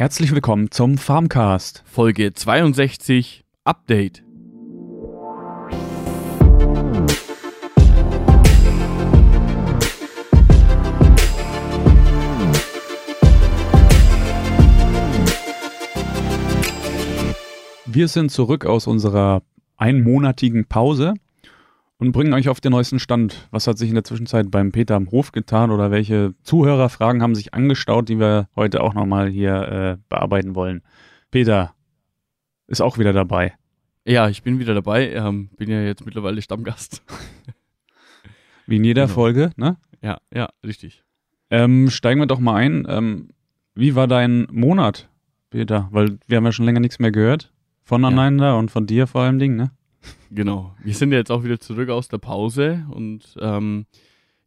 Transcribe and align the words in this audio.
Herzlich 0.00 0.32
willkommen 0.32 0.70
zum 0.70 0.96
Farmcast. 0.96 1.82
Folge 1.84 2.32
62 2.32 3.44
Update. 3.64 4.22
Wir 17.86 18.06
sind 18.06 18.30
zurück 18.30 18.66
aus 18.66 18.86
unserer 18.86 19.42
einmonatigen 19.76 20.66
Pause 20.66 21.14
und 21.98 22.12
bringen 22.12 22.32
euch 22.32 22.48
auf 22.48 22.60
den 22.60 22.72
neuesten 22.72 22.98
Stand. 22.98 23.48
Was 23.50 23.66
hat 23.66 23.78
sich 23.78 23.88
in 23.88 23.94
der 23.94 24.04
Zwischenzeit 24.04 24.50
beim 24.50 24.72
Peter 24.72 24.94
am 24.96 25.10
Hof 25.10 25.32
getan 25.32 25.70
oder 25.70 25.90
welche 25.90 26.34
Zuhörerfragen 26.42 27.22
haben 27.22 27.34
sich 27.34 27.54
angestaut, 27.54 28.08
die 28.08 28.18
wir 28.18 28.48
heute 28.56 28.82
auch 28.82 28.94
nochmal 28.94 29.28
hier 29.28 29.54
äh, 29.68 29.96
bearbeiten 30.08 30.54
wollen? 30.54 30.82
Peter 31.30 31.74
ist 32.66 32.80
auch 32.80 32.98
wieder 32.98 33.12
dabei. 33.12 33.54
Ja, 34.06 34.28
ich 34.28 34.42
bin 34.42 34.58
wieder 34.58 34.74
dabei. 34.74 35.12
Ähm, 35.12 35.50
bin 35.56 35.70
ja 35.70 35.82
jetzt 35.82 36.06
mittlerweile 36.06 36.40
Stammgast. 36.40 37.02
Wie 38.66 38.76
in 38.76 38.84
jeder 38.84 39.02
Genau. 39.04 39.14
Folge, 39.14 39.50
ne? 39.56 39.76
ja, 40.02 40.18
ja, 40.32 40.48
richtig. 40.64 41.02
Ähm, 41.50 41.90
steigen 41.90 42.20
wir 42.20 42.26
doch 42.26 42.38
mal 42.40 42.54
ein. 42.56 42.86
Ähm, 42.88 43.30
wie 43.74 43.94
war 43.94 44.06
dein 44.06 44.46
Monat, 44.50 45.08
Peter? 45.50 45.88
Weil 45.90 46.18
wir 46.26 46.36
haben 46.36 46.44
ja 46.44 46.52
schon 46.52 46.66
länger 46.66 46.80
nichts 46.80 46.98
mehr 46.98 47.10
gehört 47.10 47.52
voneinander 47.82 48.58
und 48.58 48.70
von 48.70 48.86
dir 48.86 49.06
vor 49.06 49.22
allem 49.22 49.38
Ding, 49.38 49.56
ne? 49.56 49.70
Genau. 50.30 50.74
Wir 50.82 50.94
sind 50.94 51.12
ja 51.12 51.18
jetzt 51.18 51.30
auch 51.30 51.44
wieder 51.44 51.58
zurück 51.58 51.88
aus 51.90 52.08
der 52.08 52.18
Pause 52.18 52.86
und 52.90 53.36
ähm, 53.40 53.86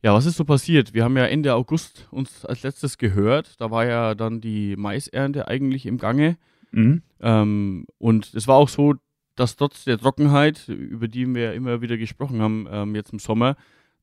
ja, 0.03 0.13
was 0.13 0.25
ist 0.25 0.37
so 0.37 0.45
passiert? 0.45 0.93
Wir 0.93 1.03
haben 1.03 1.15
ja 1.15 1.25
Ende 1.25 1.53
August 1.53 2.07
uns 2.11 2.43
als 2.45 2.63
letztes 2.63 2.97
gehört. 2.97 3.59
Da 3.61 3.69
war 3.69 3.85
ja 3.85 4.15
dann 4.15 4.41
die 4.41 4.75
Maisernte 4.75 5.47
eigentlich 5.47 5.85
im 5.85 5.97
Gange. 5.99 6.37
Mhm. 6.71 7.03
Ähm, 7.19 7.85
und 7.99 8.33
es 8.33 8.47
war 8.47 8.55
auch 8.55 8.69
so, 8.69 8.95
dass 9.35 9.55
trotz 9.55 9.83
der 9.83 9.99
Trockenheit, 9.99 10.67
über 10.69 11.07
die 11.07 11.31
wir 11.33 11.53
immer 11.53 11.81
wieder 11.81 11.97
gesprochen 11.97 12.41
haben, 12.41 12.67
ähm, 12.71 12.95
jetzt 12.95 13.13
im 13.13 13.19
Sommer, 13.19 13.55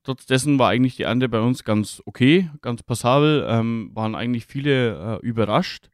trotz 0.03 0.25
dessen 0.25 0.57
war 0.57 0.69
eigentlich 0.69 0.95
die 0.95 1.03
Ernte 1.03 1.27
bei 1.27 1.41
uns 1.41 1.65
ganz 1.65 2.01
okay, 2.05 2.49
ganz 2.61 2.81
passabel. 2.81 3.45
Ähm, 3.47 3.91
waren 3.93 4.15
eigentlich 4.15 4.45
viele 4.45 5.19
äh, 5.21 5.25
überrascht, 5.25 5.89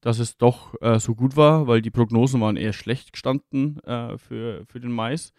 dass 0.00 0.18
es 0.18 0.36
doch 0.36 0.74
äh, 0.80 0.98
so 0.98 1.14
gut 1.14 1.36
war, 1.36 1.66
weil 1.66 1.82
die 1.82 1.90
Prognosen 1.90 2.40
waren 2.40 2.56
eher 2.56 2.72
schlecht 2.72 3.12
gestanden 3.12 3.80
äh, 3.84 4.16
für, 4.18 4.64
für 4.66 4.80
den 4.80 4.92
Mais. 4.92 5.32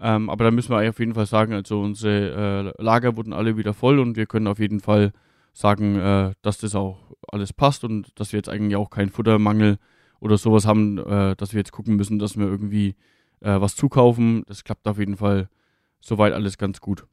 Ähm, 0.00 0.30
aber 0.30 0.44
da 0.44 0.50
müssen 0.50 0.70
wir 0.70 0.88
auf 0.88 0.98
jeden 0.98 1.14
Fall 1.14 1.26
sagen, 1.26 1.52
also 1.52 1.80
unsere 1.80 2.74
äh, 2.78 2.82
Lager 2.82 3.16
wurden 3.16 3.32
alle 3.32 3.56
wieder 3.56 3.74
voll 3.74 3.98
und 3.98 4.16
wir 4.16 4.26
können 4.26 4.46
auf 4.46 4.58
jeden 4.58 4.80
Fall 4.80 5.12
sagen, 5.52 5.96
äh, 5.96 6.32
dass 6.42 6.58
das 6.58 6.74
auch 6.74 6.98
alles 7.28 7.52
passt 7.52 7.84
und 7.84 8.18
dass 8.18 8.32
wir 8.32 8.38
jetzt 8.38 8.48
eigentlich 8.48 8.76
auch 8.76 8.90
keinen 8.90 9.10
Futtermangel 9.10 9.78
oder 10.20 10.38
sowas 10.38 10.66
haben, 10.66 10.98
äh, 10.98 11.36
dass 11.36 11.52
wir 11.52 11.58
jetzt 11.58 11.72
gucken 11.72 11.96
müssen, 11.96 12.18
dass 12.18 12.38
wir 12.38 12.46
irgendwie 12.46 12.96
äh, 13.40 13.60
was 13.60 13.76
zukaufen. 13.76 14.42
Das 14.46 14.64
klappt 14.64 14.86
auf 14.88 14.98
jeden 14.98 15.16
Fall 15.16 15.48
soweit 16.00 16.32
alles 16.32 16.58
ganz 16.58 16.80
gut. 16.80 17.04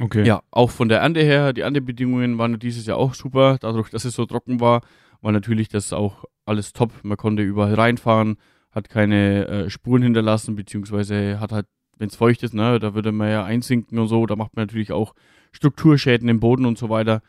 Okay. 0.00 0.24
Ja, 0.26 0.42
auch 0.50 0.70
von 0.70 0.88
der 0.88 1.00
Ernte 1.00 1.20
her, 1.20 1.52
die 1.52 1.60
Erntebedingungen 1.60 2.38
waren 2.38 2.58
dieses 2.58 2.86
Jahr 2.86 2.98
auch 2.98 3.14
super. 3.14 3.58
Dadurch, 3.60 3.90
dass 3.90 4.04
es 4.04 4.14
so 4.14 4.26
trocken 4.26 4.60
war, 4.60 4.82
war 5.24 5.32
natürlich 5.32 5.68
das 5.68 5.92
auch 5.92 6.24
alles 6.44 6.74
top. 6.74 6.92
Man 7.02 7.16
konnte 7.16 7.42
überall 7.42 7.74
reinfahren, 7.74 8.36
hat 8.70 8.90
keine 8.90 9.46
äh, 9.48 9.70
Spuren 9.70 10.02
hinterlassen, 10.02 10.54
beziehungsweise 10.54 11.40
hat 11.40 11.50
halt, 11.50 11.66
wenn 11.96 12.08
es 12.08 12.16
feucht 12.16 12.42
ist, 12.42 12.52
ne, 12.52 12.78
da 12.78 12.94
würde 12.94 13.10
man 13.10 13.30
ja 13.30 13.42
einsinken 13.44 13.98
und 13.98 14.08
so, 14.08 14.26
da 14.26 14.36
macht 14.36 14.54
man 14.54 14.66
natürlich 14.66 14.92
auch 14.92 15.14
Strukturschäden 15.52 16.28
im 16.28 16.40
Boden 16.40 16.66
und 16.66 16.76
so 16.76 16.90
weiter. 16.90 17.22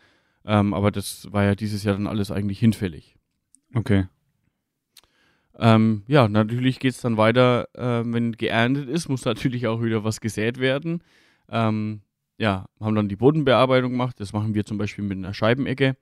Ähm, 0.44 0.74
aber 0.74 0.92
das 0.92 1.32
war 1.32 1.46
ja 1.46 1.56
dieses 1.56 1.84
Jahr 1.84 1.96
dann 1.96 2.08
alles 2.08 2.32
eigentlich 2.32 2.60
hinfällig. 2.60 3.16
Okay. 3.74 4.08
Ähm, 5.58 6.04
ja, 6.08 6.28
natürlich 6.28 6.80
geht 6.80 6.96
es 6.96 7.02
dann 7.02 7.16
weiter, 7.16 7.70
äh, 7.76 8.04
wenn 8.06 8.34
geerntet 8.34 8.90
ist, 8.90 9.08
muss 9.08 9.24
natürlich 9.24 9.68
auch 9.68 9.82
wieder 9.82 10.04
was 10.04 10.20
gesät 10.20 10.60
werden. 10.60 11.02
Ähm, 11.50 12.02
ja, 12.38 12.66
haben 12.82 12.96
dann 12.96 13.08
die 13.08 13.16
Bodenbearbeitung 13.16 13.92
gemacht. 13.92 14.20
Das 14.20 14.34
machen 14.34 14.54
wir 14.54 14.66
zum 14.66 14.78
Beispiel 14.78 15.06
mit 15.06 15.18
einer 15.18 15.34
Scheibenecke. 15.34 15.96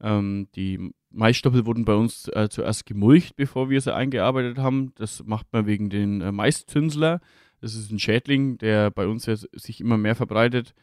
Ähm, 0.00 0.48
die 0.56 0.92
Maisstoppel 1.10 1.66
wurden 1.66 1.84
bei 1.84 1.94
uns 1.94 2.28
äh, 2.28 2.48
zuerst 2.50 2.86
gemulcht, 2.86 3.36
bevor 3.36 3.70
wir 3.70 3.80
sie 3.80 3.94
eingearbeitet 3.94 4.58
haben. 4.58 4.92
Das 4.96 5.24
macht 5.24 5.46
man 5.52 5.66
wegen 5.66 5.90
den 5.90 6.20
äh, 6.20 6.32
Maiszünsler. 6.32 7.20
Das 7.60 7.74
ist 7.74 7.90
ein 7.90 7.98
Schädling, 7.98 8.58
der 8.58 8.90
bei 8.90 9.06
uns 9.06 9.26
jetzt 9.26 9.48
sich 9.52 9.80
immer 9.80 9.96
mehr 9.96 10.14
verbreitet, 10.14 10.74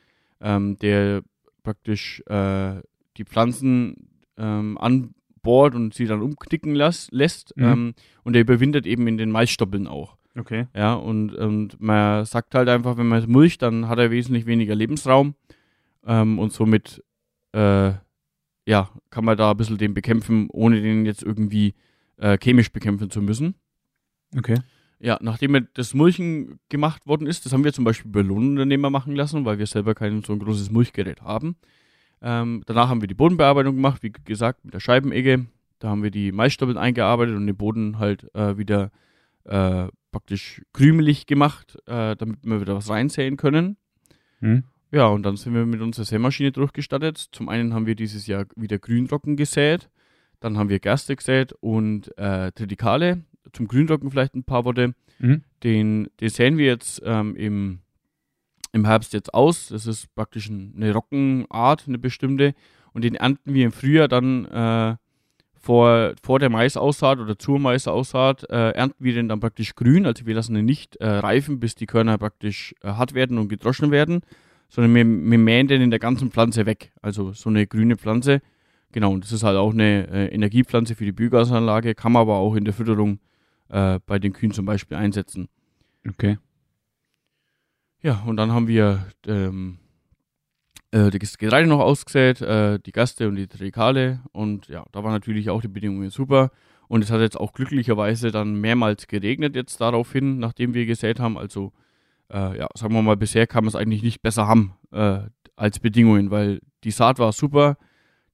ähm, 0.41 0.77
der 0.79 1.23
praktisch 1.63 2.21
äh, 2.27 2.81
die 3.17 3.23
Pflanzen 3.23 4.09
ähm, 4.37 4.77
anbohrt 4.77 5.75
und 5.75 5.93
sie 5.93 6.05
dann 6.05 6.21
umknicken 6.21 6.75
las 6.75 7.07
lässt. 7.11 7.55
Mhm. 7.55 7.63
Ähm, 7.63 7.93
und 8.23 8.33
der 8.33 8.41
überwintert 8.41 8.85
eben 8.85 9.07
in 9.07 9.17
den 9.17 9.31
Maisstoppeln 9.31 9.87
auch. 9.87 10.17
Okay. 10.37 10.67
Ja, 10.75 10.95
und, 10.95 11.33
und 11.33 11.79
man 11.79 12.25
sagt 12.25 12.55
halt 12.55 12.67
einfach, 12.67 12.97
wenn 12.97 13.07
man 13.07 13.19
es 13.19 13.27
mulcht, 13.27 13.61
dann 13.61 13.87
hat 13.87 13.99
er 13.99 14.11
wesentlich 14.11 14.45
weniger 14.45 14.75
Lebensraum. 14.75 15.35
Ähm, 16.05 16.39
und 16.39 16.51
somit, 16.51 17.03
äh, 17.53 17.93
ja, 18.65 18.89
kann 19.09 19.25
man 19.25 19.37
da 19.37 19.51
ein 19.51 19.57
bisschen 19.57 19.77
den 19.77 19.93
bekämpfen, 19.93 20.47
ohne 20.51 20.81
den 20.81 21.05
jetzt 21.05 21.23
irgendwie 21.23 21.75
äh, 22.17 22.37
chemisch 22.37 22.71
bekämpfen 22.71 23.09
zu 23.09 23.21
müssen. 23.21 23.55
Okay. 24.35 24.59
Ja, 24.99 25.19
nachdem 25.21 25.67
das 25.73 25.93
Mulchen 25.93 26.59
gemacht 26.69 27.05
worden 27.05 27.27
ist, 27.27 27.45
das 27.45 27.53
haben 27.53 27.63
wir 27.63 27.73
zum 27.73 27.83
Beispiel 27.83 28.11
bei 28.11 28.21
Lohnunternehmer 28.21 28.89
machen 28.89 29.15
lassen, 29.15 29.45
weil 29.45 29.59
wir 29.59 29.67
selber 29.67 29.93
kein 29.93 30.23
so 30.23 30.33
ein 30.33 30.39
großes 30.39 30.71
Mulchgerät 30.71 31.21
haben. 31.21 31.57
Ähm, 32.21 32.63
danach 32.65 32.89
haben 32.89 33.01
wir 33.01 33.07
die 33.07 33.13
Bodenbearbeitung 33.13 33.75
gemacht, 33.75 34.01
wie 34.01 34.11
gesagt, 34.11 34.63
mit 34.63 34.73
der 34.73 34.79
Scheibenegge. 34.79 35.45
Da 35.79 35.89
haben 35.89 36.01
wir 36.01 36.11
die 36.11 36.31
Maisstoppeln 36.31 36.77
eingearbeitet 36.77 37.35
und 37.35 37.45
den 37.45 37.57
Boden 37.57 37.99
halt 37.99 38.33
äh, 38.33 38.57
wieder 38.57 38.91
äh, 39.43 39.87
praktisch 40.11 40.61
krümelig 40.73 41.27
gemacht, 41.27 41.77
äh, 41.85 42.15
damit 42.15 42.39
wir 42.43 42.61
wieder 42.61 42.75
was 42.75 42.89
reinsäen 42.89 43.37
können. 43.37 43.77
Hm. 44.39 44.63
Ja, 44.95 45.07
und 45.07 45.23
dann 45.23 45.35
sind 45.35 45.53
wir 45.53 45.65
mit 45.65 45.81
unserer 45.81 46.05
Sämaschine 46.05 46.53
durchgestattet. 46.53 47.17
Zum 47.17 47.49
einen 47.49 47.73
haben 47.73 47.85
wir 47.85 47.95
dieses 47.95 48.27
Jahr 48.27 48.45
wieder 48.55 48.79
Grünrocken 48.79 49.35
gesät, 49.35 49.89
dann 50.39 50.57
haben 50.57 50.69
wir 50.69 50.79
Gerste 50.79 51.17
gesät 51.17 51.51
und 51.59 52.17
äh, 52.17 52.53
Tritikale. 52.53 53.25
Zum 53.51 53.67
Grünrocken 53.67 54.09
vielleicht 54.09 54.35
ein 54.35 54.45
paar 54.45 54.63
Worte. 54.63 54.93
Mhm. 55.19 55.43
Den, 55.63 56.07
den 56.21 56.29
säen 56.29 56.57
wir 56.57 56.67
jetzt 56.67 57.01
ähm, 57.03 57.35
im, 57.35 57.79
im 58.71 58.85
Herbst 58.85 59.11
jetzt 59.11 59.33
aus. 59.33 59.67
Das 59.67 59.85
ist 59.85 60.15
praktisch 60.15 60.47
ein- 60.47 60.73
eine 60.77 60.93
Rockenart, 60.93 61.89
eine 61.89 61.97
bestimmte. 61.97 62.53
Und 62.93 63.03
den 63.03 63.15
ernten 63.15 63.53
wir 63.53 63.65
im 63.65 63.73
Frühjahr 63.73 64.07
dann 64.07 64.45
äh, 64.45 64.95
vor, 65.59 66.13
vor 66.23 66.39
der 66.39 66.49
Maisaussaat 66.49 67.19
oder 67.19 67.37
zur 67.37 67.59
Maisaussaat, 67.59 68.49
äh, 68.49 68.69
ernten 68.71 69.03
wir 69.03 69.13
den 69.13 69.27
dann 69.27 69.41
praktisch 69.41 69.75
grün. 69.75 70.05
Also 70.05 70.25
wir 70.25 70.35
lassen 70.35 70.53
den 70.53 70.63
nicht 70.63 70.95
äh, 70.97 71.05
reifen, 71.05 71.59
bis 71.59 71.75
die 71.75 71.85
Körner 71.85 72.17
praktisch 72.17 72.73
äh, 72.81 72.87
hart 72.93 73.13
werden 73.13 73.37
und 73.37 73.49
gedroschen 73.49 73.91
werden, 73.91 74.21
sondern 74.75 74.93
wir, 74.93 75.05
wir 75.31 75.37
mähen 75.37 75.67
den 75.67 75.81
in 75.81 75.89
der 75.89 75.99
ganzen 75.99 76.31
Pflanze 76.31 76.65
weg. 76.65 76.91
Also 77.01 77.31
so 77.31 77.49
eine 77.49 77.65
grüne 77.65 77.95
Pflanze. 77.95 78.41
Genau, 78.91 79.13
und 79.13 79.23
das 79.23 79.31
ist 79.31 79.43
halt 79.43 79.55
auch 79.55 79.71
eine 79.71 80.09
äh, 80.09 80.25
Energiepflanze 80.33 80.95
für 80.95 81.05
die 81.05 81.13
Biogasanlage, 81.13 81.95
kann 81.95 82.11
man 82.11 82.23
aber 82.23 82.35
auch 82.35 82.55
in 82.55 82.65
der 82.65 82.73
Fütterung 82.73 83.19
äh, 83.69 83.99
bei 84.05 84.19
den 84.19 84.33
Kühen 84.33 84.51
zum 84.51 84.65
Beispiel 84.65 84.97
einsetzen. 84.97 85.47
Okay. 86.05 86.37
Ja, 88.01 88.21
und 88.25 88.35
dann 88.35 88.51
haben 88.51 88.67
wir 88.67 89.07
ähm, 89.25 89.77
äh, 90.91 91.09
das 91.09 91.37
Getreide 91.37 91.69
noch 91.69 91.79
ausgesät, 91.79 92.41
äh, 92.41 92.77
die 92.79 92.91
Gaste 92.91 93.29
und 93.29 93.37
die 93.37 93.47
Trikale. 93.47 94.19
Und 94.33 94.67
ja, 94.67 94.85
da 94.91 95.05
waren 95.05 95.13
natürlich 95.13 95.49
auch 95.49 95.61
die 95.61 95.69
Bedingungen 95.69 96.09
super. 96.09 96.51
Und 96.89 97.01
es 97.01 97.11
hat 97.11 97.21
jetzt 97.21 97.39
auch 97.39 97.53
glücklicherweise 97.53 98.31
dann 98.31 98.59
mehrmals 98.59 99.07
geregnet 99.07 99.55
jetzt 99.55 99.79
daraufhin, 99.79 100.37
nachdem 100.37 100.73
wir 100.73 100.85
gesät 100.85 101.21
haben. 101.21 101.37
Also, 101.37 101.71
äh, 102.31 102.57
ja, 102.57 102.67
sagen 102.75 102.93
wir 102.93 103.01
mal, 103.01 103.17
bisher 103.17 103.47
kann 103.47 103.63
man 103.63 103.69
es 103.69 103.75
eigentlich 103.75 104.03
nicht 104.03 104.21
besser 104.21 104.47
haben 104.47 104.75
äh, 104.91 105.21
als 105.55 105.79
Bedingungen, 105.79 106.31
weil 106.31 106.59
die 106.83 106.91
Saat 106.91 107.19
war 107.19 107.31
super, 107.31 107.77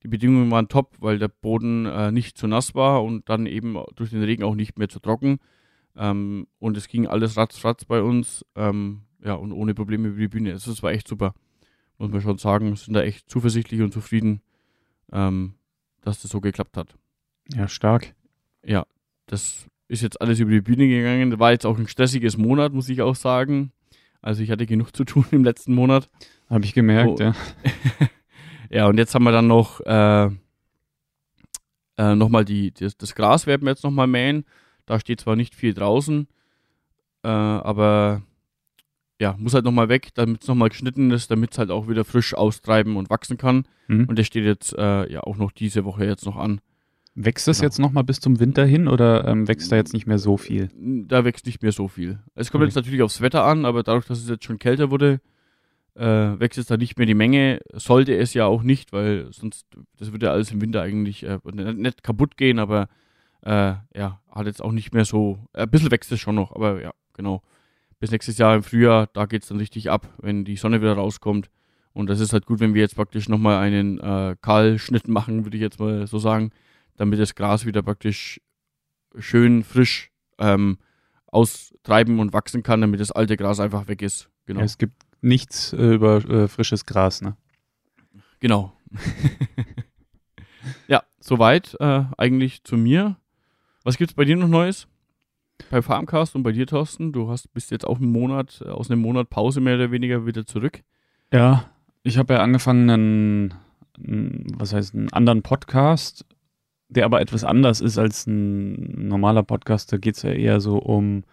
die 0.04 0.08
Bedingungen 0.08 0.50
waren 0.50 0.68
top, 0.68 0.96
weil 1.00 1.20
der 1.20 1.28
Boden 1.28 1.86
äh, 1.86 2.12
nicht 2.12 2.38
zu 2.38 2.48
nass 2.48 2.74
war 2.74 3.04
und 3.04 3.30
dann 3.30 3.46
eben 3.46 3.78
durch 3.96 4.10
den 4.10 4.24
Regen 4.24 4.44
auch 4.44 4.56
nicht 4.56 4.80
mehr 4.80 4.90
zu 4.90 5.00
trocken. 5.00 5.40
Ähm, 5.96 6.48
und 6.60 6.78
es 6.78 6.88
ging 6.88 7.08
alles 7.08 7.38
ratzfatz 7.38 7.86
bei 7.86 8.02
uns. 8.02 8.46
Ähm, 8.56 9.02
ja, 9.24 9.34
und 9.34 9.52
ohne 9.52 9.74
Probleme 9.74 10.08
über 10.08 10.20
die 10.20 10.28
Bühne. 10.28 10.54
Also, 10.54 10.72
Das 10.72 10.82
war 10.82 10.92
echt 10.92 11.08
super. 11.08 11.34
Muss 11.98 12.10
man 12.10 12.22
schon 12.22 12.38
sagen. 12.38 12.76
Sind 12.76 12.94
da 12.94 13.04
echt 13.04 13.30
zuversichtlich 13.30 13.82
und 13.82 13.94
zufrieden, 13.94 14.42
ähm, 15.12 15.54
dass 16.02 16.22
das 16.22 16.32
so 16.32 16.42
geklappt 16.42 16.78
hat. 16.78 16.96
Ja, 17.54 17.68
stark. 17.68 18.16
Ja, 18.66 18.86
das 19.28 19.68
ist 19.88 20.02
jetzt 20.02 20.20
alles 20.22 20.40
über 20.40 20.52
die 20.52 20.62
Bühne 20.62 20.88
gegangen. 20.88 21.38
War 21.40 21.52
jetzt 21.52 21.66
auch 21.66 21.78
ein 21.78 21.88
stressiges 21.88 22.38
Monat, 22.38 22.74
muss 22.74 22.90
ich 22.90 23.02
auch 23.02 23.16
sagen. 23.16 23.72
Also 24.22 24.44
ich 24.44 24.52
hatte 24.52 24.66
genug 24.66 24.96
zu 24.96 25.04
tun 25.04 25.26
im 25.32 25.44
letzten 25.44 25.74
Monat. 25.74 26.10
Habe 26.50 26.66
ich 26.66 26.74
gemerkt, 26.74 27.20
Oh. 27.20 27.24
ja. 27.24 27.34
Ja, 28.74 28.88
und 28.88 28.98
jetzt 28.98 29.14
haben 29.14 29.24
wir 29.24 29.34
dann 29.34 29.48
noch, 29.48 29.82
äh, 29.82 30.30
äh, 31.98 32.16
nochmal 32.16 32.46
die, 32.46 32.74
das, 32.74 32.96
das 32.96 33.16
Gras 33.16 33.46
werden 33.46 33.64
wir 33.64 33.72
jetzt 33.72 33.84
nochmal 33.84 34.08
mähen. 34.08 34.46
Da 34.86 34.98
steht 34.98 35.20
zwar 35.20 35.36
nicht 35.36 35.56
viel 35.56 35.74
draußen, 35.74 36.28
äh, 37.24 37.28
aber 37.28 38.22
ja, 39.20 39.36
muss 39.38 39.54
halt 39.54 39.66
nochmal 39.66 39.90
weg, 39.90 40.12
damit 40.14 40.42
es 40.44 40.48
nochmal 40.48 40.70
geschnitten 40.70 41.12
ist, 41.12 41.30
damit 41.30 41.52
es 41.52 41.58
halt 41.58 41.70
auch 41.70 41.90
wieder 41.90 42.06
frisch 42.06 42.34
austreiben 42.34 42.96
und 42.96 43.10
wachsen 43.10 43.38
kann. 43.38 43.68
Mhm. 43.88 44.06
Und 44.06 44.18
der 44.18 44.24
steht 44.24 44.46
jetzt 44.46 44.74
äh, 44.78 45.12
ja 45.12 45.20
auch 45.22 45.36
noch 45.36 45.52
diese 45.52 45.84
Woche 45.84 46.06
jetzt 46.06 46.26
noch 46.26 46.38
an. 46.38 46.62
Wächst 47.14 47.48
das 47.48 47.58
Genau. 47.60 47.68
jetzt 47.68 47.80
nochmal 47.80 48.04
bis 48.06 48.20
zum 48.22 48.40
Winter 48.40 48.66
hin 48.66 48.88
oder 48.88 49.28
ähm, 49.28 49.48
wächst 49.48 49.72
da 49.72 49.76
jetzt 49.76 49.94
nicht 49.94 50.08
mehr 50.08 50.18
so 50.18 50.38
viel? 50.38 50.70
Da 51.08 51.26
wächst 51.26 51.46
nicht 51.46 51.62
mehr 51.62 51.74
so 51.74 51.88
viel. 51.90 52.20
Es 52.36 52.52
kommt 52.52 52.62
Okay. 52.62 52.70
jetzt 52.70 52.76
natürlich 52.76 53.02
aufs 53.02 53.20
Wetter 53.22 53.44
an, 53.44 53.66
aber 53.66 53.84
dadurch, 53.84 54.06
dass 54.06 54.20
es 54.20 54.30
jetzt 54.30 54.46
schon 54.46 54.60
kälter 54.60 54.92
wurde, 54.92 55.20
äh, 55.96 56.06
wächst 56.06 56.58
jetzt 56.58 56.72
da 56.72 56.78
nicht 56.78 56.98
mehr 56.98 57.06
die 57.06 57.14
Menge. 57.14 57.60
Sollte 57.74 58.16
es 58.16 58.34
ja 58.34 58.46
auch 58.46 58.64
nicht, 58.64 58.94
weil 58.94 59.28
sonst, 59.32 59.66
das 59.98 60.14
würde 60.14 60.28
ja 60.28 60.32
alles 60.32 60.52
im 60.52 60.62
Winter 60.62 60.82
eigentlich 60.82 61.24
äh, 61.24 61.40
nicht, 61.54 61.78
nicht 61.78 62.04
kaputt 62.04 62.38
gehen, 62.38 62.60
aber 62.60 62.88
äh, 63.44 63.74
ja, 63.94 64.22
hat 64.32 64.46
jetzt 64.46 64.62
auch 64.64 64.72
nicht 64.72 64.94
mehr 64.94 65.04
so, 65.04 65.40
äh, 65.54 65.64
ein 65.64 65.70
bisschen 65.70 65.92
wächst 65.92 66.12
es 66.14 66.20
schon 66.22 66.36
noch, 66.36 66.56
aber 66.56 66.82
ja, 66.82 66.92
genau. 67.14 67.42
Bis 68.00 68.12
nächstes 68.12 68.38
Jahr 68.38 68.56
im 68.56 68.64
Frühjahr, 68.64 69.08
da 69.14 69.26
geht 69.26 69.44
es 69.44 69.50
dann 69.50 69.58
richtig 69.58 69.92
ab, 69.92 70.08
wenn 70.22 70.46
die 70.46 70.56
Sonne 70.56 70.82
wieder 70.82 70.94
rauskommt. 70.94 71.50
Und 71.94 72.10
das 72.10 72.20
ist 72.22 72.32
halt 72.32 72.46
gut, 72.46 72.62
wenn 72.62 72.74
wir 72.74 72.82
jetzt 72.82 72.96
praktisch 72.96 73.28
nochmal 73.28 73.58
einen 73.58 74.00
äh, 74.00 74.36
Kahlschnitt 74.42 75.10
machen, 75.10 75.44
würde 75.46 75.58
ich 75.58 75.62
jetzt 75.62 75.80
mal 75.80 76.08
so 76.08 76.18
sagen, 76.18 76.52
damit 76.98 77.20
das 77.20 77.36
Gras 77.36 77.66
wieder 77.66 77.82
praktisch 77.82 78.42
schön 79.18 79.64
frisch 79.64 80.12
ähm, 80.40 80.78
austreiben 81.28 82.20
und 82.20 82.34
wachsen 82.34 82.64
kann, 82.64 82.82
damit 82.82 83.00
das 83.00 83.12
alte 83.12 83.38
Gras 83.38 83.60
einfach 83.60 83.88
weg 83.88 84.02
ist. 84.02 84.30
Genau. 84.46 84.60
Ja, 84.60 84.66
es 84.66 84.78
gibt 84.78 85.04
nichts 85.22 85.74
äh, 85.74 85.94
über 85.94 86.18
äh, 86.30 86.48
frisches 86.48 86.86
Gras, 86.86 87.22
ne? 87.22 87.38
Genau. 88.40 88.74
ja, 90.88 91.04
soweit 91.20 91.78
äh, 91.80 92.04
eigentlich 92.18 92.64
zu 92.64 92.76
mir. 92.76 93.18
Was 93.84 93.98
gibt's 93.98 94.14
bei 94.14 94.26
dir 94.26 94.36
noch 94.36 94.48
Neues? 94.48 94.88
Bei 95.70 95.82
Farmcast 95.82 96.36
und 96.36 96.44
bei 96.44 96.52
dir, 96.52 96.66
Thorsten? 96.66 97.14
Du 97.14 97.30
hast 97.30 97.54
bist 97.54 97.72
jetzt 97.72 97.86
auch 97.86 97.98
einen 97.98 98.12
Monat, 98.12 98.62
äh, 98.66 98.70
aus 98.70 98.90
einem 98.90 99.02
Monat 99.02 99.30
Pause 99.30 99.62
mehr 99.62 99.76
oder 99.76 99.92
weniger 99.92 100.26
wieder 100.26 100.46
zurück. 100.46 100.82
Ja, 101.32 101.70
ich 102.04 102.18
habe 102.18 102.34
ja 102.34 102.42
angefangen, 102.42 102.90
einen, 102.90 103.54
einen, 103.98 104.48
was 104.56 104.74
heißt, 104.74 104.96
einen 104.96 105.14
anderen 105.14 105.44
Podcast, 105.44 106.26
der 106.92 107.06
aber 107.06 107.22
etwas 107.22 107.44
anders 107.44 107.82
ist 107.82 107.98
als 107.98 108.28
ein 108.28 109.08
normaler 109.08 109.44
Podcast. 109.44 109.92
Da 109.92 109.98
geht 109.98 110.18
es 110.18 110.24
ja 110.24 110.32
eher 110.32 110.60
so 110.60 110.78
um 110.78 111.24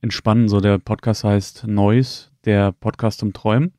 Entspannen. 0.00 0.48
So 0.48 0.60
der 0.60 0.78
Podcast 0.78 1.24
heißt 1.24 1.66
Noise, 1.66 2.28
der 2.44 2.72
Podcast 2.72 3.18
zum 3.18 3.32
Träumen. 3.32 3.72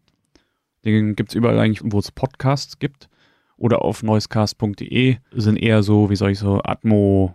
Den 0.85 1.15
gibt 1.15 1.29
es 1.31 1.35
überall 1.35 1.59
eigentlich, 1.59 1.81
wo 1.83 1.99
es 1.99 2.11
Podcasts 2.11 2.77
gibt. 2.77 3.09
Oder 3.55 3.81
auf 3.81 4.03
noisecast.de 4.03 5.17
sind 5.31 5.57
eher 5.57 5.81
so, 5.81 6.09
wie 6.11 6.15
soll 6.15 6.31
ich 6.31 6.39
so, 6.39 6.61
Atmo, 6.63 7.33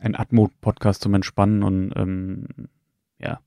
ein 0.00 0.14
Atmo-Podcast 0.14 1.00
zum 1.02 1.14
Entspannen 1.14 1.62
und 1.62 1.92
ähm, 1.96 2.46
ja, 3.18 3.40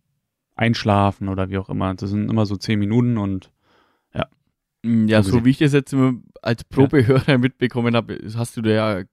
einschlafen 0.56 1.30
oder 1.30 1.50
wie 1.50 1.58
auch 1.60 1.70
immer. 1.70 1.94
Das 1.94 2.10
sind 2.10 2.32
immer 2.32 2.48
so 2.48 2.56
zehn 2.56 2.80
Minuten 2.80 3.18
und 3.18 3.52
Mm, 4.84 5.08
Ja, 5.08 5.24
So 5.24 5.32
so 5.32 5.46
wie 5.46 5.50
ich 5.52 5.58
das 5.58 5.74
jetzt 5.74 5.96
als 6.42 6.64
Probehörer 6.64 7.38
mitbekommen 7.38 7.96
habe, 7.96 8.20
hast 8.36 8.58
du 8.58 8.62
da 8.62 8.70
ja 8.70 9.04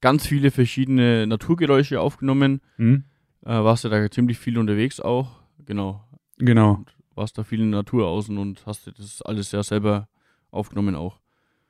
ganz 0.00 0.26
viele 0.26 0.50
verschiedene 0.50 1.26
Naturgeräusche 1.26 2.00
aufgenommen. 2.00 2.60
hm, 2.76 3.04
Äh, 3.44 3.50
warst 3.64 3.84
du 3.84 3.88
da 3.88 4.10
ziemlich 4.10 4.36
viel 4.38 4.58
unterwegs 4.58 5.00
auch. 5.00 5.40
Genau. 5.64 6.04
genau. 6.38 6.74
Und 6.74 6.94
warst 7.14 7.38
da 7.38 7.44
viel 7.44 7.60
in 7.60 7.70
der 7.70 7.80
Natur 7.80 8.06
außen 8.08 8.36
und 8.36 8.66
hast 8.66 8.86
dir 8.86 8.92
das 8.92 9.22
alles 9.22 9.52
ja 9.52 9.62
selber 9.62 10.08
aufgenommen 10.50 10.94
auch. 10.96 11.18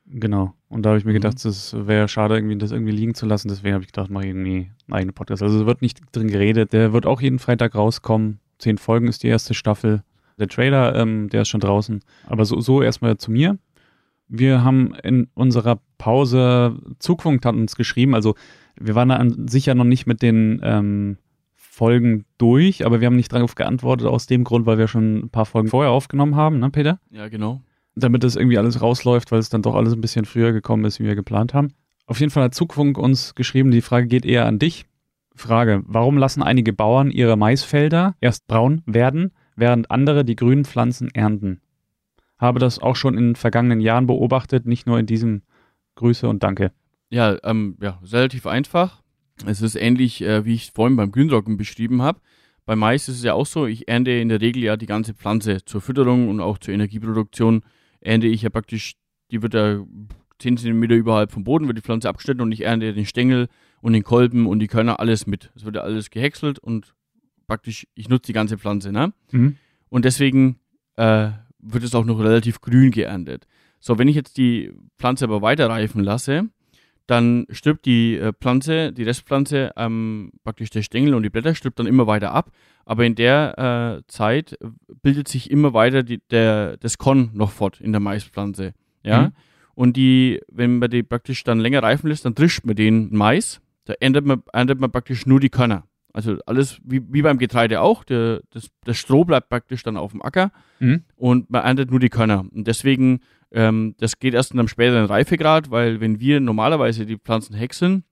Genau. 0.06 0.54
Und 0.68 0.82
da 0.84 0.90
habe 0.90 0.98
ich 0.98 1.04
mir 1.04 1.12
Mhm. 1.12 1.16
gedacht, 1.16 1.44
das 1.44 1.74
wäre 1.86 2.08
schade, 2.08 2.34
irgendwie 2.36 2.56
das 2.56 2.70
irgendwie 2.72 2.92
liegen 2.92 3.14
zu 3.14 3.26
lassen. 3.26 3.48
Deswegen 3.48 3.74
habe 3.74 3.84
ich 3.84 3.92
gedacht, 3.92 4.10
mache 4.10 4.24
ich 4.24 4.30
irgendwie 4.30 4.70
einen 4.86 4.92
eigenen 4.94 5.14
Podcast. 5.14 5.42
Also 5.42 5.60
es 5.60 5.66
wird 5.66 5.82
nicht 5.82 6.00
drin 6.12 6.28
geredet. 6.28 6.72
Der 6.72 6.92
wird 6.94 7.04
auch 7.06 7.20
jeden 7.20 7.38
Freitag 7.38 7.74
rauskommen. 7.74 8.40
Zehn 8.58 8.78
Folgen 8.78 9.06
ist 9.08 9.22
die 9.22 9.28
erste 9.28 9.52
Staffel. 9.54 10.02
Der 10.38 10.48
Trailer, 10.48 10.94
ähm, 10.96 11.28
der 11.28 11.42
ist 11.42 11.48
schon 11.48 11.60
draußen. 11.60 12.00
Aber 12.26 12.44
so, 12.46 12.60
so 12.60 12.80
erstmal 12.82 13.18
zu 13.18 13.30
mir. 13.30 13.58
Wir 14.28 14.62
haben 14.62 14.94
in 15.02 15.28
unserer 15.34 15.80
Pause, 15.96 16.78
Zugfunk 16.98 17.44
hat 17.44 17.54
uns 17.54 17.76
geschrieben, 17.76 18.14
also 18.14 18.34
wir 18.78 18.94
waren 18.94 19.08
da 19.08 19.16
an 19.16 19.48
sich 19.48 19.66
ja 19.66 19.74
noch 19.74 19.84
nicht 19.84 20.06
mit 20.06 20.22
den 20.22 20.60
ähm, 20.62 21.16
Folgen 21.54 22.24
durch, 22.38 22.84
aber 22.84 23.00
wir 23.00 23.06
haben 23.06 23.16
nicht 23.16 23.32
darauf 23.32 23.54
geantwortet 23.54 24.06
aus 24.06 24.26
dem 24.26 24.44
Grund, 24.44 24.66
weil 24.66 24.78
wir 24.78 24.88
schon 24.88 25.18
ein 25.18 25.30
paar 25.30 25.46
Folgen 25.46 25.68
vorher 25.68 25.92
aufgenommen 25.92 26.36
haben, 26.36 26.58
ne 26.58 26.70
Peter? 26.70 27.00
Ja, 27.10 27.28
genau. 27.28 27.62
damit 27.94 28.22
das 28.22 28.36
irgendwie 28.36 28.58
alles 28.58 28.80
rausläuft, 28.82 29.32
weil 29.32 29.38
es 29.38 29.48
dann 29.48 29.62
doch 29.62 29.74
alles 29.74 29.92
ein 29.92 30.00
bisschen 30.00 30.24
früher 30.24 30.52
gekommen 30.52 30.84
ist, 30.84 31.00
wie 31.00 31.04
wir 31.04 31.14
geplant 31.14 31.54
haben. 31.54 31.68
Auf 32.06 32.20
jeden 32.20 32.30
Fall 32.30 32.44
hat 32.44 32.54
Zugfunk 32.54 32.96
uns 32.98 33.34
geschrieben, 33.34 33.70
die 33.70 33.80
Frage 33.80 34.06
geht 34.06 34.24
eher 34.24 34.46
an 34.46 34.58
dich. 34.58 34.86
Frage, 35.34 35.82
warum 35.86 36.16
lassen 36.16 36.42
einige 36.42 36.72
Bauern 36.72 37.10
ihre 37.10 37.36
Maisfelder 37.36 38.16
erst 38.20 38.46
braun 38.46 38.82
werden, 38.86 39.32
während 39.56 39.90
andere 39.90 40.24
die 40.24 40.36
grünen 40.36 40.64
Pflanzen 40.64 41.10
ernten? 41.14 41.60
Habe 42.38 42.58
das 42.58 42.78
auch 42.78 42.96
schon 42.96 43.18
in 43.18 43.34
vergangenen 43.34 43.80
Jahren 43.80 44.06
beobachtet, 44.06 44.66
nicht 44.66 44.86
nur 44.86 44.98
in 44.98 45.06
diesem 45.06 45.42
Grüße 45.96 46.28
und 46.28 46.42
Danke. 46.42 46.72
Ja, 47.10 47.36
ähm, 47.42 47.76
ja, 47.80 48.00
relativ 48.04 48.46
einfach. 48.46 49.02
Es 49.46 49.62
ist 49.62 49.76
ähnlich, 49.76 50.22
äh, 50.22 50.44
wie 50.44 50.54
ich 50.54 50.72
vorhin 50.72 50.96
beim 50.96 51.10
Grünrocken 51.10 51.56
beschrieben 51.56 52.02
habe. 52.02 52.20
Bei 52.66 52.76
Mais 52.76 53.08
ist 53.08 53.16
es 53.16 53.24
ja 53.24 53.34
auch 53.34 53.46
so, 53.46 53.66
ich 53.66 53.88
ernte 53.88 54.10
in 54.10 54.28
der 54.28 54.40
Regel 54.40 54.62
ja 54.62 54.76
die 54.76 54.86
ganze 54.86 55.14
Pflanze 55.14 55.64
zur 55.64 55.80
Fütterung 55.80 56.28
und 56.28 56.40
auch 56.40 56.58
zur 56.58 56.74
Energieproduktion. 56.74 57.62
Ernte 58.00 58.26
ich 58.26 58.42
ja 58.42 58.50
praktisch, 58.50 58.94
die 59.30 59.42
wird 59.42 59.54
ja 59.54 59.82
10 60.38 60.58
cm 60.58 60.82
überhalb 60.84 61.32
vom 61.32 61.44
Boden, 61.44 61.66
wird 61.66 61.78
die 61.78 61.82
Pflanze 61.82 62.08
abgeschnitten 62.08 62.42
und 62.42 62.52
ich 62.52 62.64
ernte 62.64 62.92
den 62.92 63.06
Stängel 63.06 63.48
und 63.80 63.92
den 63.92 64.04
Kolben 64.04 64.46
und 64.46 64.58
die 64.58 64.66
Körner 64.66 65.00
alles 65.00 65.26
mit. 65.26 65.50
Es 65.56 65.64
wird 65.64 65.76
ja 65.76 65.82
alles 65.82 66.10
gehäckselt 66.10 66.58
und 66.58 66.94
praktisch, 67.46 67.86
ich 67.94 68.08
nutze 68.08 68.26
die 68.26 68.32
ganze 68.34 68.58
Pflanze, 68.58 68.92
ne? 68.92 69.12
Mhm. 69.32 69.56
Und 69.88 70.04
deswegen 70.04 70.58
äh, 70.96 71.30
wird 71.60 71.84
es 71.84 71.94
auch 71.94 72.04
noch 72.04 72.18
relativ 72.18 72.60
grün 72.60 72.90
geerntet. 72.90 73.46
So, 73.80 73.98
wenn 73.98 74.08
ich 74.08 74.16
jetzt 74.16 74.36
die 74.36 74.72
Pflanze 74.98 75.24
aber 75.24 75.42
weiter 75.42 75.68
reifen 75.68 76.02
lasse, 76.02 76.48
dann 77.08 77.46
stirbt 77.50 77.86
die 77.86 78.16
äh, 78.16 78.32
Pflanze, 78.38 78.92
die 78.92 79.02
Restpflanze, 79.02 79.72
ähm, 79.76 80.30
praktisch 80.44 80.68
der 80.70 80.82
Stängel 80.82 81.14
und 81.14 81.22
die 81.22 81.30
Blätter 81.30 81.54
stirbt 81.54 81.78
dann 81.78 81.86
immer 81.86 82.06
weiter 82.06 82.32
ab. 82.32 82.52
Aber 82.84 83.06
in 83.06 83.14
der 83.14 83.98
äh, 83.98 84.02
Zeit 84.08 84.58
bildet 85.02 85.26
sich 85.26 85.50
immer 85.50 85.72
weiter 85.72 86.02
die, 86.02 86.20
der, 86.30 86.76
das 86.76 86.98
Korn 86.98 87.30
noch 87.32 87.50
fort 87.50 87.80
in 87.80 87.92
der 87.92 88.00
Maispflanze. 88.00 88.74
Ja. 89.02 89.22
Mhm. 89.22 89.32
Und 89.74 89.96
die, 89.96 90.40
wenn 90.52 90.78
man 90.78 90.90
die 90.90 91.02
praktisch 91.02 91.44
dann 91.44 91.60
länger 91.60 91.82
reifen 91.82 92.08
lässt, 92.08 92.26
dann 92.26 92.34
drischt 92.34 92.64
man 92.64 92.76
den 92.76 93.14
Mais. 93.14 93.60
Da 93.84 93.94
erntet 93.94 94.26
man, 94.26 94.42
erntet 94.52 94.78
man 94.78 94.92
praktisch 94.92 95.24
nur 95.24 95.40
die 95.40 95.48
Körner. 95.48 95.87
Also 96.12 96.38
alles 96.46 96.80
wie, 96.84 97.02
wie 97.12 97.22
beim 97.22 97.38
Getreide 97.38 97.80
auch. 97.80 98.02
Der, 98.04 98.40
das, 98.50 98.70
das 98.84 98.96
Stroh 98.96 99.24
bleibt 99.24 99.48
praktisch 99.50 99.82
dann 99.82 99.96
auf 99.96 100.12
dem 100.12 100.22
Acker 100.22 100.50
Mhm. 100.80 101.02
und 101.16 101.50
man 101.50 101.64
erntet 101.64 101.90
nur 101.90 102.00
die 102.00 102.08
Körner. 102.08 102.44
Und 102.52 102.66
deswegen, 102.66 103.20
ähm, 103.50 103.94
das 103.98 104.18
geht 104.18 104.34
erst 104.34 104.52
in 104.52 104.58
einem 104.58 104.68
späteren 104.68 105.06
Reifegrad, 105.06 105.70
weil 105.70 106.00
wenn 106.00 106.20
wir 106.20 106.40
normalerweise 106.40 107.04
die 107.04 107.16
Pflanzen 107.18 107.54
häckseln, 107.54 108.04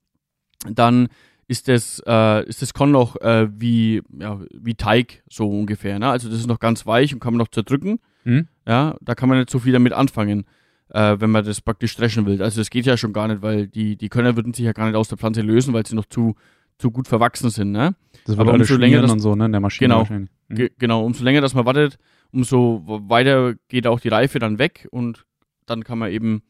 dann 0.69 1.09
ist 1.49 1.69
das, 1.69 2.03
äh, 2.07 2.45
ist 2.49 2.61
das 2.63 2.75
Korn 2.75 2.91
noch 2.91 3.17
äh, 3.21 3.49
wie, 3.57 4.03
ja, 4.19 4.41
wie 4.53 4.75
Teig 4.75 5.23
so 5.31 5.49
ungefähr. 5.49 5.99
Ne? 5.99 6.09
Also 6.11 6.29
das 6.29 6.39
ist 6.41 6.49
noch 6.49 6.59
ganz 6.59 6.87
weich 6.87 7.15
und 7.15 7.21
kann 7.21 7.35
man 7.35 7.39
noch 7.39 7.49
zerdrücken. 7.49 8.01
Mhm. 8.25 8.49
Ja, 8.67 8.97
da 9.01 9.15
kann 9.15 9.29
man 9.29 9.39
nicht 9.39 9.51
so 9.51 9.61
viel 9.61 9.73
damit 9.73 9.93
anfangen, 9.93 10.45
äh, 10.91 11.17
wenn 11.21 11.31
man 11.31 11.45
das 11.45 11.61
praktisch 11.61 11.95
dreschen 11.95 12.27
will. 12.27 12.43
Also 12.43 12.61
das 12.61 12.69
geht 12.71 12.85
ja 12.85 12.97
schon 12.97 13.13
gar 13.13 13.29
nicht, 13.29 13.43
weil 13.43 13.69
die, 13.69 13.97
die 13.97 14.09
Körner 14.09 14.35
würden 14.35 14.55
sich 14.55 14.65
ja 14.65 14.73
gar 14.73 14.87
nicht 14.87 14.97
aus 14.97 15.07
der 15.09 15.19
Pflanze 15.19 15.43
lösen, 15.43 15.73
weil 15.73 15.87
sie 15.87 15.95
noch 15.95 16.07
zu, 16.07 16.35
zu 16.79 16.91
gut 16.91 17.09
verwachsen 17.09 17.51
sind. 17.51 17.73
Ne? 17.73 17.95
Das 18.27 18.37
wird 18.37 18.41
Aber 18.49 18.55
umso 18.55 18.77
länger 18.77 19.03
das- 19.03 19.13
und 19.13 19.21
so, 19.21 19.35
ne, 19.35 19.47
in 19.47 19.53
der 19.53 19.61
Maschine 19.61 19.89
Genau. 19.95 20.07
Mhm. 20.09 20.29
Ge 20.49 20.71
genau, 20.79 21.05
umso 21.05 21.25
länger 21.25 21.41
das 21.41 21.55
man 21.55 21.65
wartet, 21.67 21.99
umso 22.33 22.83
weiter 22.87 23.55
geht 23.69 23.87
auch 23.87 23.99
die 24.01 24.09
Reife 24.09 24.39
dann 24.39 24.59
weg 24.59 24.87
und 24.91 25.25
dann 25.67 25.83
kann 25.85 25.99
man 25.99 26.11
eben 26.13 26.43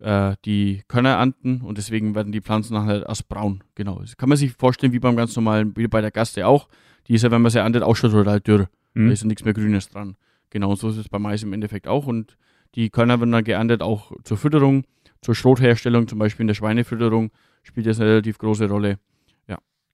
äh, 0.00 0.34
die 0.44 0.82
Körner 0.88 1.10
ernten 1.14 1.62
und 1.62 1.78
deswegen 1.78 2.14
werden 2.14 2.30
die 2.32 2.40
Pflanzen 2.40 2.74
dann 2.74 2.86
halt 2.86 3.04
erst 3.08 3.28
braun. 3.28 3.64
Genau. 3.74 4.00
Das 4.00 4.16
kann 4.16 4.28
man 4.28 4.36
sich 4.36 4.52
vorstellen 4.52 4.92
wie 4.92 4.98
beim 4.98 5.16
ganz 5.16 5.34
normalen, 5.34 5.76
wie 5.76 5.88
bei 5.88 6.00
der 6.00 6.10
Gaste 6.10 6.46
auch. 6.46 6.68
Die 7.08 7.14
ist 7.14 7.22
ja, 7.22 7.30
wenn 7.30 7.40
man 7.42 7.50
sie 7.50 7.58
erntet, 7.58 7.82
auch 7.82 7.96
schon 7.96 8.10
total 8.10 8.40
dürr. 8.40 8.68
Da 8.94 9.00
Mhm. 9.00 9.10
ist 9.10 9.22
ja 9.22 9.26
nichts 9.28 9.44
mehr 9.44 9.54
Grünes 9.54 9.88
dran. 9.88 10.16
Genau, 10.50 10.74
so 10.74 10.88
ist 10.90 10.96
es 10.98 11.08
bei 11.08 11.18
Mais 11.18 11.42
im 11.42 11.52
Endeffekt 11.52 11.88
auch. 11.88 12.06
Und 12.06 12.36
die 12.74 12.90
Körner 12.90 13.18
werden 13.20 13.32
dann 13.32 13.44
geerntet 13.44 13.82
auch 13.82 14.12
zur 14.24 14.36
Fütterung, 14.36 14.84
zur 15.22 15.34
Schrotherstellung, 15.34 16.06
zum 16.06 16.18
Beispiel 16.18 16.44
in 16.44 16.48
der 16.48 16.54
Schweinefütterung 16.54 17.30
spielt 17.62 17.86
das 17.86 17.98
eine 18.00 18.10
relativ 18.10 18.38
große 18.38 18.68
Rolle. 18.68 18.98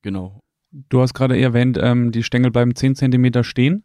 Genau. 0.05 0.41
Du 0.91 1.01
hast 1.01 1.15
gerade 1.15 1.39
erwähnt, 1.41 1.79
ähm, 1.81 2.13
die 2.13 2.23
Stängel 2.23 2.51
bleiben 2.51 2.75
10 2.75 2.95
Zentimeter 2.95 3.43
stehen. 3.43 3.85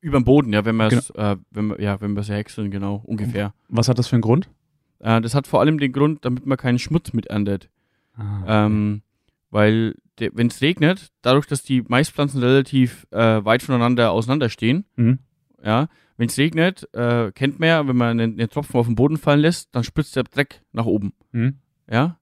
Über 0.00 0.18
dem 0.18 0.24
Boden, 0.24 0.52
ja, 0.52 0.64
wenn 0.64 0.74
man 0.74 0.92
es, 0.92 1.10
äh, 1.10 1.36
wenn 1.50 1.68
wir, 1.68 1.80
ja, 1.80 2.00
wenn 2.00 2.14
wir 2.14 2.22
sie 2.24 2.34
häckseln, 2.34 2.70
genau, 2.72 3.02
ungefähr. 3.06 3.54
Was 3.68 3.88
hat 3.88 3.98
das 3.98 4.08
für 4.08 4.16
einen 4.16 4.22
Grund? 4.22 4.50
Äh, 4.98 5.20
das 5.20 5.34
hat 5.34 5.46
vor 5.46 5.60
allem 5.60 5.78
den 5.78 5.92
Grund, 5.92 6.24
damit 6.24 6.44
man 6.44 6.58
keinen 6.58 6.78
Schmutz 6.80 7.12
miterntet. 7.12 7.70
Ah, 8.16 8.66
Ähm, 8.66 9.02
weil, 9.50 9.94
wenn 10.18 10.48
es 10.48 10.60
regnet, 10.60 11.12
dadurch, 11.22 11.46
dass 11.46 11.62
die 11.62 11.82
Maispflanzen 11.82 12.42
relativ 12.42 13.06
äh, 13.12 13.44
weit 13.44 13.62
voneinander 13.62 14.10
auseinanderstehen, 14.10 14.86
Mhm. 14.96 15.20
ja, 15.62 15.86
wenn 16.16 16.28
es 16.28 16.36
regnet, 16.38 16.88
äh, 16.94 17.30
kennt 17.32 17.60
man 17.60 17.68
ja, 17.68 17.86
wenn 17.86 17.96
man 17.96 18.08
einen, 18.18 18.40
einen 18.40 18.48
Tropfen 18.50 18.80
auf 18.80 18.86
den 18.86 18.96
Boden 18.96 19.18
fallen 19.18 19.40
lässt, 19.40 19.68
dann 19.74 19.84
spritzt 19.84 20.16
der 20.16 20.24
Dreck 20.24 20.62
nach 20.72 20.86
oben. 20.86 21.12
Mhm. 21.32 21.58
Ja. 21.90 22.18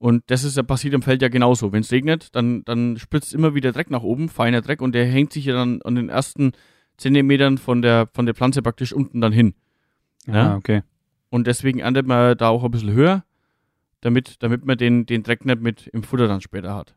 Und 0.00 0.24
das 0.28 0.44
ist 0.44 0.56
ja 0.56 0.62
passiert 0.62 0.94
im 0.94 1.02
Feld 1.02 1.20
ja 1.20 1.28
genauso. 1.28 1.72
Wenn 1.72 1.82
es 1.82 1.92
regnet, 1.92 2.34
dann, 2.34 2.64
dann 2.64 2.96
spritzt 2.96 3.34
immer 3.34 3.54
wieder 3.54 3.70
Dreck 3.70 3.90
nach 3.90 4.02
oben, 4.02 4.30
feiner 4.30 4.62
Dreck, 4.62 4.80
und 4.80 4.94
der 4.94 5.04
hängt 5.04 5.32
sich 5.32 5.44
ja 5.44 5.52
dann 5.52 5.82
an 5.82 5.94
den 5.94 6.08
ersten 6.08 6.52
Zentimetern 6.96 7.58
von 7.58 7.82
der, 7.82 8.08
von 8.14 8.24
der 8.24 8.34
Pflanze 8.34 8.62
praktisch 8.62 8.94
unten 8.94 9.20
dann 9.20 9.32
hin. 9.32 9.54
Ja. 10.26 10.52
Ah, 10.52 10.56
okay. 10.56 10.82
Und 11.28 11.46
deswegen 11.46 11.80
erntet 11.80 12.06
man 12.06 12.36
da 12.36 12.48
auch 12.48 12.64
ein 12.64 12.70
bisschen 12.70 12.92
höher. 12.92 13.24
damit, 14.00 14.42
damit 14.42 14.64
man 14.64 14.78
den, 14.78 15.06
den 15.06 15.22
Dreck 15.22 15.44
nicht 15.44 15.60
mit 15.60 15.86
im 15.88 16.02
Futter 16.02 16.28
dann 16.28 16.40
später 16.40 16.74
hat. 16.74 16.94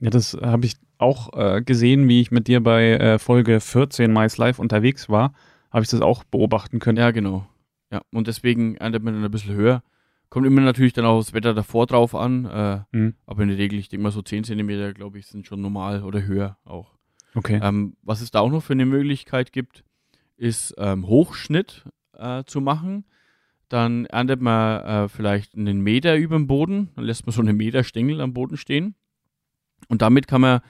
Ja, 0.00 0.10
das 0.10 0.34
habe 0.34 0.66
ich 0.66 0.74
auch 0.98 1.32
äh, 1.34 1.62
gesehen, 1.62 2.08
wie 2.08 2.20
ich 2.20 2.30
mit 2.30 2.48
dir 2.48 2.60
bei 2.62 2.92
äh, 2.92 3.18
Folge 3.18 3.60
14 3.60 4.12
Mais 4.12 4.36
Live 4.36 4.58
unterwegs 4.58 5.08
war. 5.08 5.32
Habe 5.70 5.84
ich 5.84 5.90
das 5.90 6.00
auch 6.00 6.24
beobachten 6.24 6.80
können. 6.80 6.98
Ja, 6.98 7.10
genau. 7.12 7.46
Ja, 7.92 8.02
und 8.12 8.26
deswegen 8.26 8.76
erntet 8.76 9.02
man 9.02 9.14
dann 9.14 9.24
ein 9.24 9.30
bisschen 9.30 9.54
höher. 9.54 9.82
Kommt 10.30 10.46
immer 10.46 10.60
natürlich 10.60 10.92
dann 10.92 11.04
auch 11.04 11.18
das 11.18 11.32
Wetter 11.32 11.54
davor 11.54 11.86
drauf 11.86 12.14
an. 12.14 12.44
Äh, 12.46 12.80
Mhm. 12.92 13.14
Aber 13.26 13.42
in 13.42 13.48
der 13.48 13.58
Regel, 13.58 13.78
ich 13.78 13.88
denke 13.88 14.04
mal 14.04 14.12
so 14.12 14.22
10 14.22 14.44
Zentimeter, 14.44 14.92
glaube 14.94 15.18
ich, 15.18 15.26
sind 15.26 15.46
schon 15.46 15.60
normal 15.60 16.02
oder 16.04 16.22
höher 16.24 16.56
auch. 16.64 16.94
Okay. 17.34 17.60
Ähm, 17.62 17.96
was 18.02 18.20
es 18.20 18.30
da 18.30 18.40
auch 18.40 18.50
noch 18.50 18.62
für 18.62 18.72
eine 18.72 18.86
Möglichkeit 18.86 19.52
gibt, 19.52 19.84
ist 20.36 20.74
ähm, 20.78 21.06
Hochschnitt 21.06 21.84
äh, 22.16 22.44
zu 22.44 22.60
machen. 22.60 23.04
Dann 23.68 24.06
erntet 24.06 24.40
man 24.40 24.80
äh, 24.82 25.08
vielleicht 25.08 25.54
einen 25.54 25.80
Meter 25.80 26.16
über 26.16 26.36
dem 26.36 26.46
Boden, 26.48 26.90
dann 26.96 27.04
lässt 27.04 27.26
man 27.26 27.32
so 27.32 27.40
einen 27.40 27.56
Meter 27.56 27.84
Stängel 27.84 28.20
am 28.20 28.32
Boden 28.32 28.56
stehen. 28.56 28.94
Und 29.88 30.02
damit 30.02 30.26
kann 30.26 30.40
man, 30.40 30.60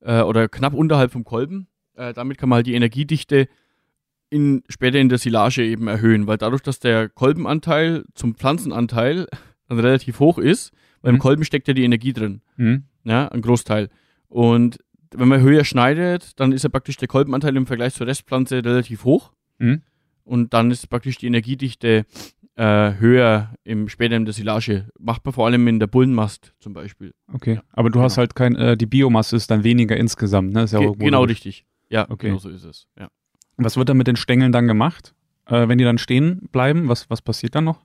äh, 0.00 0.20
oder 0.22 0.48
knapp 0.48 0.74
unterhalb 0.74 1.12
vom 1.12 1.24
Kolben, 1.24 1.68
äh, 1.94 2.12
damit 2.12 2.36
kann 2.38 2.48
man 2.48 2.56
halt 2.56 2.66
die 2.66 2.74
Energiedichte 2.74 3.48
in, 4.32 4.62
später 4.68 4.98
in 4.98 5.08
der 5.08 5.18
Silage 5.18 5.62
eben 5.64 5.88
erhöhen, 5.88 6.26
weil 6.26 6.38
dadurch, 6.38 6.62
dass 6.62 6.78
der 6.80 7.08
Kolbenanteil 7.08 8.04
zum 8.14 8.34
Pflanzenanteil 8.34 9.26
dann 9.68 9.78
relativ 9.78 10.18
hoch 10.20 10.38
ist, 10.38 10.72
weil 11.02 11.12
Mhm. 11.12 11.16
im 11.16 11.20
Kolben 11.20 11.44
steckt 11.44 11.68
ja 11.68 11.74
die 11.74 11.84
Energie 11.84 12.12
drin 12.12 12.40
Mhm. 12.56 12.84
ja, 13.04 13.28
ein 13.28 13.42
Großteil. 13.42 13.88
Und 14.28 14.78
wenn 15.14 15.28
man 15.28 15.40
höher 15.42 15.64
schneidet, 15.64 16.40
dann 16.40 16.52
ist 16.52 16.62
ja 16.62 16.70
praktisch 16.70 16.96
der 16.96 17.08
Kolbenanteil 17.08 17.54
im 17.56 17.66
Vergleich 17.66 17.94
zur 17.94 18.06
Restpflanze 18.06 18.64
relativ 18.64 19.04
hoch. 19.04 19.32
Mhm. 19.58 19.82
Und 20.24 20.54
dann 20.54 20.70
ist 20.70 20.88
praktisch 20.88 21.18
die 21.18 21.26
Energiedichte 21.26 22.06
äh, 22.54 22.94
höher 22.98 23.54
im 23.64 23.88
später 23.88 24.14
in 24.16 24.24
der 24.26 24.34
Silage. 24.34 24.88
Macht 24.98 25.24
man 25.24 25.32
vor 25.34 25.46
allem 25.46 25.66
in 25.68 25.80
der 25.80 25.86
Bullenmast 25.86 26.54
zum 26.60 26.72
Beispiel. 26.74 27.12
Okay. 27.32 27.60
Aber 27.72 27.88
du 27.90 28.00
hast 28.00 28.14
genau. 28.14 28.20
halt 28.20 28.34
kein, 28.34 28.54
äh, 28.56 28.76
die 28.76 28.86
Biomasse 28.86 29.36
ist 29.36 29.50
dann 29.50 29.64
weniger 29.64 29.96
insgesamt, 29.96 30.52
ne? 30.52 30.62
Ist 30.64 30.72
ja 30.72 30.80
Ge 30.80 30.92
genau 30.98 31.24
richtig. 31.24 31.64
Ja, 31.88 32.08
Okay. 32.10 32.28
genau 32.28 32.38
so 32.38 32.50
ist 32.50 32.64
es. 32.64 32.86
Ja. 32.98 33.08
Was 33.56 33.76
wird 33.76 33.88
dann 33.88 33.96
mit 33.96 34.06
den 34.06 34.16
Stängeln 34.16 34.52
dann 34.52 34.66
gemacht? 34.66 35.14
Äh, 35.46 35.68
wenn 35.68 35.78
die 35.78 35.84
dann 35.84 35.98
stehen 35.98 36.48
bleiben, 36.52 36.88
was, 36.88 37.10
was 37.10 37.22
passiert 37.22 37.54
dann 37.54 37.64
noch? 37.64 37.84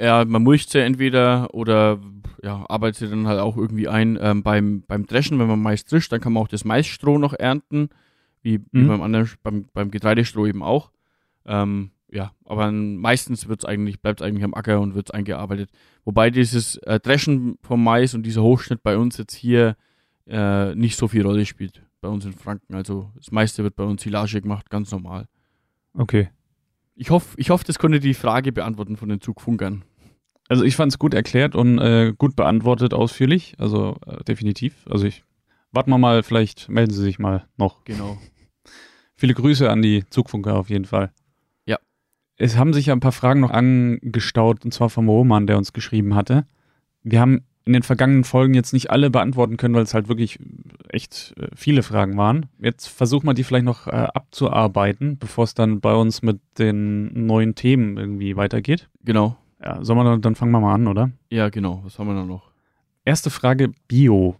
ja, 0.00 0.24
man 0.24 0.42
mulcht 0.42 0.70
sie 0.70 0.80
entweder 0.80 1.54
oder 1.54 2.00
ja, 2.42 2.64
arbeitet 2.68 2.96
sie 2.96 3.08
dann 3.08 3.28
halt 3.28 3.38
auch 3.38 3.56
irgendwie 3.56 3.86
ein. 3.86 4.18
Ähm, 4.20 4.42
beim, 4.42 4.82
beim 4.88 5.06
Dreschen, 5.06 5.38
wenn 5.38 5.46
man 5.46 5.60
Mais 5.62 5.84
drischt, 5.84 6.10
dann 6.10 6.20
kann 6.20 6.32
man 6.32 6.42
auch 6.42 6.48
das 6.48 6.64
Maisstroh 6.64 7.18
noch 7.18 7.34
ernten, 7.34 7.88
wie, 8.42 8.58
wie 8.72 8.80
Mhm. 8.80 8.88
beim 8.88 9.02
anderen, 9.02 9.30
beim, 9.44 9.66
beim 9.72 9.90
Getreidestroh 9.92 10.46
eben 10.46 10.62
auch. 10.62 10.90
Ähm, 11.46 11.90
ja, 12.10 12.32
aber 12.46 12.72
meistens 12.72 13.48
wird's 13.48 13.64
eigentlich, 13.64 14.00
bleibt 14.00 14.20
es 14.20 14.26
eigentlich 14.26 14.44
am 14.44 14.54
Acker 14.54 14.80
und 14.80 14.94
wird 14.96 15.14
eingearbeitet. 15.14 15.70
Wobei 16.04 16.30
dieses 16.30 16.76
äh, 16.78 16.98
Dreschen 16.98 17.58
vom 17.62 17.84
Mais 17.84 18.14
und 18.14 18.24
dieser 18.24 18.42
Hochschnitt 18.42 18.82
bei 18.82 18.96
uns 18.96 19.18
jetzt 19.18 19.34
hier 19.34 19.76
äh, 20.26 20.74
nicht 20.74 20.96
so 20.96 21.06
viel 21.06 21.22
Rolle 21.22 21.46
spielt, 21.46 21.82
bei 22.02 22.08
uns 22.08 22.26
in 22.26 22.34
Franken. 22.34 22.74
Also 22.74 23.10
das 23.16 23.30
meiste 23.30 23.62
wird 23.62 23.76
bei 23.76 23.84
uns 23.84 24.02
Silage 24.02 24.42
gemacht, 24.42 24.68
ganz 24.68 24.90
normal. 24.90 25.28
Okay. 25.94 26.28
Ich 26.94 27.08
hoffe, 27.08 27.34
ich 27.38 27.48
hoff, 27.48 27.64
das 27.64 27.78
konnte 27.78 28.00
die 28.00 28.12
Frage 28.12 28.52
beantworten 28.52 28.98
von 28.98 29.08
den 29.08 29.22
Zugfunkern. 29.22 29.84
Also 30.48 30.64
ich 30.64 30.76
fand 30.76 30.92
es 30.92 30.98
gut 30.98 31.14
erklärt 31.14 31.54
und 31.54 31.78
äh, 31.78 32.12
gut 32.16 32.36
beantwortet 32.36 32.92
ausführlich. 32.92 33.54
Also 33.58 33.96
äh, 34.06 34.22
definitiv. 34.24 34.86
Also 34.90 35.06
ich 35.06 35.24
warten 35.70 35.90
wir 35.90 35.98
mal, 35.98 36.22
vielleicht 36.22 36.68
melden 36.68 36.92
sie 36.92 37.02
sich 37.02 37.18
mal 37.18 37.46
noch. 37.56 37.84
Genau. 37.84 38.18
Viele 39.14 39.34
Grüße 39.34 39.70
an 39.70 39.80
die 39.80 40.04
Zugfunker 40.10 40.56
auf 40.56 40.68
jeden 40.68 40.84
Fall. 40.84 41.12
Ja. 41.64 41.78
Es 42.36 42.56
haben 42.56 42.74
sich 42.74 42.86
ja 42.86 42.92
ein 42.92 43.00
paar 43.00 43.12
Fragen 43.12 43.40
noch 43.40 43.50
angestaut, 43.50 44.64
und 44.64 44.74
zwar 44.74 44.90
vom 44.90 45.08
Roman, 45.08 45.46
der 45.46 45.56
uns 45.56 45.72
geschrieben 45.72 46.14
hatte. 46.14 46.46
Wir 47.02 47.20
haben 47.20 47.46
in 47.64 47.72
den 47.72 47.82
vergangenen 47.82 48.24
Folgen 48.24 48.54
jetzt 48.54 48.72
nicht 48.72 48.90
alle 48.90 49.10
beantworten 49.10 49.56
können, 49.56 49.74
weil 49.74 49.82
es 49.82 49.94
halt 49.94 50.08
wirklich 50.08 50.38
echt 50.88 51.34
äh, 51.38 51.48
viele 51.54 51.82
Fragen 51.82 52.16
waren. 52.16 52.46
Jetzt 52.58 52.88
versuchen 52.88 53.26
wir 53.26 53.34
die 53.34 53.44
vielleicht 53.44 53.64
noch 53.64 53.86
äh, 53.86 53.90
abzuarbeiten, 53.90 55.18
bevor 55.18 55.44
es 55.44 55.54
dann 55.54 55.80
bei 55.80 55.94
uns 55.94 56.22
mit 56.22 56.40
den 56.58 57.26
neuen 57.26 57.54
Themen 57.54 57.96
irgendwie 57.96 58.36
weitergeht. 58.36 58.88
Genau. 59.04 59.36
Ja, 59.62 59.84
sollen 59.84 59.98
wir 59.98 60.04
dann, 60.04 60.20
dann 60.20 60.34
fangen 60.34 60.52
wir 60.52 60.60
mal 60.60 60.74
an, 60.74 60.88
oder? 60.88 61.10
Ja, 61.30 61.48
genau. 61.48 61.82
Was 61.84 61.98
haben 61.98 62.08
wir 62.08 62.14
da 62.14 62.24
noch? 62.24 62.50
Erste 63.04 63.30
Frage, 63.30 63.70
Bio. 63.86 64.36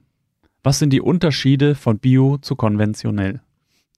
Was 0.65 0.79
sind 0.79 0.93
die 0.93 1.01
Unterschiede 1.01 1.75
von 1.75 1.99
Bio 1.99 2.39
zu 2.39 2.57
konventionell? 2.57 3.41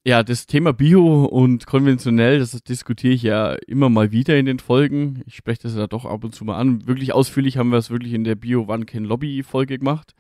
Ja, 0.06 0.22
das 0.22 0.46
Thema 0.46 0.74
Bio 0.74 1.24
und 1.24 1.66
konventionell, 1.66 2.38
das 2.38 2.50
diskutiere 2.62 3.14
ich 3.14 3.22
ja 3.22 3.54
immer 3.66 3.88
mal 3.88 4.12
wieder 4.12 4.36
in 4.36 4.44
den 4.44 4.58
Folgen. 4.58 5.22
Ich 5.24 5.36
spreche 5.36 5.62
das 5.62 5.74
ja 5.76 5.86
doch 5.86 6.04
ab 6.04 6.24
und 6.24 6.34
zu 6.34 6.44
mal 6.44 6.58
an. 6.58 6.86
Wirklich 6.86 7.14
ausführlich 7.14 7.56
haben 7.56 7.70
wir 7.70 7.78
es 7.78 7.88
wirklich 7.88 8.12
in 8.12 8.22
der 8.22 8.34
Bio 8.34 8.66
One 8.68 8.84
Can 8.84 9.04
Lobby 9.04 9.42
Folge 9.42 9.78
gemacht. 9.78 10.14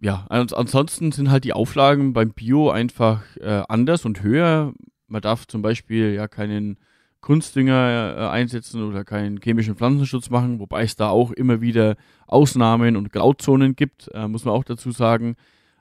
Ja, 0.00 0.26
ans 0.28 0.52
ansonsten 0.52 1.12
sind 1.12 1.30
halt 1.30 1.44
die 1.44 1.52
Auflagen 1.52 2.12
beim 2.14 2.30
Bio 2.30 2.70
einfach 2.70 3.22
äh, 3.36 3.62
anders 3.68 4.04
und 4.04 4.24
höher. 4.24 4.72
Man 5.06 5.22
darf 5.22 5.46
zum 5.46 5.62
Beispiel 5.62 6.14
ja 6.14 6.26
keinen 6.26 6.76
Kunstdünger 7.20 8.16
äh, 8.18 8.28
einsetzen 8.30 8.82
oder 8.82 9.04
keinen 9.04 9.40
chemischen 9.40 9.76
Pflanzenschutz 9.76 10.30
machen, 10.30 10.58
wobei 10.58 10.82
es 10.82 10.96
da 10.96 11.10
auch 11.10 11.30
immer 11.30 11.60
wieder 11.60 11.94
Ausnahmen 12.26 12.96
und 12.96 13.12
Grauzonen 13.12 13.76
gibt, 13.76 14.08
äh, 14.14 14.26
muss 14.26 14.44
man 14.44 14.54
auch 14.54 14.64
dazu 14.64 14.90
sagen. 14.90 15.36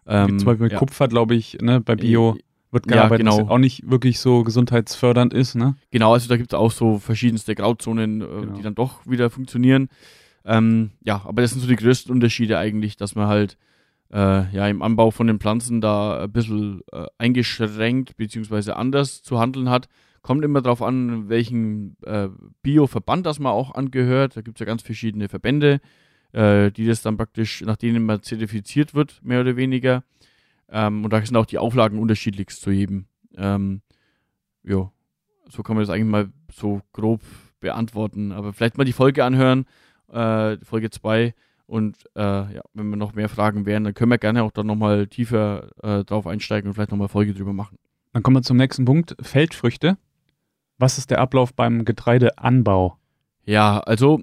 Ähm, 0.05 0.37
Zum 0.37 0.45
Beispiel 0.45 0.65
mit 0.65 0.73
ja. 0.73 0.79
Kupfer, 0.79 1.07
glaube 1.07 1.33
ich, 1.33 1.57
ne, 1.59 1.81
bei 1.81 1.95
Bio 1.95 2.37
wird 2.71 2.85
ja, 2.87 2.97
gearbeitet, 2.97 3.25
genau. 3.25 3.43
was 3.43 3.49
auch 3.49 3.57
nicht 3.57 3.89
wirklich 3.89 4.19
so 4.19 4.43
gesundheitsfördernd 4.43 5.33
ist, 5.33 5.55
ne? 5.55 5.75
Genau, 5.91 6.13
also 6.13 6.27
da 6.27 6.37
gibt 6.37 6.53
es 6.53 6.59
auch 6.59 6.71
so 6.71 6.99
verschiedenste 6.99 7.55
Grauzonen, 7.55 8.21
äh, 8.21 8.25
Genau. 8.25 8.53
die 8.55 8.61
dann 8.61 8.75
doch 8.75 9.05
wieder 9.05 9.29
funktionieren. 9.29 9.89
Ähm, 10.45 10.91
ja, 11.03 11.21
aber 11.25 11.41
das 11.41 11.51
sind 11.51 11.61
so 11.61 11.67
die 11.67 11.75
größten 11.75 12.11
Unterschiede 12.11 12.57
eigentlich, 12.57 12.97
dass 12.97 13.15
man 13.15 13.27
halt 13.27 13.57
äh, 14.11 14.49
ja 14.55 14.67
im 14.67 14.81
Anbau 14.81 15.11
von 15.11 15.27
den 15.27 15.39
Pflanzen 15.39 15.81
da 15.81 16.23
ein 16.23 16.31
bisschen 16.31 16.81
äh, 16.93 17.05
eingeschränkt 17.17 18.15
beziehungsweise 18.17 18.75
anders 18.77 19.21
zu 19.21 19.39
handeln 19.39 19.69
hat. 19.69 19.87
Kommt 20.21 20.43
immer 20.43 20.61
darauf 20.61 20.81
an, 20.81 21.29
welchen 21.29 21.97
äh, 22.05 22.29
Bio-Verband 22.63 23.25
das 23.25 23.39
man 23.39 23.51
auch 23.51 23.75
angehört. 23.75 24.35
Da 24.35 24.41
gibt 24.41 24.57
es 24.57 24.59
ja 24.59 24.65
ganz 24.65 24.81
verschiedene 24.81 25.29
Verbände, 25.29 25.79
äh, 26.33 26.71
die 26.71 26.85
das 26.85 27.01
dann 27.01 27.17
praktisch, 27.17 27.61
nach 27.61 27.77
denen 27.77 28.05
man 28.05 28.21
zertifiziert 28.21 28.93
wird, 28.93 29.21
mehr 29.23 29.41
oder 29.41 29.55
weniger. 29.55 30.03
Ähm, 30.69 31.03
und 31.03 31.11
da 31.11 31.23
sind 31.25 31.37
auch 31.37 31.45
die 31.45 31.57
Auflagen 31.57 31.99
unterschiedlichst 31.99 32.61
zu 32.61 32.71
jedem. 32.71 33.05
Ähm, 33.35 33.81
ja, 34.63 34.91
so 35.49 35.63
kann 35.63 35.75
man 35.75 35.83
das 35.83 35.89
eigentlich 35.89 36.11
mal 36.11 36.29
so 36.51 36.81
grob 36.93 37.21
beantworten. 37.59 38.31
Aber 38.31 38.53
vielleicht 38.53 38.77
mal 38.77 38.83
die 38.83 38.93
Folge 38.93 39.23
anhören, 39.23 39.65
äh, 40.11 40.57
Folge 40.63 40.89
2. 40.89 41.33
Und 41.65 41.97
äh, 42.15 42.21
ja, 42.21 42.61
wenn 42.73 42.89
wir 42.89 42.95
noch 42.95 43.13
mehr 43.13 43.29
Fragen 43.29 43.65
wären, 43.65 43.83
dann 43.83 43.93
können 43.93 44.11
wir 44.11 44.17
gerne 44.17 44.43
auch 44.43 44.51
dann 44.51 44.67
nochmal 44.67 45.07
tiefer 45.07 45.69
äh, 45.83 46.03
drauf 46.05 46.25
einsteigen 46.25 46.69
und 46.69 46.75
vielleicht 46.75 46.91
nochmal 46.91 47.09
Folge 47.09 47.33
drüber 47.33 47.53
machen. 47.53 47.77
Dann 48.13 48.23
kommen 48.23 48.37
wir 48.37 48.41
zum 48.41 48.57
nächsten 48.57 48.85
Punkt, 48.85 49.15
Feldfrüchte. 49.21 49.97
Was 50.77 50.97
ist 50.97 51.11
der 51.11 51.19
Ablauf 51.19 51.53
beim 51.53 51.85
Getreideanbau? 51.85 52.97
Ja, 53.43 53.79
also 53.79 54.21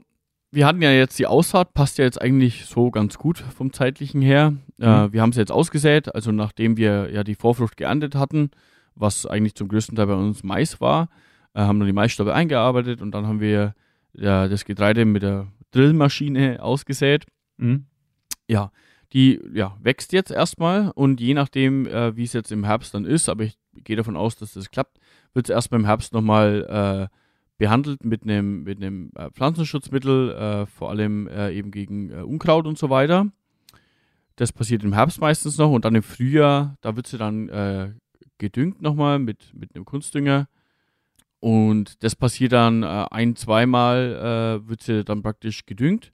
wir 0.54 0.66
hatten 0.66 0.82
ja 0.82 0.90
jetzt 0.90 1.18
die 1.18 1.26
Aussaat, 1.26 1.74
passt 1.74 1.98
ja 1.98 2.04
jetzt 2.04 2.20
eigentlich 2.20 2.66
so 2.66 2.90
ganz 2.90 3.18
gut 3.18 3.38
vom 3.38 3.72
zeitlichen 3.72 4.22
her. 4.22 4.54
Äh, 4.78 5.12
wir 5.12 5.20
haben 5.20 5.30
es 5.30 5.36
jetzt 5.36 5.52
ausgesät, 5.52 6.14
also 6.14 6.32
nachdem 6.32 6.76
wir 6.76 7.10
ja 7.10 7.24
die 7.24 7.34
Vorfrucht 7.34 7.76
geerntet 7.76 8.14
hatten, 8.14 8.50
was 8.94 9.26
eigentlich 9.26 9.54
zum 9.54 9.68
größten 9.68 9.96
Teil 9.96 10.06
bei 10.06 10.14
uns 10.14 10.44
Mais 10.44 10.80
war, 10.80 11.08
äh, 11.54 11.60
haben 11.60 11.78
dann 11.80 11.86
die 11.86 11.92
Maisstoffe 11.92 12.28
eingearbeitet 12.28 13.02
und 13.02 13.12
dann 13.12 13.26
haben 13.26 13.40
wir 13.40 13.74
ja, 14.12 14.48
das 14.48 14.64
Getreide 14.64 15.04
mit 15.04 15.22
der 15.22 15.48
Drillmaschine 15.72 16.62
ausgesät. 16.62 17.26
Mhm. 17.56 17.86
Ja, 18.48 18.70
die 19.12 19.40
ja, 19.52 19.76
wächst 19.80 20.12
jetzt 20.12 20.30
erstmal 20.30 20.90
und 20.94 21.20
je 21.20 21.34
nachdem, 21.34 21.86
äh, 21.86 22.16
wie 22.16 22.24
es 22.24 22.32
jetzt 22.32 22.52
im 22.52 22.64
Herbst 22.64 22.94
dann 22.94 23.04
ist, 23.04 23.28
aber 23.28 23.44
ich 23.44 23.56
gehe 23.82 23.96
davon 23.96 24.16
aus, 24.16 24.36
dass 24.36 24.54
das 24.54 24.70
klappt, 24.70 24.98
wird 25.32 25.48
es 25.48 25.54
erstmal 25.54 25.80
im 25.80 25.86
Herbst 25.86 26.12
nochmal 26.12 27.10
äh, 27.10 27.16
behandelt 27.58 28.04
mit 28.04 28.24
einem 28.24 28.64
mit 28.64 28.78
einem 28.78 29.10
äh, 29.14 29.30
Pflanzenschutzmittel, 29.30 30.32
äh, 30.32 30.66
vor 30.66 30.90
allem 30.90 31.28
äh, 31.28 31.52
eben 31.52 31.70
gegen 31.70 32.10
äh, 32.10 32.22
Unkraut 32.22 32.66
und 32.66 32.78
so 32.78 32.90
weiter. 32.90 33.28
Das 34.36 34.52
passiert 34.52 34.82
im 34.82 34.92
Herbst 34.92 35.20
meistens 35.20 35.58
noch 35.58 35.70
und 35.70 35.84
dann 35.84 35.94
im 35.94 36.02
Frühjahr, 36.02 36.76
da 36.80 36.96
wird 36.96 37.06
sie 37.06 37.18
dann 37.18 37.48
äh, 37.48 37.92
gedüngt 38.38 38.82
nochmal 38.82 39.20
mit, 39.20 39.54
mit 39.54 39.74
einem 39.74 39.84
Kunstdünger. 39.84 40.48
Und 41.38 42.02
das 42.02 42.16
passiert 42.16 42.52
dann 42.52 42.82
äh, 42.82 43.06
ein, 43.10 43.36
zweimal, 43.36 44.62
wird 44.66 44.82
sie 44.82 45.04
dann 45.04 45.22
praktisch 45.22 45.66
gedüngt, 45.66 46.10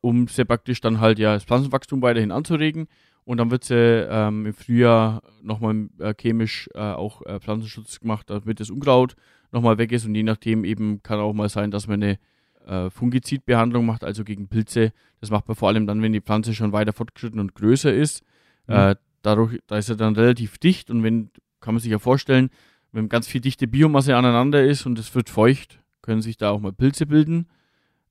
um 0.00 0.26
sie 0.26 0.44
praktisch 0.44 0.80
dann 0.80 0.98
halt 0.98 1.20
ja 1.20 1.34
das 1.34 1.44
Pflanzenwachstum 1.44 2.02
weiterhin 2.02 2.32
anzuregen. 2.32 2.88
Und 3.24 3.36
dann 3.36 3.52
wird 3.52 3.62
sie 3.62 3.76
ähm, 3.76 4.46
im 4.46 4.54
Frühjahr 4.54 5.22
nochmal 5.42 5.88
chemisch 6.18 6.68
auch 6.74 7.22
Pflanzenschutz 7.40 8.00
gemacht, 8.00 8.30
damit 8.30 8.58
das 8.58 8.70
Unkraut 8.70 9.14
nochmal 9.52 9.78
weg 9.78 9.92
ist. 9.92 10.04
Und 10.06 10.14
je 10.14 10.22
nachdem 10.22 10.64
eben 10.64 11.02
kann 11.02 11.20
auch 11.20 11.32
mal 11.32 11.48
sein, 11.48 11.70
dass 11.70 11.86
man 11.86 12.02
eine 12.02 12.18
äh, 12.66 12.90
Fungizidbehandlung 12.90 13.86
macht, 13.86 14.04
also 14.04 14.24
gegen 14.24 14.48
Pilze. 14.48 14.92
Das 15.20 15.30
macht 15.30 15.48
man 15.48 15.56
vor 15.56 15.68
allem 15.68 15.86
dann, 15.86 16.02
wenn 16.02 16.12
die 16.12 16.20
Pflanze 16.20 16.54
schon 16.54 16.72
weiter 16.72 16.92
fortgeschritten 16.92 17.40
und 17.40 17.54
größer 17.54 17.92
ist. 17.92 18.24
Mhm. 18.66 18.74
Äh, 18.74 18.96
dadurch, 19.22 19.60
da 19.66 19.78
ist 19.78 19.88
er 19.88 19.96
dann 19.96 20.16
relativ 20.16 20.58
dicht 20.58 20.90
und 20.90 21.02
wenn, 21.02 21.30
kann 21.60 21.74
man 21.74 21.80
sich 21.80 21.90
ja 21.90 21.98
vorstellen, 21.98 22.50
wenn 22.92 23.08
ganz 23.08 23.26
viel 23.26 23.40
dichte 23.40 23.66
Biomasse 23.66 24.16
aneinander 24.16 24.62
ist 24.64 24.84
und 24.86 24.98
es 24.98 25.14
wird 25.14 25.30
feucht, 25.30 25.80
können 26.02 26.22
sich 26.22 26.36
da 26.36 26.50
auch 26.50 26.60
mal 26.60 26.72
Pilze 26.72 27.06
bilden. 27.06 27.48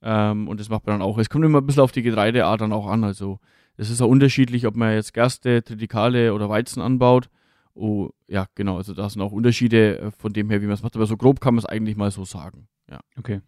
Ähm, 0.01 0.47
und 0.47 0.59
das 0.59 0.69
macht 0.69 0.87
man 0.87 0.95
dann 0.95 1.07
auch. 1.07 1.17
Es 1.17 1.29
kommt 1.29 1.45
immer 1.45 1.61
ein 1.61 1.65
bisschen 1.65 1.83
auf 1.83 1.91
die 1.91 2.01
Getreideart 2.01 2.61
dann 2.61 2.73
auch 2.73 2.87
an. 2.87 3.03
Also 3.03 3.39
es 3.77 3.89
ist 3.89 4.01
auch 4.01 4.07
unterschiedlich, 4.07 4.65
ob 4.65 4.75
man 4.75 4.93
jetzt 4.93 5.13
Gerste, 5.13 5.63
Tritikale 5.63 6.33
oder 6.33 6.49
Weizen 6.49 6.81
anbaut. 6.81 7.29
Oh, 7.73 8.09
ja, 8.27 8.47
genau. 8.55 8.77
Also 8.77 8.93
da 8.93 9.09
sind 9.09 9.21
auch 9.21 9.31
Unterschiede 9.31 9.99
äh, 9.99 10.11
von 10.11 10.33
dem 10.33 10.49
her, 10.49 10.61
wie 10.61 10.65
man 10.65 10.73
es 10.73 10.83
macht. 10.83 10.95
Aber 10.95 11.05
so 11.05 11.17
grob 11.17 11.39
kann 11.39 11.55
man 11.55 11.59
es 11.59 11.65
eigentlich 11.65 11.95
mal 11.95 12.11
so 12.11 12.25
sagen. 12.25 12.67
Ja. 12.89 12.99
Okay. 13.17 13.41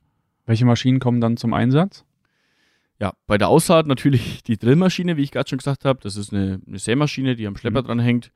Welche 0.45 0.65
Maschinen 0.65 0.99
kommen 0.99 1.21
dann 1.21 1.37
zum 1.37 1.53
Einsatz? 1.53 2.05
Ja, 2.99 3.13
bei 3.27 3.37
der 3.37 3.49
Aussaat 3.49 3.87
natürlich 3.87 4.43
die 4.47 4.57
Drillmaschine, 4.57 5.17
wie 5.17 5.23
ich 5.23 5.31
gerade 5.31 5.49
schon 5.49 5.57
gesagt 5.57 5.85
habe. 5.85 5.99
Das 6.01 6.15
ist 6.15 6.33
eine, 6.33 6.61
eine 6.65 6.79
Sämaschine, 6.79 7.35
die 7.35 7.47
am 7.47 7.57
Schlepper 7.57 7.81
mhm. 7.81 7.87
dran 7.87 7.99
hängt. 7.99 8.31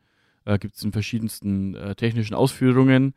Äh, 0.46 0.60
Gibt 0.60 0.75
es 0.75 0.84
in 0.84 0.91
verschiedensten 0.91 1.75
äh, 1.75 1.96
technischen 1.96 2.34
Ausführungen. 2.34 3.13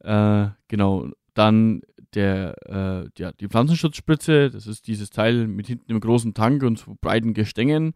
Äh, 0.00 0.48
genau. 0.68 1.08
Dann 1.34 1.82
der, 2.14 2.56
äh, 2.66 3.20
ja, 3.20 3.32
die 3.32 3.48
Pflanzenschutzspritze, 3.48 4.50
das 4.50 4.66
ist 4.66 4.86
dieses 4.86 5.10
Teil 5.10 5.46
mit 5.46 5.66
hinten 5.66 5.90
einem 5.90 6.00
großen 6.00 6.34
Tank 6.34 6.62
und 6.62 6.78
so 6.78 6.96
breiten 7.00 7.34
Gestängen, 7.34 7.94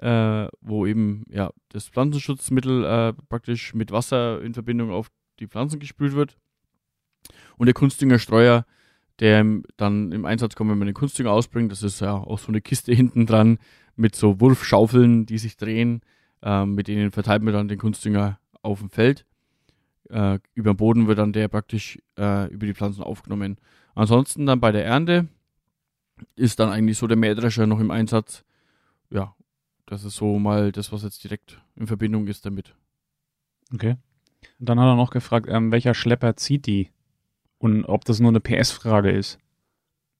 äh, 0.00 0.48
wo 0.60 0.86
eben 0.86 1.24
ja, 1.30 1.50
das 1.68 1.88
Pflanzenschutzmittel 1.88 2.84
äh, 2.84 3.12
praktisch 3.28 3.74
mit 3.74 3.92
Wasser 3.92 4.42
in 4.42 4.54
Verbindung 4.54 4.90
auf 4.90 5.10
die 5.38 5.46
Pflanzen 5.46 5.80
gespült 5.80 6.14
wird. 6.14 6.36
Und 7.56 7.66
der 7.66 7.74
Kunstdüngerstreuer, 7.74 8.64
der 9.18 9.44
dann 9.76 10.12
im 10.12 10.24
Einsatz 10.24 10.54
kommt, 10.54 10.70
wenn 10.70 10.78
man 10.78 10.86
den 10.86 10.94
Kunstdünger 10.94 11.30
ausbringt, 11.30 11.70
das 11.70 11.82
ist 11.82 12.00
ja 12.00 12.14
auch 12.14 12.38
so 12.38 12.48
eine 12.48 12.60
Kiste 12.60 12.92
hinten 12.94 13.26
dran 13.26 13.58
mit 13.96 14.16
so 14.16 14.40
Wurfschaufeln, 14.40 15.26
die 15.26 15.38
sich 15.38 15.56
drehen, 15.56 16.00
äh, 16.42 16.64
mit 16.64 16.88
denen 16.88 17.10
verteilt 17.10 17.42
man 17.42 17.52
dann 17.52 17.68
den 17.68 17.78
Kunstdünger 17.78 18.38
auf 18.62 18.80
dem 18.80 18.90
Feld 18.90 19.26
äh, 20.10 20.38
über 20.54 20.72
den 20.72 20.76
Boden 20.76 21.06
wird 21.06 21.18
dann 21.18 21.32
der 21.32 21.48
praktisch 21.48 21.98
äh, 22.18 22.50
über 22.52 22.66
die 22.66 22.74
Pflanzen 22.74 23.02
aufgenommen. 23.02 23.58
Ansonsten 23.94 24.46
dann 24.46 24.60
bei 24.60 24.72
der 24.72 24.84
Ernte 24.84 25.28
ist 26.36 26.60
dann 26.60 26.70
eigentlich 26.70 26.98
so 26.98 27.06
der 27.06 27.16
Mähdrescher 27.16 27.66
noch 27.66 27.80
im 27.80 27.90
Einsatz. 27.90 28.44
Ja, 29.10 29.34
das 29.90 30.04
ist 30.04 30.16
so 30.16 30.38
mal 30.38 30.70
das, 30.70 30.92
was 30.92 31.02
jetzt 31.02 31.22
direkt 31.24 31.60
in 31.74 31.88
Verbindung 31.88 32.28
ist 32.28 32.46
damit. 32.46 32.74
Okay. 33.74 33.96
Und 34.58 34.68
dann 34.68 34.78
hat 34.78 34.86
er 34.86 34.96
noch 34.96 35.10
gefragt, 35.10 35.46
ähm, 35.50 35.72
welcher 35.72 35.94
Schlepper 35.94 36.36
zieht 36.36 36.66
die? 36.66 36.90
Und 37.58 37.84
ob 37.84 38.04
das 38.04 38.20
nur 38.20 38.30
eine 38.30 38.40
PS-Frage 38.40 39.10
ist. 39.10 39.38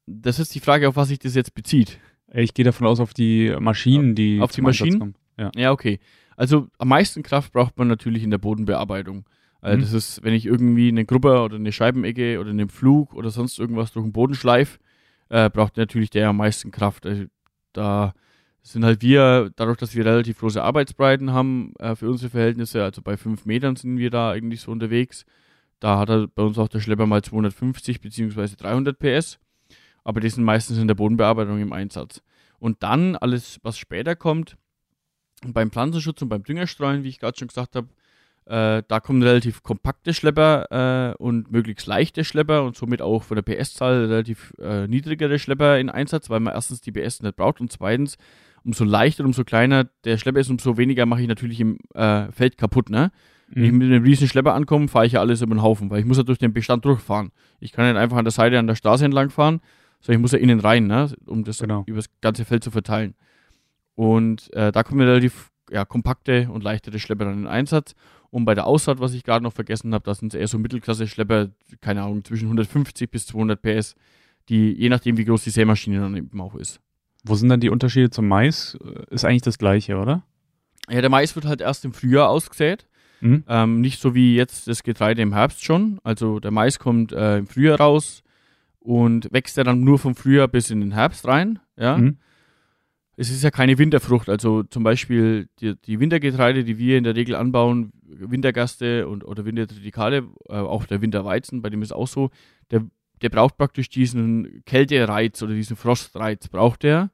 Das 0.06 0.40
ist 0.40 0.54
die 0.54 0.60
Frage, 0.60 0.88
auf 0.88 0.96
was 0.96 1.08
sich 1.08 1.20
das 1.20 1.36
jetzt 1.36 1.54
bezieht. 1.54 2.00
Ich 2.32 2.52
gehe 2.52 2.64
davon 2.64 2.86
aus, 2.86 3.00
auf 3.00 3.14
die 3.14 3.54
Maschinen, 3.60 4.14
die. 4.14 4.40
Auf 4.40 4.50
die 4.50 4.60
Maschinen? 4.60 5.14
Ja. 5.38 5.50
ja, 5.56 5.72
okay. 5.72 6.00
Also 6.36 6.68
am 6.78 6.88
meisten 6.88 7.22
Kraft 7.22 7.52
braucht 7.52 7.78
man 7.78 7.86
natürlich 7.86 8.24
in 8.24 8.30
der 8.30 8.38
Bodenbearbeitung. 8.38 9.24
Also 9.60 9.76
mhm. 9.76 9.80
das 9.82 9.92
ist, 9.92 10.22
wenn 10.24 10.34
ich 10.34 10.46
irgendwie 10.46 10.88
eine 10.88 11.04
Gruppe 11.04 11.40
oder 11.42 11.56
eine 11.56 11.72
Scheibenecke 11.72 12.40
oder 12.40 12.50
einen 12.50 12.68
Flug 12.68 13.14
oder 13.14 13.30
sonst 13.30 13.58
irgendwas 13.58 13.92
durch 13.92 14.04
den 14.04 14.12
Boden 14.12 14.34
schleife, 14.34 14.78
äh, 15.28 15.48
braucht 15.48 15.76
natürlich 15.76 16.10
der 16.10 16.28
am 16.28 16.38
meisten 16.38 16.72
Kraft. 16.72 17.06
Also 17.06 17.24
da 17.72 18.14
sind 18.62 18.84
halt 18.84 19.02
wir, 19.02 19.50
dadurch, 19.56 19.78
dass 19.78 19.94
wir 19.94 20.04
relativ 20.04 20.38
große 20.38 20.62
Arbeitsbreiten 20.62 21.32
haben 21.32 21.74
äh, 21.78 21.94
für 21.96 22.08
unsere 22.10 22.30
Verhältnisse, 22.30 22.82
also 22.82 23.02
bei 23.02 23.16
fünf 23.16 23.46
Metern 23.46 23.76
sind 23.76 23.98
wir 23.98 24.10
da 24.10 24.30
eigentlich 24.30 24.60
so 24.60 24.70
unterwegs. 24.70 25.24
Da 25.80 25.98
hat 25.98 26.10
er 26.10 26.28
bei 26.28 26.42
uns 26.42 26.58
auch 26.58 26.68
der 26.68 26.80
Schlepper 26.80 27.06
mal 27.06 27.22
250 27.22 28.00
bzw. 28.00 28.48
300 28.56 28.98
PS. 28.98 29.38
Aber 30.04 30.20
die 30.20 30.28
sind 30.28 30.44
meistens 30.44 30.78
in 30.78 30.88
der 30.88 30.94
Bodenbearbeitung 30.94 31.60
im 31.60 31.72
Einsatz. 31.72 32.22
Und 32.58 32.82
dann 32.82 33.16
alles, 33.16 33.58
was 33.62 33.78
später 33.78 34.14
kommt, 34.14 34.56
beim 35.46 35.70
Pflanzenschutz 35.70 36.20
und 36.20 36.28
beim 36.28 36.42
Düngerstreuen, 36.42 37.02
wie 37.02 37.08
ich 37.08 37.18
gerade 37.18 37.38
schon 37.38 37.48
gesagt 37.48 37.76
habe, 37.76 37.88
äh, 38.50 38.82
da 38.88 38.98
kommen 38.98 39.22
relativ 39.22 39.62
kompakte 39.62 40.12
Schlepper 40.12 41.12
äh, 41.12 41.22
und 41.22 41.52
möglichst 41.52 41.86
leichte 41.86 42.24
Schlepper 42.24 42.64
und 42.64 42.76
somit 42.76 43.00
auch 43.00 43.22
von 43.22 43.36
der 43.36 43.42
PS-Zahl 43.42 44.06
relativ 44.06 44.52
äh, 44.58 44.88
niedrigere 44.88 45.38
Schlepper 45.38 45.78
in 45.78 45.88
Einsatz, 45.88 46.30
weil 46.30 46.40
man 46.40 46.52
erstens 46.52 46.80
die 46.80 46.90
PS 46.90 47.22
nicht 47.22 47.36
braucht 47.36 47.60
und 47.60 47.70
zweitens, 47.70 48.18
umso 48.64 48.82
leichter 48.82 49.22
und 49.22 49.28
umso 49.28 49.44
kleiner 49.44 49.84
der 50.04 50.18
Schlepper 50.18 50.40
ist, 50.40 50.50
umso 50.50 50.76
weniger 50.76 51.06
mache 51.06 51.22
ich 51.22 51.28
natürlich 51.28 51.60
im 51.60 51.78
äh, 51.94 52.32
Feld 52.32 52.58
kaputt. 52.58 52.90
Ne? 52.90 53.12
Wenn 53.46 53.64
ich 53.64 53.72
mhm. 53.72 53.78
mit 53.78 53.86
einem 53.86 54.02
riesen 54.02 54.26
Schlepper 54.26 54.54
ankomme, 54.54 54.88
fahre 54.88 55.06
ich 55.06 55.12
ja 55.12 55.20
alles 55.20 55.42
über 55.42 55.54
den 55.54 55.62
Haufen, 55.62 55.88
weil 55.88 56.00
ich 56.00 56.06
muss 56.06 56.16
ja 56.16 56.24
durch 56.24 56.38
den 56.38 56.52
Bestand 56.52 56.84
durchfahren. 56.84 57.30
Ich 57.60 57.70
kann 57.70 57.86
nicht 57.86 58.00
einfach 58.00 58.16
an 58.16 58.24
der 58.24 58.32
Seite 58.32 58.58
an 58.58 58.66
der 58.66 58.74
Straße 58.74 59.04
entlang 59.04 59.30
fahren, 59.30 59.60
sondern 60.00 60.18
ich 60.18 60.22
muss 60.22 60.32
ja 60.32 60.38
innen 60.38 60.58
rein, 60.58 60.88
ne? 60.88 61.08
um 61.26 61.44
das 61.44 61.58
genau. 61.58 61.84
über 61.86 61.98
das 61.98 62.10
ganze 62.20 62.44
Feld 62.44 62.64
zu 62.64 62.72
verteilen. 62.72 63.14
Und 63.94 64.52
äh, 64.54 64.72
da 64.72 64.82
kommen 64.82 65.02
relativ 65.02 65.50
ja, 65.70 65.84
kompakte 65.84 66.48
und 66.50 66.64
leichtere 66.64 66.98
Schlepper 66.98 67.26
dann 67.26 67.38
in 67.38 67.46
Einsatz. 67.46 67.94
Und 68.30 68.44
bei 68.44 68.54
der 68.54 68.66
Aussaat, 68.66 69.00
was 69.00 69.12
ich 69.12 69.24
gerade 69.24 69.42
noch 69.42 69.52
vergessen 69.52 69.92
habe, 69.92 70.04
da 70.04 70.14
sind 70.14 70.34
eher 70.34 70.46
so 70.46 70.58
Mittelklasse-Schlepper, 70.58 71.48
keine 71.80 72.02
Ahnung, 72.02 72.24
zwischen 72.24 72.44
150 72.44 73.10
bis 73.10 73.26
200 73.26 73.60
PS, 73.60 73.96
die 74.48 74.72
je 74.72 74.88
nachdem, 74.88 75.16
wie 75.16 75.24
groß 75.24 75.44
die 75.44 75.50
Sämaschine 75.50 76.00
dann 76.00 76.16
eben 76.16 76.40
auch 76.40 76.54
ist. 76.54 76.80
Wo 77.24 77.34
sind 77.34 77.48
dann 77.48 77.60
die 77.60 77.70
Unterschiede 77.70 78.10
zum 78.10 78.28
Mais? 78.28 78.78
Ist 79.10 79.24
eigentlich 79.24 79.42
das 79.42 79.58
gleiche, 79.58 79.96
oder? 79.96 80.22
Ja, 80.88 81.00
der 81.00 81.10
Mais 81.10 81.34
wird 81.34 81.44
halt 81.44 81.60
erst 81.60 81.84
im 81.84 81.92
Frühjahr 81.92 82.28
ausgesät. 82.28 82.86
Mhm. 83.20 83.44
Ähm, 83.48 83.80
nicht 83.80 84.00
so 84.00 84.14
wie 84.14 84.36
jetzt 84.36 84.68
das 84.68 84.82
Getreide 84.82 85.20
im 85.22 85.34
Herbst 85.34 85.64
schon. 85.64 86.00
Also 86.04 86.40
der 86.40 86.52
Mais 86.52 86.78
kommt 86.78 87.12
äh, 87.12 87.38
im 87.38 87.46
Frühjahr 87.46 87.78
raus 87.78 88.22
und 88.78 89.28
wächst 89.32 89.56
ja 89.56 89.64
dann 89.64 89.80
nur 89.80 89.98
vom 89.98 90.14
Frühjahr 90.14 90.48
bis 90.48 90.70
in 90.70 90.80
den 90.80 90.92
Herbst 90.92 91.26
rein. 91.26 91.58
Ja. 91.76 91.98
Mhm 91.98 92.18
es 93.20 93.28
ist 93.30 93.44
ja 93.44 93.50
keine 93.50 93.76
Winterfrucht. 93.76 94.30
Also 94.30 94.62
zum 94.62 94.82
Beispiel 94.82 95.50
die, 95.60 95.76
die, 95.76 96.00
Wintergetreide, 96.00 96.64
die 96.64 96.78
wir 96.78 96.96
in 96.96 97.04
der 97.04 97.16
Regel 97.16 97.34
anbauen, 97.34 97.92
Wintergaste 98.02 99.06
und, 99.06 99.24
oder 99.24 99.44
Wintertritikale, 99.44 100.26
äh, 100.48 100.54
auch 100.54 100.86
der 100.86 101.02
Winterweizen, 101.02 101.60
bei 101.60 101.68
dem 101.68 101.82
ist 101.82 101.92
auch 101.92 102.08
so, 102.08 102.30
der, 102.70 102.86
der 103.20 103.28
braucht 103.28 103.58
praktisch 103.58 103.90
diesen 103.90 104.64
Kältereiz 104.64 105.42
oder 105.42 105.52
diesen 105.52 105.76
Frostreiz, 105.76 106.48
braucht 106.48 106.82
er 106.82 107.10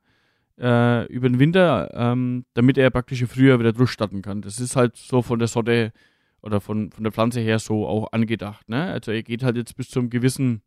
äh, 0.60 1.06
über 1.06 1.28
den 1.28 1.40
Winter, 1.40 1.90
ähm, 1.92 2.44
damit 2.54 2.78
er 2.78 2.90
praktisch 2.90 3.20
im 3.22 3.28
Frühjahr 3.28 3.58
wieder 3.58 3.72
durchstarten 3.72 4.22
kann. 4.22 4.42
Das 4.42 4.60
ist 4.60 4.76
halt 4.76 4.96
so 4.96 5.22
von 5.22 5.40
der 5.40 5.48
Sorte 5.48 5.92
oder 6.40 6.60
von, 6.60 6.92
von 6.92 7.02
der 7.02 7.12
Pflanze 7.12 7.40
her 7.40 7.58
so 7.58 7.84
auch 7.84 8.12
angedacht. 8.12 8.68
Ne? 8.68 8.84
Also 8.92 9.10
er 9.10 9.24
geht 9.24 9.42
halt 9.42 9.56
jetzt 9.56 9.76
bis 9.76 9.90
zu 9.90 9.98
einem 9.98 10.10
gewissen 10.10 10.62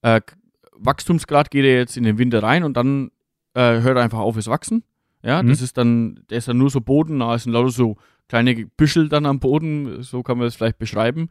äh, 0.00 0.22
Wachstumsgrad 0.74 1.50
geht 1.50 1.66
er 1.66 1.76
jetzt 1.76 1.98
in 1.98 2.04
den 2.04 2.16
Winter 2.16 2.42
rein 2.42 2.64
und 2.64 2.74
dann 2.74 3.10
äh, 3.54 3.80
hört 3.80 3.98
einfach 3.98 4.18
auf, 4.18 4.36
es 4.36 4.48
wachsen. 4.48 4.84
Ja, 5.22 5.42
mhm. 5.42 5.48
das 5.48 5.62
ist 5.62 5.76
dann, 5.76 6.20
der 6.30 6.38
ist 6.38 6.48
dann 6.48 6.58
nur 6.58 6.70
so 6.70 6.80
bodennah, 6.80 7.34
es 7.34 7.44
sind 7.44 7.52
lauter 7.52 7.70
so 7.70 7.96
kleine 8.28 8.66
Büschel 8.76 9.08
dann 9.08 9.26
am 9.26 9.40
Boden, 9.40 10.02
so 10.02 10.22
kann 10.22 10.38
man 10.38 10.46
das 10.46 10.56
vielleicht 10.56 10.78
beschreiben. 10.78 11.28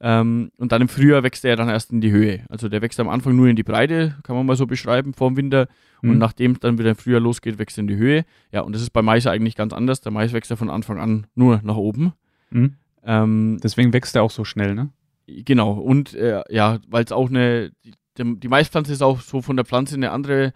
Ähm, 0.00 0.50
und 0.58 0.72
dann 0.72 0.82
im 0.82 0.88
Frühjahr 0.88 1.22
wächst 1.22 1.44
er 1.44 1.56
dann 1.56 1.68
erst 1.68 1.90
in 1.90 2.00
die 2.00 2.10
Höhe. 2.10 2.44
Also 2.48 2.68
der 2.68 2.82
wächst 2.82 3.00
am 3.00 3.08
Anfang 3.08 3.34
nur 3.36 3.48
in 3.48 3.56
die 3.56 3.62
Breite, 3.62 4.16
kann 4.22 4.36
man 4.36 4.44
mal 4.44 4.56
so 4.56 4.66
beschreiben, 4.66 5.14
vor 5.14 5.30
dem 5.30 5.36
Winter. 5.36 5.68
Mhm. 6.02 6.10
Und 6.10 6.18
nachdem 6.18 6.52
es 6.52 6.60
dann 6.60 6.78
wieder 6.78 6.90
im 6.90 6.96
Frühjahr 6.96 7.20
losgeht, 7.20 7.58
wächst 7.58 7.78
er 7.78 7.82
in 7.82 7.88
die 7.88 7.96
Höhe. 7.96 8.24
Ja, 8.52 8.60
und 8.60 8.74
das 8.74 8.82
ist 8.82 8.90
bei 8.90 9.02
Mais 9.02 9.26
eigentlich 9.26 9.56
ganz 9.56 9.72
anders. 9.72 10.00
Der 10.00 10.12
Mais 10.12 10.32
wächst 10.32 10.50
ja 10.50 10.56
von 10.56 10.70
Anfang 10.70 10.98
an 10.98 11.26
nur 11.34 11.60
nach 11.62 11.76
oben. 11.76 12.12
Mhm. 12.50 12.74
Ähm, 13.04 13.58
Deswegen 13.62 13.92
wächst 13.92 14.14
er 14.16 14.22
auch 14.22 14.30
so 14.30 14.44
schnell, 14.44 14.74
ne? 14.74 14.90
Genau. 15.26 15.72
Und 15.72 16.14
äh, 16.14 16.42
ja, 16.50 16.78
weil 16.88 17.04
es 17.04 17.12
auch 17.12 17.30
eine, 17.30 17.72
die, 18.18 18.40
die 18.40 18.48
Maispflanze 18.48 18.92
ist 18.92 19.02
auch 19.02 19.20
so 19.20 19.40
von 19.40 19.56
der 19.56 19.64
Pflanze 19.64 19.94
eine 19.94 20.10
andere 20.10 20.52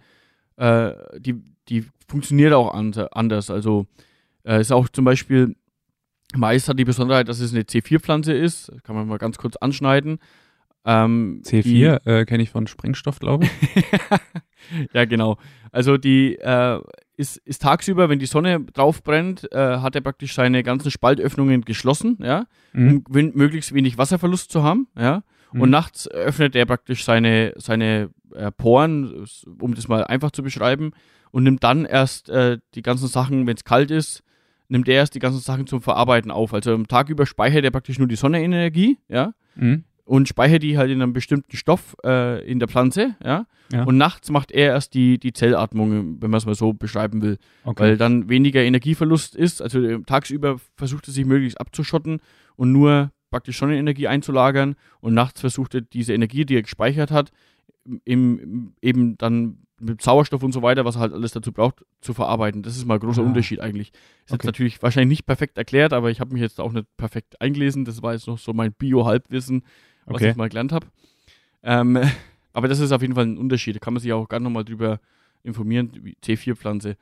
äh, 0.59 0.93
die, 1.19 1.41
die 1.69 1.85
funktioniert 2.07 2.53
auch 2.53 2.73
anders. 2.73 3.49
Also 3.49 3.87
äh, 4.43 4.61
ist 4.61 4.71
auch 4.71 4.89
zum 4.89 5.05
Beispiel, 5.05 5.55
Mais 6.35 6.67
hat 6.67 6.77
die 6.77 6.85
Besonderheit, 6.85 7.29
dass 7.29 7.39
es 7.39 7.53
eine 7.53 7.63
C4-Pflanze 7.63 8.33
ist. 8.33 8.71
kann 8.83 8.95
man 8.95 9.07
mal 9.07 9.17
ganz 9.17 9.37
kurz 9.37 9.55
anschneiden. 9.55 10.19
Ähm, 10.85 11.41
C4 11.45 12.05
äh, 12.05 12.25
kenne 12.25 12.43
ich 12.43 12.49
von 12.49 12.67
Sprengstoff, 12.67 13.19
glaube 13.19 13.45
ich. 13.45 13.85
ja, 14.93 15.05
genau. 15.05 15.37
Also 15.71 15.97
die 15.97 16.35
äh, 16.35 16.79
ist, 17.15 17.37
ist 17.37 17.61
tagsüber, 17.61 18.09
wenn 18.09 18.19
die 18.19 18.25
Sonne 18.25 18.61
drauf 18.73 19.03
brennt, 19.03 19.51
äh, 19.51 19.77
hat 19.77 19.95
er 19.95 20.01
praktisch 20.01 20.33
seine 20.33 20.63
ganzen 20.63 20.89
Spaltöffnungen 20.89 21.63
geschlossen, 21.63 22.17
ja, 22.21 22.45
mhm. 22.73 23.03
um 23.07 23.31
möglichst 23.33 23.73
wenig 23.73 23.97
Wasserverlust 23.97 24.51
zu 24.51 24.63
haben, 24.63 24.87
ja. 24.97 25.23
Mhm. 25.51 25.61
Und 25.61 25.69
nachts 25.69 26.07
öffnet 26.07 26.55
er 26.55 26.65
praktisch 26.65 27.03
seine, 27.03 27.53
seine 27.57 28.09
äh, 28.33 28.51
Poren, 28.51 29.25
um 29.59 29.73
das 29.75 29.87
mal 29.87 30.03
einfach 30.03 30.31
zu 30.31 30.43
beschreiben, 30.43 30.91
und 31.31 31.43
nimmt 31.43 31.63
dann 31.63 31.85
erst 31.85 32.29
äh, 32.29 32.57
die 32.73 32.81
ganzen 32.81 33.07
Sachen, 33.07 33.45
wenn 33.45 33.55
es 33.55 33.63
kalt 33.63 33.91
ist, 33.91 34.23
nimmt 34.67 34.87
er 34.87 34.95
erst 34.95 35.15
die 35.15 35.19
ganzen 35.19 35.39
Sachen 35.39 35.67
zum 35.67 35.81
Verarbeiten 35.81 36.31
auf. 36.31 36.53
Also 36.53 36.73
am 36.73 36.87
Tag 36.87 37.09
über 37.09 37.25
speichert 37.25 37.63
er 37.63 37.71
praktisch 37.71 37.99
nur 37.99 38.07
die 38.07 38.15
Sonnenenergie, 38.15 38.97
ja, 39.09 39.33
mhm. 39.55 39.83
und 40.05 40.27
speichert 40.27 40.63
die 40.63 40.77
halt 40.77 40.91
in 40.91 41.01
einem 41.01 41.13
bestimmten 41.13 41.55
Stoff 41.55 41.95
äh, 42.03 42.43
in 42.49 42.59
der 42.59 42.67
Pflanze, 42.67 43.15
ja? 43.23 43.45
ja? 43.71 43.83
Und 43.83 43.97
nachts 43.97 44.31
macht 44.31 44.51
er 44.51 44.73
erst 44.73 44.93
die, 44.93 45.19
die 45.19 45.33
Zellatmung, 45.33 46.21
wenn 46.21 46.31
man 46.31 46.37
es 46.37 46.45
mal 46.45 46.55
so 46.55 46.73
beschreiben 46.73 47.21
will, 47.21 47.37
okay. 47.63 47.83
weil 47.83 47.97
dann 47.97 48.29
weniger 48.29 48.61
Energieverlust 48.63 49.35
ist. 49.35 49.61
Also 49.61 49.81
äh, 49.81 50.01
tagsüber 50.03 50.57
versucht 50.75 51.07
er 51.07 51.13
sich 51.13 51.25
möglichst 51.25 51.59
abzuschotten 51.59 52.21
und 52.55 52.71
nur 52.71 53.11
praktisch 53.29 53.59
Sonnenenergie 53.59 54.07
einzulagern 54.07 54.75
und 55.01 55.13
nachts 55.13 55.41
versucht 55.41 55.75
er 55.75 55.81
diese 55.81 56.13
Energie, 56.13 56.45
die 56.45 56.55
er 56.55 56.61
gespeichert 56.61 57.11
hat, 57.11 57.31
im, 58.05 58.73
eben 58.81 59.17
dann 59.17 59.59
mit 59.79 60.01
Sauerstoff 60.01 60.43
und 60.43 60.51
so 60.51 60.61
weiter, 60.61 60.83
was 60.83 60.95
er 60.95 61.01
halt 61.01 61.13
alles 61.13 61.31
dazu 61.31 61.53
braucht, 61.53 61.85
zu 62.01 62.13
verarbeiten. 62.13 62.63
Das 62.63 62.75
ist 62.75 62.85
mal 62.85 62.95
ein 62.95 62.99
großer 62.99 63.21
ah. 63.21 63.25
Unterschied 63.25 63.61
eigentlich. 63.61 63.89
Ist 63.89 64.31
okay. 64.31 64.33
jetzt 64.33 64.45
natürlich 64.45 64.83
wahrscheinlich 64.83 65.19
nicht 65.19 65.25
perfekt 65.25 65.57
erklärt, 65.57 65.93
aber 65.93 66.11
ich 66.11 66.19
habe 66.19 66.33
mich 66.33 66.41
jetzt 66.41 66.59
auch 66.59 66.73
nicht 66.73 66.85
perfekt 66.97 67.39
eingelesen. 67.39 67.85
Das 67.85 68.01
war 68.01 68.13
jetzt 68.13 68.27
noch 68.27 68.37
so 68.37 68.51
mein 68.51 68.73
Bio-Halbwissen, 68.73 69.63
was 70.05 70.15
okay. 70.15 70.31
ich 70.31 70.35
mal 70.35 70.49
gelernt 70.49 70.73
habe. 70.73 70.87
Ähm, 71.63 71.99
Aber 72.53 72.67
das 72.67 72.79
ist 72.79 72.91
auf 72.91 73.01
jeden 73.01 73.15
Fall 73.15 73.25
ein 73.25 73.37
Unterschied. 73.37 73.75
Da 73.75 73.79
kann 73.79 73.93
man 73.93 74.01
sich 74.01 74.11
auch 74.11 74.27
gerne 74.27 74.43
nochmal 74.43 74.65
drüber 74.65 74.99
informieren, 75.43 75.91
wie 76.01 76.17
C4-Pflanze. 76.23 76.97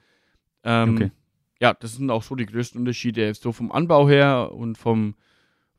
Ähm, 0.64 0.96
Okay. 0.96 1.12
Ja, 1.60 1.74
das 1.74 1.96
sind 1.96 2.12
auch 2.12 2.22
so 2.22 2.36
die 2.36 2.46
größten 2.46 2.80
Unterschiede. 2.80 3.34
So 3.34 3.52
vom 3.52 3.72
Anbau 3.72 4.08
her 4.08 4.52
und 4.54 4.78
vom, 4.78 5.16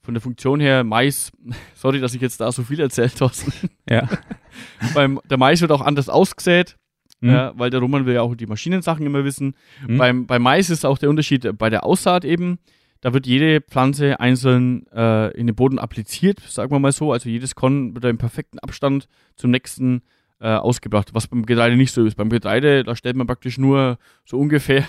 von 0.02 0.14
der 0.14 0.20
Funktion 0.20 0.61
her, 0.61 0.84
Mais, 0.84 1.30
sorry, 1.74 2.00
dass 2.00 2.14
ich 2.14 2.20
jetzt 2.20 2.40
da 2.40 2.50
so 2.52 2.62
viel 2.62 2.80
erzählt 2.80 3.16
Thorsten. 3.18 3.52
Ja. 3.88 4.08
Beim, 4.94 5.20
der 5.28 5.38
Mais 5.38 5.61
wird 5.61 5.72
auch 5.72 5.82
anders 5.82 6.08
ausgesät, 6.08 6.76
Mhm. 7.20 7.30
ja, 7.30 7.52
weil 7.56 7.70
der 7.70 7.80
Roman 7.80 8.06
will 8.06 8.14
ja 8.14 8.22
auch 8.22 8.37
die 8.37 8.46
Maschinensachen 8.46 9.04
immer 9.04 9.24
wissen. 9.24 9.54
Mhm. 9.87 9.98
Beim, 9.98 10.26
beim 10.26 10.40
Mais 10.42 10.70
ist 10.70 10.87
auch 10.87 10.98
der 10.98 11.11
Unterschied 11.11 11.44
äh, 11.44 11.52
bei 11.52 11.68
der 11.68 11.84
Aussaat 11.84 12.24
eben. 12.24 12.58
Da 13.00 13.12
wird 13.12 13.26
jede 13.26 13.61
Pflanze 13.61 14.20
einzeln 14.20 14.87
äh, 14.92 15.32
in 15.37 15.46
den 15.48 15.56
Boden 15.56 15.78
appliziert, 15.80 16.40
sagen 16.40 16.70
wir 16.70 16.78
mal 16.78 16.92
so. 16.92 17.12
Also 17.12 17.28
jedes 17.28 17.54
Korn 17.56 17.94
wird 17.94 18.04
im 18.04 18.18
perfekten 18.18 18.58
Abstand 18.61 19.08
zum 19.37 19.50
nächsten 19.50 20.02
äh, 20.40 20.48
ausgebracht, 20.48 21.11
was 21.12 21.26
beim 21.26 21.44
Getreide 21.46 21.76
nicht 21.76 21.92
so 21.92 22.04
ist. 22.04 22.14
Beim 22.16 22.28
Getreide, 22.28 22.84
da 22.84 22.94
stellt 22.94 23.16
man 23.16 23.26
praktisch 23.26 23.58
nur 23.58 23.98
so 24.24 24.38
ungefähr 24.38 24.84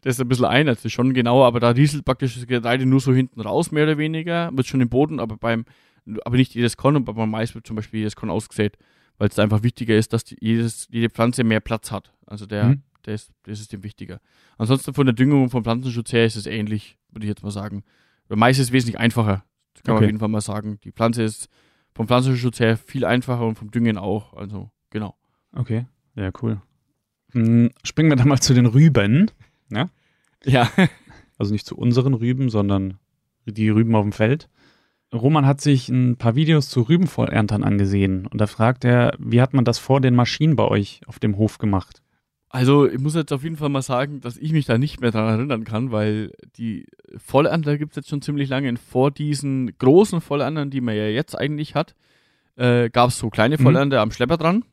das 0.00 0.18
ein 0.20 0.28
bisschen 0.28 0.46
ein, 0.46 0.68
also 0.68 0.88
schon 0.88 1.12
genauer, 1.14 1.46
aber 1.46 1.60
da 1.60 1.70
rieselt 1.70 2.04
praktisch 2.04 2.34
das 2.34 2.46
Getreide 2.46 2.86
nur 2.86 3.00
so 3.00 3.12
hinten 3.14 3.40
raus, 3.40 3.70
mehr 3.70 3.84
oder 3.84 3.98
weniger, 3.98 4.50
wird 4.52 4.66
schon 4.66 4.80
im 4.80 4.88
Boden, 4.88 5.20
aber 5.20 5.36
beim, 5.36 5.64
aber 6.24 6.36
nicht 6.36 6.54
jedes 6.54 6.76
Korn 6.76 6.96
und 6.96 7.04
beim 7.04 7.30
Mais 7.30 7.54
wird 7.54 7.66
zum 7.66 7.76
Beispiel 7.76 8.00
jedes 8.00 8.16
Korn 8.16 8.30
ausgesät, 8.30 8.76
weil 9.18 9.28
es 9.28 9.38
einfach 9.38 9.62
wichtiger 9.62 9.96
ist, 9.96 10.12
dass 10.12 10.24
die, 10.24 10.36
jedes, 10.40 10.88
jede 10.90 11.10
Pflanze 11.10 11.44
mehr 11.44 11.60
Platz 11.60 11.90
hat. 11.92 12.12
Also 12.26 12.46
der, 12.46 12.68
Mhm. 12.70 12.82
der 13.04 13.14
ist, 13.14 13.30
das 13.44 13.60
ist 13.60 13.72
dem 13.72 13.82
wichtiger. 13.84 14.20
Ansonsten 14.58 14.94
von 14.94 15.06
der 15.06 15.14
Düngung 15.14 15.42
und 15.44 15.50
vom 15.50 15.62
Pflanzenschutz 15.64 16.12
her 16.12 16.24
ist 16.26 16.36
es 16.36 16.46
ähnlich, 16.46 16.98
würde 17.10 17.26
ich 17.26 17.28
jetzt 17.28 17.42
mal 17.42 17.50
sagen. 17.50 17.84
Bei 18.28 18.36
Mais 18.36 18.58
ist 18.58 18.66
es 18.68 18.72
wesentlich 18.72 18.98
einfacher. 18.98 19.44
Das 19.74 19.82
kann 19.82 19.94
man 19.94 19.96
Okay. 19.98 20.04
auf 20.06 20.08
jeden 20.08 20.18
Fall 20.18 20.28
mal 20.28 20.40
sagen. 20.40 20.78
Die 20.84 20.92
Pflanze 20.92 21.22
ist 21.22 21.48
vom 21.94 22.06
Pflanzenschutz 22.06 22.58
her 22.60 22.76
viel 22.78 23.04
einfacher 23.04 23.46
und 23.46 23.56
vom 23.58 23.70
Düngen 23.70 23.98
auch. 23.98 24.32
Also, 24.34 24.70
genau. 24.90 25.16
Okay. 25.54 25.84
Ja, 26.14 26.30
cool. 26.42 26.60
Hm, 27.32 27.70
Springen 27.84 28.10
wir 28.10 28.16
dann 28.16 28.28
mal 28.28 28.40
zu 28.40 28.54
den 28.54 28.66
Rüben. 28.66 29.30
Ja. 30.44 30.70
Also 31.38 31.54
nicht 31.54 31.66
zu 31.66 31.76
unseren 31.76 32.14
Rüben, 32.14 32.50
sondern 32.50 32.98
die 33.46 33.68
Rüben 33.68 33.96
auf 33.96 34.04
dem 34.04 34.12
Feld. 34.12 34.48
Roman 35.12 35.44
hat 35.44 35.60
sich 35.60 35.88
ein 35.88 36.16
paar 36.16 36.36
Videos 36.36 36.68
zu 36.68 36.82
Rübenvollerntern 36.82 37.64
angesehen 37.64 38.26
und 38.26 38.40
da 38.40 38.46
fragt 38.46 38.84
er, 38.84 39.14
wie 39.18 39.40
hat 39.40 39.52
man 39.52 39.64
das 39.64 39.78
vor 39.78 40.00
den 40.00 40.14
Maschinen 40.14 40.54
bei 40.54 40.64
euch 40.64 41.00
auf 41.06 41.18
dem 41.18 41.36
Hof 41.38 41.58
gemacht? 41.58 42.00
Also, 42.48 42.86
ich 42.86 43.00
muss 43.00 43.14
jetzt 43.14 43.32
auf 43.32 43.42
jeden 43.42 43.56
Fall 43.56 43.70
mal 43.70 43.82
sagen, 43.82 44.20
dass 44.20 44.36
ich 44.36 44.52
mich 44.52 44.66
da 44.66 44.76
nicht 44.76 45.00
mehr 45.00 45.10
dran 45.10 45.26
erinnern 45.26 45.64
kann, 45.64 45.90
weil 45.90 46.32
die 46.56 46.86
Vollernter 47.16 47.78
gibt 47.78 47.92
es 47.92 47.96
jetzt 47.96 48.10
schon 48.10 48.20
ziemlich 48.20 48.50
lange. 48.50 48.68
Und 48.68 48.78
vor 48.78 49.10
diesen 49.10 49.76
großen 49.78 50.20
Vollerntern, 50.20 50.68
die 50.70 50.82
man 50.82 50.94
ja 50.94 51.06
jetzt 51.06 51.34
eigentlich 51.34 51.74
hat, 51.74 51.94
äh, 52.56 52.90
gab 52.90 53.08
es 53.08 53.18
so 53.18 53.30
kleine 53.30 53.56
Mhm. 53.58 53.62
Vollernter 53.62 54.02
am 54.02 54.10
Schlepper 54.10 54.36
dran, 54.36 54.64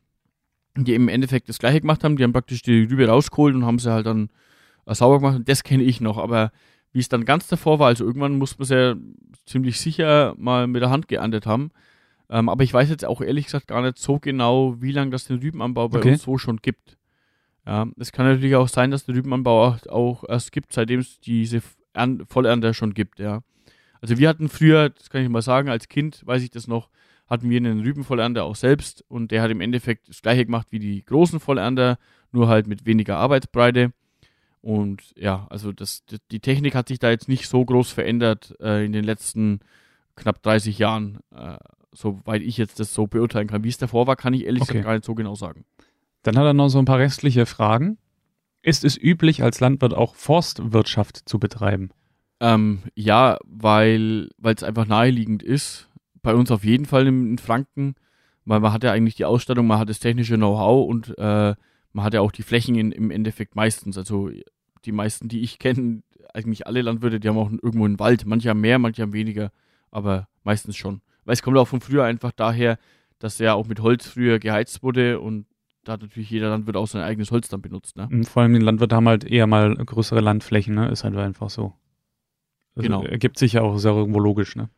die 0.76 0.94
im 0.94 1.08
Endeffekt 1.08 1.48
das 1.48 1.58
gleiche 1.58 1.80
gemacht 1.80 2.04
haben. 2.04 2.18
Die 2.18 2.24
haben 2.24 2.34
praktisch 2.34 2.62
die 2.62 2.84
Rübe 2.84 3.08
rausgeholt 3.08 3.56
und 3.56 3.66
haben 3.66 3.80
sie 3.80 3.92
halt 3.92 4.06
dann 4.06 4.30
sauber 4.96 5.20
gemacht. 5.20 5.36
Und 5.38 5.50
das 5.50 5.64
kenne 5.64 5.84
ich 5.84 6.02
noch. 6.02 6.18
Aber 6.18 6.52
wie 6.92 7.00
es 7.00 7.10
dann 7.10 7.26
ganz 7.26 7.48
davor 7.48 7.80
war, 7.80 7.88
also 7.88 8.06
irgendwann 8.06 8.38
muss 8.38 8.58
man 8.58 8.64
es 8.64 8.70
ja 8.70 8.96
ziemlich 9.46 9.80
sicher 9.80 10.34
mal 10.38 10.68
mit 10.68 10.82
der 10.82 10.90
Hand 10.90 11.08
geerntet 11.08 11.46
haben. 11.46 11.72
Ähm, 12.30 12.50
aber 12.50 12.64
ich 12.64 12.74
weiß 12.74 12.90
jetzt 12.90 13.06
auch 13.06 13.22
ehrlich 13.22 13.46
gesagt 13.46 13.68
gar 13.68 13.82
nicht 13.82 13.98
so 13.98 14.20
genau, 14.20 14.76
wie 14.82 14.92
lange 14.92 15.12
das 15.12 15.26
den 15.26 15.40
Rübenanbau 15.40 15.90
bei 15.90 16.00
Okay. 16.00 16.12
uns 16.14 16.24
so 16.24 16.38
schon 16.38 16.58
gibt. 16.58 16.98
Ja, 17.66 17.88
es 17.98 18.12
kann 18.12 18.26
natürlich 18.26 18.56
auch 18.56 18.68
sein, 18.68 18.92
dass 18.92 19.06
der 19.06 19.16
Rübenanbau 19.16 19.68
auch, 19.68 19.86
auch 19.88 20.24
erst 20.28 20.52
gibt, 20.52 20.74
seitdem 20.74 21.00
es 21.00 21.20
diese 21.20 21.62
Ern 21.94 22.26
Vollernte 22.28 22.74
schon 22.74 22.94
gibt, 22.94 23.20
ja. 23.20 23.42
Also 24.02 24.18
wir 24.18 24.30
hatten 24.30 24.48
früher, 24.48 24.90
das 24.90 25.10
kann 25.10 25.22
ich 25.22 25.30
mal 25.30 25.42
sagen, 25.42 25.70
als 25.70 25.90
Kind, 25.90 26.26
weiß 26.26 26.42
ich 26.42 26.52
das 26.52 26.68
noch, 26.68 26.90
hatten 27.28 27.50
wir 27.50 27.58
einen 27.58 27.82
Rübenvollernter 27.82 28.44
auch 28.44 28.56
selbst 28.56 29.04
und 29.08 29.32
der 29.32 29.42
hat 29.42 29.52
im 29.52 29.62
Endeffekt 29.62 30.08
das 30.10 30.22
gleiche 30.22 30.46
gemacht 30.46 30.68
wie 30.72 30.80
die 30.80 31.04
großen 31.04 31.40
Vollernter, 31.40 31.98
nur 32.32 32.48
halt 32.48 32.66
mit 32.68 32.86
weniger 32.86 33.18
Arbeitsbreite. 33.18 33.92
Und 34.62 35.14
ja, 35.16 35.48
also 35.50 35.72
das, 35.72 36.04
die- 36.32 36.40
Technik 36.40 36.76
hat 36.76 36.90
sich 36.90 37.00
da 37.00 37.10
jetzt 37.10 37.30
nicht 37.30 37.48
so 37.48 37.64
groß 37.64 37.92
verändert 37.92 38.56
äh, 38.60 38.86
in 38.86 38.92
den 38.92 39.04
letzten 39.06 39.60
knapp 40.16 40.42
30 40.44 40.78
Jahren, 40.80 41.20
äh, 41.34 41.58
soweit 41.94 42.42
ich 42.42 42.58
jetzt 42.58 42.80
das 42.80 42.94
so 42.94 43.08
beurteilen 43.08 43.48
kann. 43.48 43.64
Wie 43.64 43.70
es 43.70 43.78
davor 43.78 44.06
war, 44.08 44.16
kann 44.18 44.34
ich 44.34 44.46
ehrlich 44.46 44.64
Okay. 44.64 44.74
gesagt 44.74 44.86
gar 44.86 44.94
nicht 44.94 45.06
so 45.06 45.16
genau 45.16 45.36
sagen. 45.36 45.64
Dann 46.24 46.38
hat 46.38 46.44
er 46.46 46.54
noch 46.54 46.68
so 46.70 46.80
ein 46.80 46.86
paar 46.86 47.00
restliche 47.00 47.46
Fragen. 47.46 47.98
Ist 48.62 48.84
es 48.84 49.02
üblich, 49.02 49.42
als 49.42 49.62
Landwirt 49.62 49.94
auch 49.94 50.16
Forstwirtschaft 50.16 51.30
zu 51.30 51.40
betreiben? 51.40 51.92
Ähm, 52.42 52.80
ja, 52.96 53.38
weil 53.46 54.30
es 54.44 54.64
einfach 54.64 54.86
naheliegend 54.86 55.42
ist. 55.44 55.88
Bei 56.22 56.36
uns 56.36 56.52
auf 56.52 56.66
jeden 56.66 56.86
Fall 56.86 57.08
in, 57.08 57.32
in 57.32 57.38
Franken, 57.38 57.96
weil 58.44 58.60
man 58.60 58.74
hat 58.74 58.84
ja 58.84 58.92
eigentlich 58.92 59.16
die 59.16 59.24
Ausstattung, 59.26 59.68
man 59.68 59.80
hat 59.80 59.88
das 59.90 60.00
technische 60.00 60.36
Know-how 60.36 60.86
und 60.90 61.18
äh, 61.18 61.56
man 61.94 62.06
hat 62.06 62.14
ja 62.14 62.22
auch 62.22 62.32
die 62.32 62.44
Flächen 62.44 62.76
in, 62.76 62.92
im 62.92 63.12
Endeffekt 63.12 63.56
meistens. 63.56 63.98
Also 63.98 64.30
die 64.86 64.92
meisten, 64.92 65.28
die 65.28 65.42
ich 65.42 65.60
kenne, 65.60 66.04
eigentlich 66.34 66.68
alle 66.68 66.82
Landwirte, 66.82 67.20
die 67.20 67.28
haben 67.28 67.38
auch 67.38 67.52
irgendwo 67.52 67.86
einen 67.86 68.00
Wald. 68.00 68.26
Manche 68.26 68.50
haben 68.50 68.62
mehr, 68.62 68.80
manche 68.80 69.02
haben 69.02 69.14
weniger, 69.14 69.52
aber 69.92 70.28
meistens 70.44 70.78
schon. 70.78 71.02
Weil 71.26 71.34
es 71.34 71.42
kommt 71.42 71.58
auch 71.58 71.68
von 71.68 71.82
früher 71.82 72.04
einfach 72.04 72.32
daher, 72.32 72.78
dass 73.20 73.40
ja 73.40 73.54
auch 73.54 73.68
mit 73.68 73.82
Holz 73.82 74.08
früher 74.08 74.40
geheizt 74.40 74.82
wurde 74.84 75.20
und 75.20 75.46
da 75.84 75.94
hat 75.94 76.02
natürlich 76.02 76.30
jeder 76.30 76.50
Landwirt 76.50 76.78
auch 76.78 76.88
sein 76.88 77.02
eigenes 77.02 77.32
Holz 77.32 77.48
dann 77.50 77.62
benutzt. 77.62 77.96
Ne? 77.98 78.08
Und 78.12 78.28
Vor 78.28 78.44
allem 78.44 78.54
die 78.54 78.60
Landwirte 78.60 78.96
haben 78.96 79.08
halt 79.08 79.24
eher 79.24 79.48
mal 79.48 79.76
größere 79.76 80.22
Landflächen, 80.22 80.76
ne? 80.76 80.90
Ist 80.90 81.04
halt 81.04 81.16
einfach 81.16 81.50
so. 81.50 81.74
Also 82.76 82.88
Genau. 82.88 83.04
Ergibt 83.04 83.40
sich 83.40 83.54
ja 83.54 83.62
auch 83.62 83.78
sehr 83.78 83.94
irgendwo 83.94 84.20
logisch, 84.20 84.56
ne? 84.56 84.70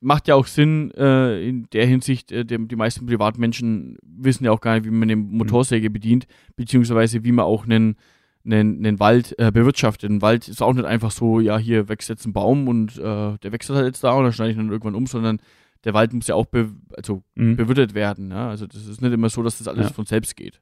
Macht 0.00 0.28
ja 0.28 0.34
auch 0.34 0.46
Sinn 0.46 0.90
äh, 0.92 1.48
in 1.48 1.66
der 1.72 1.86
Hinsicht, 1.86 2.30
äh, 2.32 2.44
dem, 2.44 2.68
die 2.68 2.76
meisten 2.76 3.06
Privatmenschen 3.06 3.96
wissen 4.02 4.44
ja 4.44 4.52
auch 4.52 4.60
gar 4.60 4.74
nicht, 4.74 4.84
wie 4.84 4.90
man 4.90 5.02
eine 5.04 5.16
Motorsäge 5.16 5.90
bedient, 5.90 6.26
beziehungsweise 6.56 7.24
wie 7.24 7.32
man 7.32 7.44
auch 7.46 7.64
einen, 7.64 7.96
einen, 8.44 8.84
einen 8.84 9.00
Wald 9.00 9.34
äh, 9.38 9.50
bewirtschaftet. 9.50 10.10
Ein 10.10 10.22
Wald 10.22 10.48
ist 10.48 10.62
auch 10.62 10.74
nicht 10.74 10.84
einfach 10.84 11.10
so, 11.10 11.40
ja, 11.40 11.58
hier 11.58 11.88
wächst 11.88 12.08
jetzt 12.08 12.26
ein 12.26 12.32
Baum 12.32 12.68
und 12.68 12.96
äh, 12.98 13.38
der 13.38 13.52
wächst 13.52 13.70
halt 13.70 13.86
jetzt 13.86 14.04
da 14.04 14.12
und 14.12 14.24
dann 14.24 14.32
schneide 14.32 14.50
ich 14.52 14.56
ihn 14.56 14.64
dann 14.64 14.70
irgendwann 14.72 14.94
um, 14.94 15.06
sondern 15.06 15.40
der 15.84 15.94
Wald 15.94 16.12
muss 16.12 16.26
ja 16.26 16.34
auch 16.34 16.46
be 16.46 16.70
also 16.96 17.22
Mhm. 17.34 17.56
bewirtet 17.56 17.94
werden. 17.94 18.30
Ja? 18.30 18.48
Also 18.48 18.66
das 18.66 18.86
ist 18.86 19.00
nicht 19.00 19.12
immer 19.12 19.28
so, 19.30 19.42
dass 19.42 19.58
das 19.58 19.68
alles 19.68 19.86
Ja. 19.88 19.92
von 19.92 20.04
selbst 20.06 20.36
geht. 20.36 20.60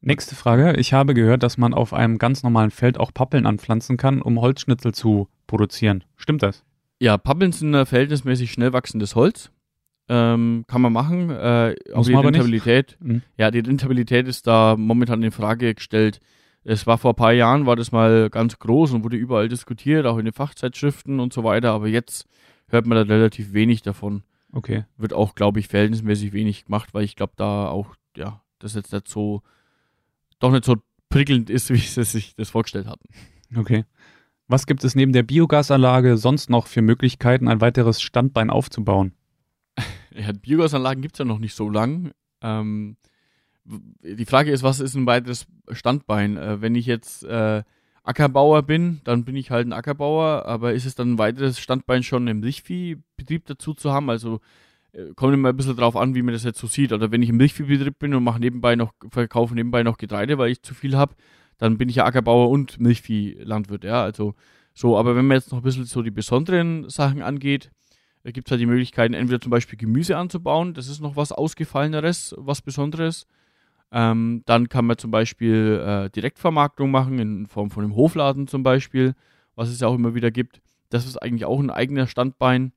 Nächste 0.00 0.34
Frage. 0.34 0.74
Ich 0.78 0.92
habe 0.92 1.14
gehört, 1.14 1.42
dass 1.42 1.58
man 1.58 1.74
auf 1.74 1.92
einem 1.94 2.18
ganz 2.18 2.42
normalen 2.42 2.70
Feld 2.72 2.98
auch 2.98 3.14
Pappeln 3.14 3.46
anpflanzen 3.46 3.96
kann, 3.96 4.20
um 4.20 4.40
Holzschnitzel 4.40 4.92
zu 4.92 5.28
produzieren. 5.46 6.02
Stimmt 6.16 6.42
das? 6.42 6.64
Ja, 7.02 7.18
Pappeln 7.18 7.50
sind 7.50 7.74
ein 7.74 7.84
verhältnismäßig 7.84 8.52
schnell 8.52 8.72
wachsendes 8.72 9.16
Holz. 9.16 9.50
Ähm, 10.08 10.64
kann 10.68 10.82
man 10.82 10.92
machen. 10.92 11.30
Äh, 11.30 11.74
Muss 11.94 12.06
die. 12.06 12.14
Rentabilität, 12.14 12.96
Mhm. 13.00 13.22
ja, 13.36 13.50
die 13.50 13.58
Rentabilität 13.58 14.28
ist 14.28 14.46
da 14.46 14.76
momentan 14.78 15.20
in 15.24 15.32
Frage 15.32 15.74
gestellt. 15.74 16.20
Es 16.62 16.86
war 16.86 16.98
vor 16.98 17.14
ein 17.14 17.16
paar 17.16 17.32
Jahren, 17.32 17.66
war 17.66 17.74
das 17.74 17.90
mal 17.90 18.30
ganz 18.30 18.56
groß 18.60 18.92
und 18.92 19.02
wurde 19.02 19.16
überall 19.16 19.48
diskutiert, 19.48 20.06
auch 20.06 20.16
in 20.18 20.26
den 20.26 20.32
Fachzeitschriften 20.34 21.18
und 21.18 21.32
so 21.32 21.42
weiter, 21.42 21.72
aber 21.72 21.88
jetzt 21.88 22.28
hört 22.68 22.86
man 22.86 22.94
da 22.96 23.12
relativ 23.12 23.52
wenig 23.52 23.82
davon. 23.82 24.22
Okay. 24.52 24.84
Wird 24.96 25.12
auch, 25.12 25.34
glaube 25.34 25.58
ich, 25.58 25.66
verhältnismäßig 25.66 26.32
wenig 26.32 26.66
gemacht, 26.66 26.94
weil 26.94 27.02
ich 27.02 27.16
glaube, 27.16 27.32
da 27.34 27.66
auch, 27.66 27.96
ja, 28.16 28.42
das 28.60 28.74
jetzt 28.74 28.92
nicht 28.92 29.08
so, 29.08 29.42
doch 30.38 30.52
nicht 30.52 30.64
so 30.64 30.76
prickelnd 31.08 31.50
ist, 31.50 31.68
wie 31.74 31.78
sie 31.78 32.04
sich 32.04 32.36
das 32.36 32.50
vorgestellt 32.50 32.86
hatten. 32.86 33.08
Okay. 33.56 33.84
Was 34.48 34.66
gibt 34.66 34.84
es 34.84 34.94
neben 34.94 35.12
der 35.12 35.22
Biogasanlage 35.22 36.16
sonst 36.16 36.50
noch 36.50 36.66
für 36.66 36.82
Möglichkeiten, 36.82 37.48
ein 37.48 37.60
weiteres 37.60 38.00
Standbein 38.02 38.50
aufzubauen? 38.50 39.12
Ja, 40.14 40.30
Biogasanlagen 40.30 41.00
gibt 41.00 41.14
es 41.14 41.20
ja 41.20 41.24
noch 41.24 41.38
nicht 41.38 41.54
so 41.54 41.70
lang. 41.70 42.12
Ähm, 42.42 42.98
die 43.64 44.26
Frage 44.26 44.50
ist, 44.50 44.62
was 44.62 44.78
ist 44.78 44.94
ein 44.94 45.06
weiteres 45.06 45.46
Standbein? 45.70 46.36
Äh, 46.36 46.60
wenn 46.60 46.74
ich 46.74 46.84
jetzt 46.84 47.24
äh, 47.24 47.62
Ackerbauer 48.02 48.62
bin, 48.62 49.00
dann 49.04 49.24
bin 49.24 49.36
ich 49.36 49.50
halt 49.50 49.66
ein 49.66 49.72
Ackerbauer, 49.72 50.44
aber 50.46 50.74
ist 50.74 50.84
es 50.84 50.94
dann 50.94 51.12
ein 51.12 51.18
weiteres 51.18 51.58
Standbein 51.58 52.02
schon 52.02 52.26
im 52.28 52.40
Milchviehbetrieb 52.40 53.46
dazu 53.46 53.74
zu 53.74 53.92
haben? 53.92 54.10
Also 54.10 54.40
äh, 54.92 55.14
kommt 55.14 55.34
immer 55.34 55.50
ein 55.50 55.56
bisschen 55.56 55.76
drauf 55.76 55.96
an, 55.96 56.14
wie 56.14 56.22
man 56.22 56.34
das 56.34 56.44
jetzt 56.44 56.58
so 56.58 56.66
sieht. 56.66 56.92
Oder 56.92 57.10
wenn 57.12 57.22
ich 57.22 57.28
im 57.28 57.36
Milchviehbetrieb 57.36 57.98
bin 57.98 58.14
und 58.14 58.24
mache 58.24 58.40
nebenbei 58.40 58.76
noch, 58.76 58.92
verkaufe 59.10 59.54
nebenbei 59.54 59.82
noch 59.82 59.98
Getreide, 59.98 60.38
weil 60.38 60.50
ich 60.50 60.62
zu 60.62 60.74
viel 60.74 60.96
habe, 60.96 61.14
dann 61.58 61.78
bin 61.78 61.88
ich 61.88 61.96
ja 61.96 62.04
Ackerbauer 62.04 62.50
und 62.50 62.80
Milchviehlandwirt, 62.80 63.84
ja. 63.84 64.02
Also 64.02 64.34
so, 64.74 64.96
aber 64.96 65.16
wenn 65.16 65.26
man 65.26 65.36
jetzt 65.36 65.52
noch 65.52 65.58
ein 65.58 65.64
bisschen 65.64 65.84
so 65.84 66.02
die 66.02 66.10
besonderen 66.10 66.88
Sachen 66.88 67.22
angeht, 67.22 67.70
da 68.24 68.30
gibt 68.30 68.48
es 68.48 68.50
halt 68.52 68.60
die 68.60 68.66
Möglichkeiten, 68.66 69.14
entweder 69.14 69.40
zum 69.40 69.50
Beispiel 69.50 69.78
Gemüse 69.78 70.16
anzubauen, 70.16 70.74
das 70.74 70.88
ist 70.88 71.00
noch 71.00 71.16
was 71.16 71.32
Ausgefalleneres, 71.32 72.34
was 72.38 72.62
Besonderes. 72.62 73.26
Ähm, 73.90 74.42
dann 74.46 74.68
kann 74.68 74.86
man 74.86 74.96
zum 74.96 75.10
Beispiel 75.10 75.82
äh, 75.84 76.10
Direktvermarktung 76.10 76.90
machen, 76.90 77.18
in 77.18 77.46
Form 77.46 77.70
von 77.70 77.84
einem 77.84 77.94
Hofladen 77.94 78.46
zum 78.46 78.62
Beispiel, 78.62 79.14
was 79.54 79.68
es 79.68 79.80
ja 79.80 79.88
auch 79.88 79.94
immer 79.94 80.14
wieder 80.14 80.30
gibt. 80.30 80.62
Das 80.88 81.06
ist 81.06 81.18
eigentlich 81.18 81.44
auch 81.44 81.60
ein 81.60 81.70
eigener 81.70 82.06
Standbein. 82.06 82.72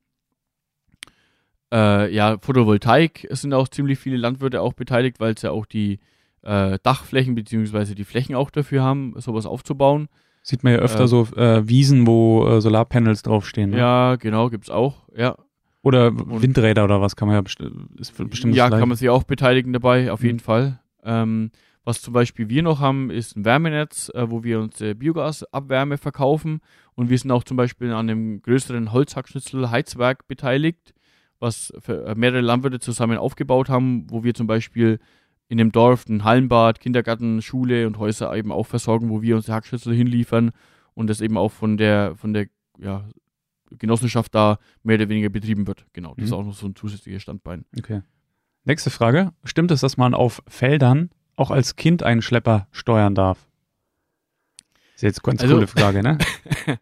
Äh, 1.71 2.13
ja, 2.13 2.37
Photovoltaik 2.39 3.25
es 3.29 3.41
sind 3.41 3.53
auch 3.53 3.67
ziemlich 3.67 3.97
viele 3.97 4.17
Landwirte 4.17 4.61
auch 4.61 4.73
beteiligt, 4.73 5.19
weil 5.19 5.33
es 5.33 5.41
ja 5.41 5.51
auch 5.51 5.65
die 5.65 5.99
äh, 6.45 6.77
Dachflächen 6.81 7.35
bzw. 7.35 7.95
die 7.95 8.03
Flächen 8.03 8.35
auch 8.35 8.49
dafür 8.51 8.83
haben, 8.83 9.13
sowas 9.17 9.45
aufzubauen. 9.45 10.07
Sieht 10.41 10.63
man 10.63 10.73
ja 10.73 10.79
öfter 10.79 11.05
Äh, 11.05 11.07
so 11.07 11.27
äh, 11.35 11.67
Wiesen, 11.67 12.05
wo 12.05 12.47
äh, 12.47 12.61
Solarpanels 12.61 13.23
draufstehen. 13.23 13.71
Ne? 13.71 13.79
Ja, 13.79 14.15
genau, 14.15 14.49
gibt's 14.49 14.69
auch, 14.69 15.07
ja. 15.15 15.35
Oder 15.81 16.11
Windräder 16.15 16.83
oder 16.83 17.01
was 17.01 17.15
kann 17.15 17.27
man 17.27 17.35
ja 17.35 17.41
besti 17.41 17.69
ist 17.99 18.17
bestimmt 18.29 18.55
Ja, 18.55 18.69
kann 18.69 18.87
man 18.87 18.97
sich 18.97 19.09
auch 19.09 19.23
beteiligen 19.23 19.71
dabei, 19.71 20.11
auf 20.11 20.21
mhm. 20.21 20.25
jeden 20.25 20.39
Fall. 20.39 20.79
Ähm, 21.03 21.51
was 21.83 22.01
zum 22.01 22.13
Beispiel 22.13 22.49
wir 22.49 22.63
noch 22.63 22.79
haben, 22.79 23.11
ist 23.11 23.37
ein 23.37 23.45
Wärmenetz, 23.45 24.09
äh, 24.15 24.29
wo 24.29 24.43
wir 24.43 24.59
uns 24.59 24.81
äh, 24.81 24.95
Biogasabwärme 24.95 25.99
verkaufen. 25.99 26.61
Und 26.95 27.11
wir 27.11 27.17
sind 27.19 27.31
auch 27.31 27.43
zum 27.43 27.57
Beispiel 27.57 27.91
an 27.91 28.09
einem 28.09 28.41
größeren 28.41 28.91
Holzhackschnitzel-Heizwerk 28.91 30.27
beteiligt, 30.27 30.95
was 31.39 31.71
äh, 31.87 32.15
mehrere 32.15 32.41
Landwirte 32.41 32.79
zusammen 32.79 33.19
aufgebaut 33.19 33.69
haben, 33.69 34.07
wo 34.09 34.23
wir 34.23 34.33
zum 34.33 34.47
Beispiel 34.47 34.99
in 35.47 35.57
dem 35.57 35.71
Dorf 35.71 36.07
ein 36.07 36.23
Hallenbad, 36.23 36.79
Kindergarten, 36.79 37.41
Schule 37.41 37.87
und 37.87 37.99
Häuser 37.99 38.35
eben 38.35 38.51
auch 38.51 38.65
versorgen, 38.65 39.09
wo 39.09 39.21
wir 39.21 39.35
unsere 39.35 39.55
Hackschnitzel 39.55 39.93
hinliefern 39.93 40.51
und 40.93 41.07
das 41.07 41.21
eben 41.21 41.37
auch 41.37 41.51
von 41.51 41.77
der, 41.77 42.15
von 42.15 42.33
der 42.33 42.47
ja, 42.79 43.07
Genossenschaft 43.77 44.33
da 44.33 44.57
mehr 44.83 44.95
oder 44.95 45.09
weniger 45.09 45.29
betrieben 45.29 45.67
wird. 45.67 45.85
Genau, 45.93 46.09
das 46.15 46.17
mhm. 46.17 46.23
ist 46.25 46.31
auch 46.33 46.43
noch 46.43 46.55
so 46.55 46.67
ein 46.67 46.75
zusätzliches 46.75 47.21
Standbein. 47.21 47.65
Okay. 47.77 48.01
Nächste 48.63 48.89
Frage. 48.89 49.31
Stimmt 49.43 49.71
es, 49.71 49.81
dass 49.81 49.97
man 49.97 50.13
auf 50.15 50.41
Feldern 50.47 51.11
auch 51.35 51.51
als 51.51 51.75
Kind 51.75 52.01
einen 52.01 52.21
Schlepper 52.21 52.67
steuern 52.71 53.13
darf? 53.13 53.47
Das 54.93 54.95
ist 54.95 55.01
jetzt 55.03 55.19
eine 55.19 55.31
ganz 55.31 55.41
also, 55.43 55.55
coole 55.55 55.67
Frage, 55.67 56.01
ne? 56.01 56.17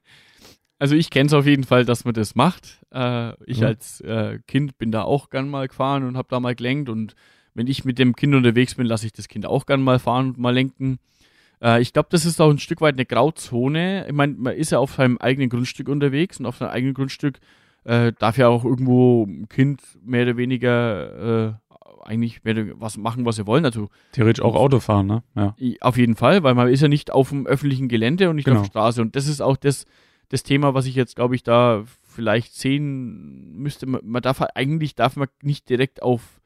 also 0.79 0.95
ich 0.95 1.09
kenne 1.09 1.27
es 1.27 1.33
auf 1.33 1.45
jeden 1.45 1.63
Fall, 1.63 1.83
dass 1.83 2.05
man 2.05 2.13
das 2.13 2.35
macht. 2.35 2.79
Äh, 2.91 3.33
ich 3.45 3.59
mhm. 3.59 3.65
als 3.65 3.99
äh, 4.01 4.39
Kind 4.47 4.77
bin 4.77 4.91
da 4.91 5.01
auch 5.01 5.29
gern 5.29 5.49
mal 5.49 5.67
gefahren 5.67 6.03
und 6.03 6.15
habe 6.15 6.27
da 6.29 6.39
mal 6.39 6.55
gelenkt 6.55 6.89
und 6.89 7.15
wenn 7.53 7.67
ich 7.67 7.85
mit 7.85 7.99
dem 7.99 8.15
Kind 8.15 8.35
unterwegs 8.35 8.75
bin, 8.75 8.87
lasse 8.87 9.05
ich 9.05 9.13
das 9.13 9.27
Kind 9.27 9.45
auch 9.45 9.65
gern 9.65 9.81
mal 9.81 9.99
fahren 9.99 10.29
und 10.29 10.37
mal 10.37 10.53
lenken. 10.53 10.99
Äh, 11.61 11.81
ich 11.81 11.93
glaube, 11.93 12.09
das 12.11 12.25
ist 12.25 12.41
auch 12.41 12.49
ein 12.49 12.59
Stück 12.59 12.81
weit 12.81 12.95
eine 12.95 13.05
Grauzone. 13.05 14.05
Ich 14.07 14.13
meine, 14.13 14.33
man 14.33 14.55
ist 14.55 14.71
ja 14.71 14.79
auf 14.79 14.95
seinem 14.95 15.17
eigenen 15.17 15.49
Grundstück 15.49 15.87
unterwegs 15.87 16.39
und 16.39 16.45
auf 16.45 16.57
seinem 16.57 16.71
eigenen 16.71 16.93
Grundstück 16.93 17.39
äh, 17.85 18.13
darf 18.17 18.37
ja 18.37 18.47
auch 18.47 18.65
irgendwo 18.65 19.25
ein 19.25 19.47
Kind 19.49 19.81
mehr 20.03 20.23
oder 20.23 20.37
weniger 20.37 21.49
äh, 21.49 21.53
eigentlich 22.05 22.43
mehr 22.43 22.79
was 22.79 22.97
machen, 22.97 23.25
was 23.25 23.37
sie 23.37 23.47
wollen. 23.47 23.65
Also 23.65 23.89
theoretisch 24.11 24.43
auch 24.43 24.55
Auto 24.55 24.79
fahren, 24.79 25.07
ne? 25.07 25.23
Ja. 25.35 25.55
Auf 25.81 25.97
jeden 25.97 26.15
Fall, 26.15 26.43
weil 26.43 26.53
man 26.53 26.67
ist 26.67 26.81
ja 26.81 26.87
nicht 26.87 27.11
auf 27.11 27.29
dem 27.29 27.47
öffentlichen 27.47 27.87
Gelände 27.87 28.29
und 28.29 28.35
nicht 28.35 28.45
genau. 28.45 28.57
auf 28.59 28.63
der 28.63 28.71
Straße. 28.71 29.01
Und 29.01 29.15
das 29.15 29.27
ist 29.27 29.41
auch 29.41 29.57
das, 29.57 29.85
das 30.29 30.43
Thema, 30.43 30.73
was 30.73 30.85
ich 30.85 30.95
jetzt, 30.95 31.15
glaube 31.15 31.35
ich, 31.35 31.43
da 31.43 31.83
vielleicht 32.01 32.55
sehen 32.55 33.55
müsste. 33.55 33.85
Man, 33.85 34.01
man 34.03 34.21
darf 34.21 34.41
eigentlich 34.41 34.95
darf 34.95 35.15
man 35.15 35.27
nicht 35.41 35.69
direkt 35.69 36.01
auf 36.01 36.41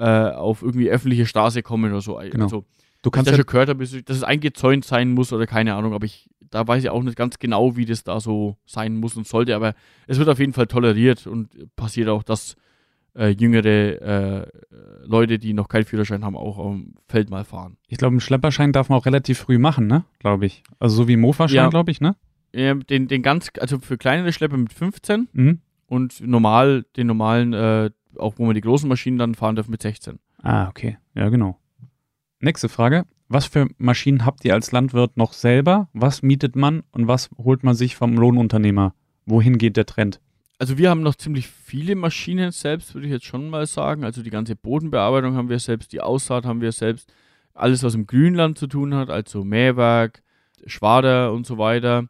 äh, 0.00 0.30
auf 0.30 0.62
irgendwie 0.62 0.90
öffentliche 0.90 1.26
Straße 1.26 1.62
kommen 1.62 1.92
oder 1.92 2.00
so. 2.00 2.16
Genau. 2.16 2.44
Also, 2.44 2.64
Du 3.02 3.10
kannst 3.10 3.30
ja 3.30 3.36
schon 3.36 3.46
gehört 3.46 3.70
habe, 3.70 3.82
dass 3.82 4.16
es 4.16 4.22
eingezäunt 4.22 4.84
sein 4.84 5.12
muss 5.12 5.32
oder 5.32 5.46
keine 5.46 5.74
Ahnung, 5.74 5.94
aber 5.94 6.04
ich, 6.04 6.28
da 6.50 6.66
weiß 6.66 6.82
ich 6.84 6.90
auch 6.90 7.02
nicht 7.02 7.16
ganz 7.16 7.38
genau, 7.38 7.76
wie 7.76 7.86
das 7.86 8.04
da 8.04 8.20
so 8.20 8.58
sein 8.66 8.96
muss 8.96 9.16
und 9.16 9.26
sollte, 9.26 9.56
aber 9.56 9.74
es 10.06 10.18
wird 10.18 10.28
auf 10.28 10.38
jeden 10.38 10.52
Fall 10.52 10.66
toleriert 10.66 11.26
und 11.26 11.74
passiert 11.76 12.08
auch, 12.08 12.22
dass 12.22 12.56
äh, 13.16 13.28
jüngere 13.28 14.42
äh, 14.42 14.46
Leute, 15.04 15.38
die 15.38 15.54
noch 15.54 15.68
keinen 15.68 15.84
Führerschein 15.84 16.24
haben, 16.24 16.36
auch 16.36 16.58
am 16.58 16.94
Feld 17.08 17.30
mal 17.30 17.44
fahren. 17.44 17.78
Ich 17.88 17.96
glaube, 17.96 18.12
einen 18.12 18.20
Schlepperschein 18.20 18.72
darf 18.72 18.90
man 18.90 18.98
auch 18.98 19.06
relativ 19.06 19.38
früh 19.38 19.58
machen, 19.58 19.86
ne? 19.86 20.04
Glaube 20.18 20.46
ich. 20.46 20.62
Also 20.78 20.96
so 20.96 21.08
wie 21.08 21.16
Mofa-Schein, 21.16 21.56
ja. 21.56 21.68
glaube 21.68 21.90
ich, 21.90 22.02
ne? 22.02 22.16
Ja, 22.54 22.74
den, 22.74 23.08
den 23.08 23.22
ganz, 23.22 23.50
also 23.60 23.78
für 23.78 23.96
kleinere 23.96 24.32
Schlepper 24.32 24.56
mit 24.56 24.72
15 24.72 25.28
mhm. 25.32 25.60
und 25.86 26.20
normal, 26.20 26.84
den 26.96 27.06
normalen, 27.06 27.52
äh, 27.54 27.90
auch 28.16 28.34
wo 28.36 28.44
man 28.46 28.54
die 28.54 28.60
großen 28.60 28.88
Maschinen 28.88 29.18
dann 29.18 29.34
fahren 29.34 29.56
darf, 29.56 29.68
mit 29.68 29.82
16. 29.82 30.18
Ah, 30.42 30.68
okay. 30.68 30.98
Ja, 31.14 31.28
genau. 31.28 31.58
Nächste 32.40 32.68
Frage. 32.68 33.04
Was 33.28 33.46
für 33.46 33.68
Maschinen 33.78 34.24
habt 34.24 34.44
ihr 34.44 34.54
als 34.54 34.72
Landwirt 34.72 35.16
noch 35.16 35.32
selber? 35.32 35.88
Was 35.92 36.22
mietet 36.22 36.56
man 36.56 36.82
und 36.90 37.06
was 37.06 37.30
holt 37.38 37.62
man 37.62 37.74
sich 37.74 37.94
vom 37.94 38.16
Lohnunternehmer? 38.16 38.94
Wohin 39.24 39.58
geht 39.58 39.76
der 39.76 39.86
Trend? 39.86 40.20
Also 40.58 40.76
wir 40.76 40.90
haben 40.90 41.02
noch 41.02 41.14
ziemlich 41.14 41.46
viele 41.46 41.94
Maschinen 41.94 42.50
selbst, 42.50 42.94
würde 42.94 43.06
ich 43.06 43.12
jetzt 43.12 43.24
schon 43.24 43.48
mal 43.48 43.66
sagen. 43.66 44.04
Also 44.04 44.22
die 44.22 44.30
ganze 44.30 44.56
Bodenbearbeitung 44.56 45.36
haben 45.36 45.48
wir 45.48 45.58
selbst, 45.58 45.92
die 45.92 46.00
Aussaat 46.00 46.44
haben 46.44 46.60
wir 46.60 46.72
selbst. 46.72 47.12
Alles, 47.54 47.82
was 47.82 47.94
im 47.94 48.06
Grünland 48.06 48.58
zu 48.58 48.66
tun 48.66 48.94
hat, 48.94 49.10
also 49.10 49.44
Mähwerk, 49.44 50.22
Schwader 50.66 51.32
und 51.32 51.46
so 51.46 51.56
weiter. 51.56 52.08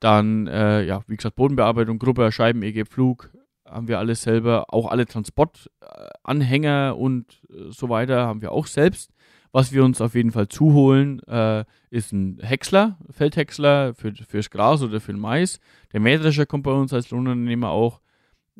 Dann, 0.00 0.46
äh, 0.46 0.84
ja, 0.84 1.02
wie 1.06 1.16
gesagt, 1.16 1.36
Bodenbearbeitung, 1.36 1.98
Gruppe, 1.98 2.32
Scheiben, 2.32 2.62
EG, 2.62 2.86
Pflug, 2.86 3.30
haben 3.68 3.88
wir 3.88 3.98
alles 3.98 4.22
selber. 4.22 4.72
Auch 4.72 4.90
alle 4.90 5.06
Transportanhänger 5.06 6.96
und 6.96 7.42
äh, 7.50 7.70
so 7.70 7.88
weiter 7.88 8.26
haben 8.26 8.42
wir 8.42 8.52
auch 8.52 8.66
selbst. 8.66 9.10
Was 9.52 9.72
wir 9.72 9.84
uns 9.84 10.00
auf 10.00 10.14
jeden 10.14 10.32
Fall 10.32 10.48
zuholen, 10.48 11.20
äh, 11.28 11.64
ist 11.90 12.12
ein 12.12 12.38
Häcksler, 12.42 12.98
Feldhäcksler 13.10 13.94
für, 13.94 14.12
fürs 14.12 14.50
Gras 14.50 14.82
oder 14.82 15.00
für 15.00 15.12
den 15.12 15.20
Mais. 15.20 15.60
Der 15.92 16.00
Mähdrescher 16.00 16.44
kommt 16.44 16.64
bei 16.64 16.72
uns 16.72 16.92
als 16.92 17.10
Lohnunternehmer 17.10 17.70
auch. 17.70 18.00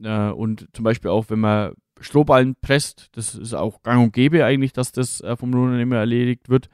Äh, 0.03 0.31
und 0.31 0.69
zum 0.73 0.85
Beispiel 0.85 1.11
auch, 1.11 1.27
wenn 1.29 1.41
man 1.41 1.73
Strohballen 2.01 2.57
presst, 2.61 3.09
das 3.13 3.35
ist 3.35 3.55
auch 3.55 3.83
gang 3.83 4.05
und 4.05 4.13
gäbe 4.13 4.45
eigentlich, 4.45 4.73
dass 4.73 4.93
das 4.93 5.21
äh, 5.21 5.37
vom 5.37 5.53
Lohnunternehmer 5.53 5.97
erledigt 5.97 6.49
wird. 6.49 6.69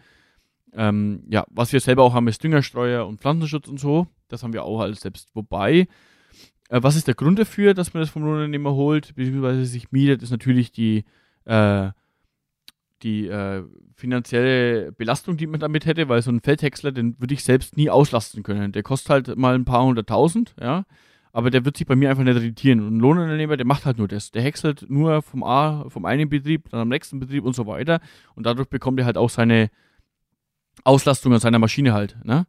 Ähm, 0.75 1.25
ja, 1.29 1.45
was 1.51 1.73
wir 1.73 1.81
selber 1.81 2.03
auch 2.03 2.15
haben, 2.15 2.29
ist 2.29 2.43
Düngerstreuer 2.43 3.07
und 3.07 3.21
Pflanzenschutz 3.21 3.69
und 3.69 3.79
so. 3.79 4.07
Das 4.29 4.43
haben 4.43 4.53
wir 4.53 4.65
auch 4.65 4.81
alles 4.81 5.01
selbst. 5.01 5.29
Wobei, 5.35 5.87
äh, 6.73 6.83
was 6.83 6.97
ist 6.97 7.07
der 7.07 7.15
Grund 7.15 7.39
dafür, 7.39 7.75
dass 7.75 7.93
man 7.93 8.03
das 8.03 8.11
vom 8.11 8.23
Lohnunternehmer 8.23 8.73
holt, 8.73 9.15
beziehungsweise 9.15 9.67
sich 9.67 9.93
mietet, 9.93 10.23
ist 10.23 10.31
natürlich 10.31 10.73
die, 10.73 11.05
äh, 11.45 11.91
die 13.03 13.27
äh, 13.27 13.63
finanzielle 13.95 14.91
Belastung, 14.93 15.37
die 15.37 15.47
man 15.47 15.61
damit 15.61 15.85
hätte, 15.85 16.09
weil 16.09 16.23
so 16.23 16.31
ein 16.31 16.41
Feldhäcksler, 16.41 16.91
den 16.91 17.21
würde 17.21 17.35
ich 17.35 17.45
selbst 17.45 17.77
nie 17.77 17.91
auslasten 17.91 18.43
können. 18.43 18.73
Der 18.73 18.83
kostet 18.83 19.11
halt 19.11 19.37
mal 19.37 19.55
ein 19.55 19.67
paar 19.67 19.85
hunderttausend, 19.85 20.55
ja, 20.59 20.85
aber 21.33 21.51
der 21.51 21.67
wird 21.67 21.77
sich 21.77 21.87
bei 21.87 21.95
mir 21.95 22.09
einfach 22.09 22.25
nicht 22.25 22.37
irritieren. 22.37 22.81
Und 22.81 22.97
ein 22.97 23.01
Lohnunternehmer, 23.01 23.59
der 23.59 23.67
macht 23.67 23.85
halt 23.85 23.99
nur 23.99 24.09
das. 24.09 24.31
Der 24.31 24.43
häckselt 24.43 24.87
nur 24.89 25.21
vom 25.21 25.43
A, 25.45 25.89
vom 25.91 26.07
einen 26.07 26.31
Betrieb, 26.31 26.71
dann 26.71 26.81
am 26.81 26.89
nächsten 26.89 27.21
Betrieb 27.21 27.45
und 27.45 27.55
so 27.55 27.67
weiter. 27.67 28.01
Und 28.35 28.47
dadurch 28.47 28.69
bekommt 28.69 28.99
er 28.99 29.05
halt 29.05 29.19
auch 29.19 29.31
seine 29.31 29.71
Auslastung 30.85 31.35
an 31.35 31.41
seiner 31.41 31.59
Maschine 31.59 31.93
halt, 31.93 32.17
ne? 32.25 32.47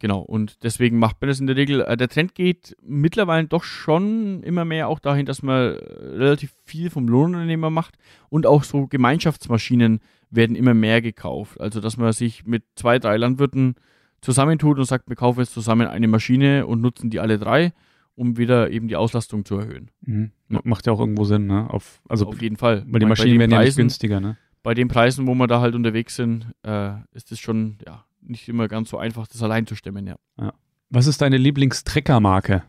Genau, 0.00 0.20
und 0.20 0.64
deswegen 0.64 0.98
macht 0.98 1.20
man 1.20 1.28
das 1.28 1.38
in 1.38 1.46
der 1.46 1.56
Regel. 1.56 1.82
Äh, 1.82 1.96
der 1.96 2.08
Trend 2.08 2.34
geht 2.34 2.76
mittlerweile 2.82 3.46
doch 3.46 3.62
schon 3.62 4.42
immer 4.42 4.64
mehr 4.64 4.88
auch 4.88 4.98
dahin, 4.98 5.26
dass 5.26 5.42
man 5.42 5.74
äh, 5.74 5.76
relativ 5.76 6.52
viel 6.64 6.90
vom 6.90 7.06
Lohnunternehmer 7.06 7.70
macht 7.70 7.96
und 8.28 8.46
auch 8.46 8.64
so 8.64 8.88
Gemeinschaftsmaschinen 8.88 10.00
werden 10.30 10.56
immer 10.56 10.74
mehr 10.74 11.00
gekauft. 11.00 11.60
Also, 11.60 11.80
dass 11.80 11.96
man 11.96 12.12
sich 12.12 12.44
mit 12.46 12.64
zwei, 12.74 12.98
drei 12.98 13.16
Landwirten 13.16 13.76
zusammentut 14.20 14.78
und 14.78 14.84
sagt, 14.84 15.08
wir 15.08 15.16
kaufen 15.16 15.40
jetzt 15.40 15.54
zusammen 15.54 15.86
eine 15.86 16.08
Maschine 16.08 16.66
und 16.66 16.80
nutzen 16.80 17.10
die 17.10 17.20
alle 17.20 17.38
drei, 17.38 17.72
um 18.14 18.36
wieder 18.36 18.70
eben 18.70 18.88
die 18.88 18.96
Auslastung 18.96 19.44
zu 19.44 19.56
erhöhen. 19.56 19.90
Mhm. 20.02 20.32
Macht 20.48 20.86
ja 20.86 20.92
auch 20.92 21.00
irgendwo 21.00 21.24
Sinn, 21.24 21.46
ne? 21.46 21.68
Auf, 21.70 22.00
also 22.08 22.26
Auf 22.26 22.42
jeden 22.42 22.56
Fall. 22.56 22.84
Weil 22.86 23.00
die 23.00 23.06
Maschinen 23.06 23.38
werden 23.38 23.52
ja 23.52 23.62
nicht 23.62 23.76
günstiger, 23.76 24.20
ne? 24.20 24.36
Bei 24.62 24.74
den 24.74 24.88
Preisen, 24.88 25.26
wo 25.26 25.34
wir 25.34 25.46
da 25.46 25.60
halt 25.60 25.74
unterwegs 25.74 26.16
sind, 26.16 26.46
äh, 26.62 26.92
ist 27.12 27.30
das 27.30 27.38
schon, 27.38 27.78
ja, 27.86 28.04
nicht 28.22 28.48
immer 28.48 28.68
ganz 28.68 28.90
so 28.90 28.98
einfach, 28.98 29.26
das 29.26 29.42
allein 29.42 29.66
zu 29.66 29.74
stemmen, 29.74 30.06
ja. 30.06 30.16
ja. 30.38 30.52
Was 30.90 31.06
ist 31.06 31.20
deine 31.20 31.36
Lieblingstreckermarke? 31.36 32.62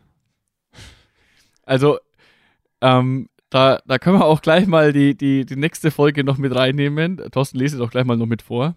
Also, 1.64 2.00
ähm, 2.82 3.30
da, 3.50 3.80
da 3.86 4.00
können 4.00 4.20
wir 4.20 4.26
auch 4.26 4.42
gleich 4.42 4.66
mal 4.66 4.94
die, 4.94 5.16
die, 5.16 5.46
die 5.46 5.56
nächste 5.56 5.92
Folge 5.92 6.24
noch 6.24 6.38
mit 6.38 6.56
reinnehmen. 6.56 7.18
Thorsten, 7.32 7.58
lese 7.58 7.78
doch 7.78 7.92
gleich 7.92 8.06
mal 8.06 8.18
noch 8.18 8.26
mit 8.26 8.42
vor. 8.42 8.76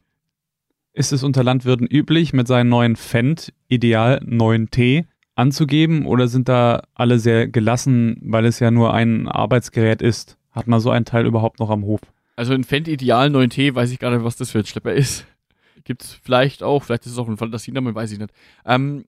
Ist 0.92 1.12
es 1.12 1.22
unter 1.22 1.42
Landwirten 1.42 1.86
üblich, 1.86 2.32
mit 2.32 2.46
seinen 2.46 2.68
neuen 2.68 2.96
Fendt 2.96 3.52
Ideal 3.68 4.20
9T 4.24 5.06
anzugeben 5.34 6.06
oder 6.06 6.28
sind 6.28 6.48
da 6.48 6.82
alle 6.94 7.18
sehr 7.18 7.48
gelassen, 7.48 8.20
weil 8.22 8.44
es 8.44 8.60
ja 8.60 8.70
nur 8.70 8.94
ein 8.94 9.28
Arbeitsgerät 9.28 10.02
ist? 10.02 10.38
Hat 10.52 10.66
man 10.66 10.80
so 10.80 10.90
einen 10.90 11.04
Teil 11.04 11.26
überhaupt 11.26 11.58
noch 11.58 11.70
am 11.70 11.84
Hof? 11.84 12.00
Also 12.36 12.52
ein 12.52 12.64
Fendt 12.64 12.88
Ideal 12.88 13.28
9T, 13.28 13.74
weiß 13.74 13.90
ich 13.90 13.98
gar 13.98 14.10
nicht, 14.10 14.24
was 14.24 14.36
das 14.36 14.50
für 14.50 14.58
ein 14.58 14.66
Schlepper 14.66 14.92
ist. 14.92 15.26
Gibt 15.84 16.02
es 16.02 16.12
vielleicht 16.12 16.62
auch, 16.62 16.82
vielleicht 16.82 17.06
ist 17.06 17.12
es 17.12 17.18
auch 17.18 17.28
ein 17.28 17.36
Fantasiename, 17.36 17.94
weiß 17.94 18.12
ich 18.12 18.18
nicht. 18.18 18.32
Ähm, 18.64 19.04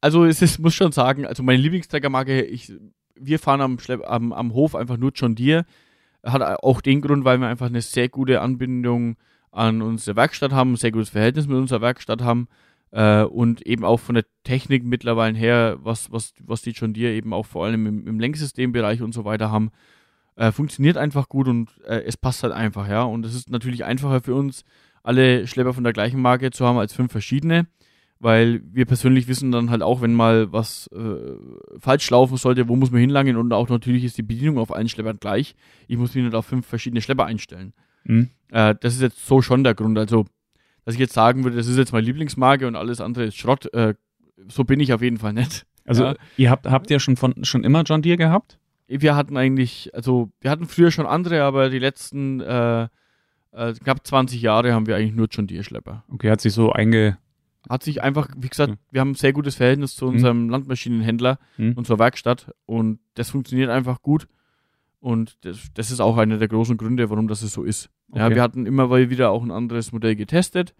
also 0.00 0.24
es 0.24 0.42
ist, 0.42 0.58
muss 0.58 0.74
schon 0.74 0.92
sagen, 0.92 1.26
also 1.26 1.42
meine 1.42 1.60
Lieblingsträgermarke, 1.60 2.42
ich, 2.42 2.72
wir 3.14 3.38
fahren 3.38 3.60
am, 3.60 3.78
am, 4.04 4.32
am 4.32 4.54
Hof 4.54 4.74
einfach 4.74 4.96
nur 4.96 5.12
John 5.14 5.34
Deere. 5.34 5.64
Hat 6.24 6.42
auch 6.42 6.80
den 6.80 7.00
Grund, 7.00 7.24
weil 7.24 7.38
wir 7.38 7.48
einfach 7.48 7.66
eine 7.66 7.80
sehr 7.80 8.08
gute 8.08 8.40
Anbindung 8.40 9.16
an 9.50 9.82
unsere 9.82 10.16
Werkstatt 10.16 10.52
haben, 10.52 10.72
ein 10.72 10.76
sehr 10.76 10.92
gutes 10.92 11.10
Verhältnis 11.10 11.46
mit 11.46 11.56
unserer 11.56 11.80
Werkstatt 11.80 12.22
haben 12.22 12.48
äh, 12.92 13.22
und 13.22 13.66
eben 13.66 13.84
auch 13.84 13.98
von 13.98 14.14
der 14.14 14.24
Technik 14.44 14.84
mittlerweile 14.84 15.36
her, 15.36 15.78
was, 15.80 16.12
was, 16.12 16.32
was 16.40 16.62
die 16.62 16.70
John 16.70 16.94
Deere 16.94 17.12
eben 17.12 17.32
auch 17.32 17.46
vor 17.46 17.64
allem 17.64 17.86
im, 17.86 18.06
im 18.06 18.20
Lenksystembereich 18.20 19.02
und 19.02 19.12
so 19.12 19.24
weiter 19.24 19.50
haben, 19.50 19.70
äh, 20.36 20.52
funktioniert 20.52 20.96
einfach 20.96 21.28
gut 21.28 21.48
und 21.48 21.70
äh, 21.86 22.02
es 22.04 22.16
passt 22.16 22.42
halt 22.42 22.52
einfach, 22.52 22.88
ja. 22.88 23.02
Und 23.02 23.26
es 23.26 23.34
ist 23.34 23.50
natürlich 23.50 23.84
einfacher 23.84 24.20
für 24.20 24.34
uns, 24.34 24.64
alle 25.02 25.46
Schlepper 25.46 25.74
von 25.74 25.84
der 25.84 25.92
gleichen 25.92 26.20
Marke 26.20 26.50
zu 26.50 26.66
haben 26.66 26.78
als 26.78 26.92
fünf 26.92 27.10
verschiedene, 27.10 27.66
weil 28.18 28.62
wir 28.70 28.86
persönlich 28.86 29.28
wissen 29.28 29.50
dann 29.50 29.70
halt 29.70 29.82
auch, 29.82 30.00
wenn 30.00 30.14
mal 30.14 30.52
was 30.52 30.88
äh, 30.88 31.34
falsch 31.78 32.08
laufen 32.10 32.36
sollte, 32.36 32.68
wo 32.68 32.76
muss 32.76 32.90
man 32.90 33.00
hinlangen 33.00 33.36
und 33.36 33.52
auch 33.52 33.68
natürlich 33.68 34.04
ist 34.04 34.18
die 34.18 34.22
Bedienung 34.22 34.58
auf 34.58 34.72
allen 34.72 34.88
Schleppern 34.88 35.18
gleich. 35.18 35.54
Ich 35.88 35.96
muss 35.96 36.14
mich 36.14 36.24
nicht 36.24 36.34
auf 36.34 36.46
fünf 36.46 36.66
verschiedene 36.66 37.02
Schlepper 37.02 37.26
einstellen. 37.26 37.72
Mhm. 38.04 38.30
Äh, 38.50 38.74
das 38.80 38.94
ist 38.94 39.02
jetzt 39.02 39.26
so 39.26 39.42
schon 39.42 39.64
der 39.64 39.74
Grund. 39.74 39.98
Also, 39.98 40.26
dass 40.84 40.94
ich 40.94 41.00
jetzt 41.00 41.14
sagen 41.14 41.44
würde, 41.44 41.56
das 41.56 41.66
ist 41.66 41.78
jetzt 41.78 41.92
meine 41.92 42.06
Lieblingsmarke 42.06 42.66
und 42.66 42.76
alles 42.76 43.00
andere 43.00 43.24
ist 43.24 43.36
Schrott, 43.36 43.72
äh, 43.74 43.94
so 44.48 44.64
bin 44.64 44.80
ich 44.80 44.92
auf 44.92 45.02
jeden 45.02 45.18
Fall 45.18 45.32
nicht. 45.32 45.66
Also, 45.84 46.04
ja. 46.04 46.14
ihr 46.36 46.50
habt, 46.50 46.66
habt 46.66 46.90
ihr 46.90 47.00
schon 47.00 47.16
von 47.16 47.44
schon 47.44 47.64
immer 47.64 47.82
John 47.82 48.02
Deere 48.02 48.16
gehabt? 48.16 48.58
wir 49.00 49.16
hatten 49.16 49.36
eigentlich, 49.36 49.90
also 49.94 50.30
wir 50.40 50.50
hatten 50.50 50.66
früher 50.66 50.90
schon 50.90 51.06
andere, 51.06 51.42
aber 51.44 51.70
die 51.70 51.78
letzten 51.78 52.40
äh, 53.52 53.72
knapp 53.74 54.06
20 54.06 54.40
Jahre 54.42 54.72
haben 54.72 54.86
wir 54.86 54.96
eigentlich 54.96 55.14
nur 55.14 55.28
John 55.30 55.46
Deere 55.46 55.64
Schlepper. 55.64 56.04
Okay, 56.08 56.30
hat 56.30 56.40
sich 56.40 56.52
so 56.52 56.72
einge. 56.72 57.18
Hat 57.68 57.82
sich 57.84 58.02
einfach, 58.02 58.28
wie 58.36 58.48
gesagt, 58.48 58.74
wir 58.90 59.00
haben 59.00 59.10
ein 59.12 59.14
sehr 59.14 59.32
gutes 59.32 59.54
Verhältnis 59.56 59.94
zu 59.94 60.06
unserem 60.06 60.48
Landmaschinenhändler 60.48 61.38
Hm. 61.56 61.74
und 61.74 61.86
zur 61.86 61.98
Werkstatt 61.98 62.52
und 62.66 62.98
das 63.14 63.30
funktioniert 63.30 63.70
einfach 63.70 64.02
gut. 64.02 64.26
Und 65.00 65.36
das, 65.44 65.58
das 65.74 65.90
ist 65.90 66.00
auch 66.00 66.16
einer 66.16 66.38
der 66.38 66.48
großen 66.48 66.76
Gründe, 66.76 67.10
warum 67.10 67.28
das 67.28 67.40
so 67.40 67.62
ist. 67.64 67.88
Ja, 68.14 68.26
Okay. 68.26 68.34
wir 68.36 68.42
hatten 68.42 68.66
immer 68.66 68.86
mal 68.88 69.10
wieder 69.10 69.30
auch 69.30 69.42
ein 69.42 69.50
anderes 69.50 69.92
Modell 69.92 70.16
getestet, 70.16 70.74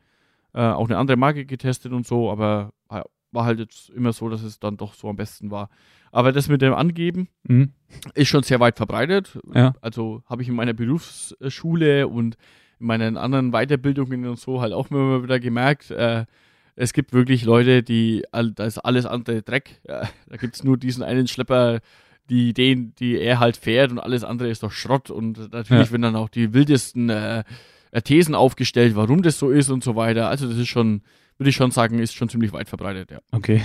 äh, 0.54 0.60
auch 0.60 0.88
eine 0.88 0.98
andere 0.98 1.16
Marke 1.16 1.44
getestet 1.46 1.92
und 1.92 2.06
so, 2.06 2.30
aber 2.30 2.72
ja, 2.90 3.04
war 3.32 3.44
halt 3.46 3.58
jetzt 3.60 3.88
immer 3.90 4.12
so, 4.12 4.28
dass 4.28 4.42
es 4.42 4.58
dann 4.60 4.76
doch 4.76 4.94
so 4.94 5.08
am 5.08 5.16
besten 5.16 5.50
war. 5.50 5.70
Aber 6.10 6.30
das 6.32 6.48
mit 6.48 6.62
dem 6.62 6.74
Angeben 6.74 7.28
Hm. 7.48 7.70
ist 8.14 8.28
schon 8.28 8.42
sehr 8.42 8.60
weit 8.60 8.76
verbreitet. 8.76 9.38
Ja. 9.54 9.72
Also 9.80 10.22
habe 10.26 10.42
ich 10.42 10.48
in 10.48 10.54
meiner 10.54 10.72
Berufsschule 10.74 12.08
und 12.08 12.36
meinen 12.82 13.16
anderen 13.16 13.50
Weiterbildungen 13.52 14.26
und 14.26 14.38
so 14.38 14.60
halt 14.60 14.72
auch 14.72 14.90
immer 14.90 15.22
wieder 15.22 15.40
gemerkt, 15.40 15.90
äh, 15.90 16.24
es 16.74 16.92
gibt 16.92 17.12
wirklich 17.12 17.44
Leute, 17.44 17.82
die, 17.82 18.24
da 18.32 18.64
ist 18.64 18.78
alles 18.78 19.04
andere 19.06 19.42
Dreck. 19.42 19.80
Ja, 19.86 20.08
da 20.28 20.36
gibt 20.36 20.54
es 20.54 20.64
nur 20.64 20.78
diesen 20.78 21.02
einen 21.02 21.28
Schlepper, 21.28 21.80
die 22.30 22.54
den, 22.54 22.94
die 22.94 23.18
er 23.18 23.40
halt 23.40 23.58
fährt 23.58 23.90
und 23.90 23.98
alles 23.98 24.24
andere 24.24 24.48
ist 24.48 24.62
doch 24.62 24.72
Schrott. 24.72 25.10
Und 25.10 25.52
natürlich 25.52 25.88
Ja. 25.88 25.92
werden 25.92 26.02
dann 26.02 26.16
auch 26.16 26.30
die 26.30 26.54
wildesten 26.54 27.10
äh, 27.10 27.44
äh, 27.90 28.00
Thesen 28.00 28.34
aufgestellt, 28.34 28.96
warum 28.96 29.22
das 29.22 29.38
so 29.38 29.50
ist 29.50 29.68
und 29.68 29.84
so 29.84 29.96
weiter. 29.96 30.28
Also 30.30 30.48
das 30.48 30.56
ist 30.56 30.68
schon, 30.68 31.02
würde 31.36 31.50
ich 31.50 31.56
schon 31.56 31.72
sagen, 31.72 31.98
ist 31.98 32.14
schon 32.14 32.30
ziemlich 32.30 32.54
weit 32.54 32.70
verbreitet, 32.70 33.10
ja. 33.10 33.18
Okay. 33.32 33.62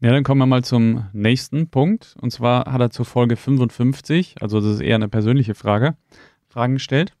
Ja, 0.00 0.12
dann 0.12 0.22
kommen 0.24 0.40
wir 0.40 0.46
mal 0.46 0.62
zum 0.62 1.06
nächsten 1.12 1.70
Punkt. 1.70 2.14
Und 2.20 2.30
zwar 2.30 2.70
hat 2.72 2.80
er 2.80 2.90
zur 2.90 3.04
Folge 3.06 3.34
55, 3.34 4.36
also 4.40 4.60
das 4.60 4.74
ist 4.74 4.80
eher 4.80 4.94
eine 4.96 5.08
persönliche 5.08 5.54
Frage, 5.54 5.96
Fragen 6.48 6.74
gestellt. 6.74 7.14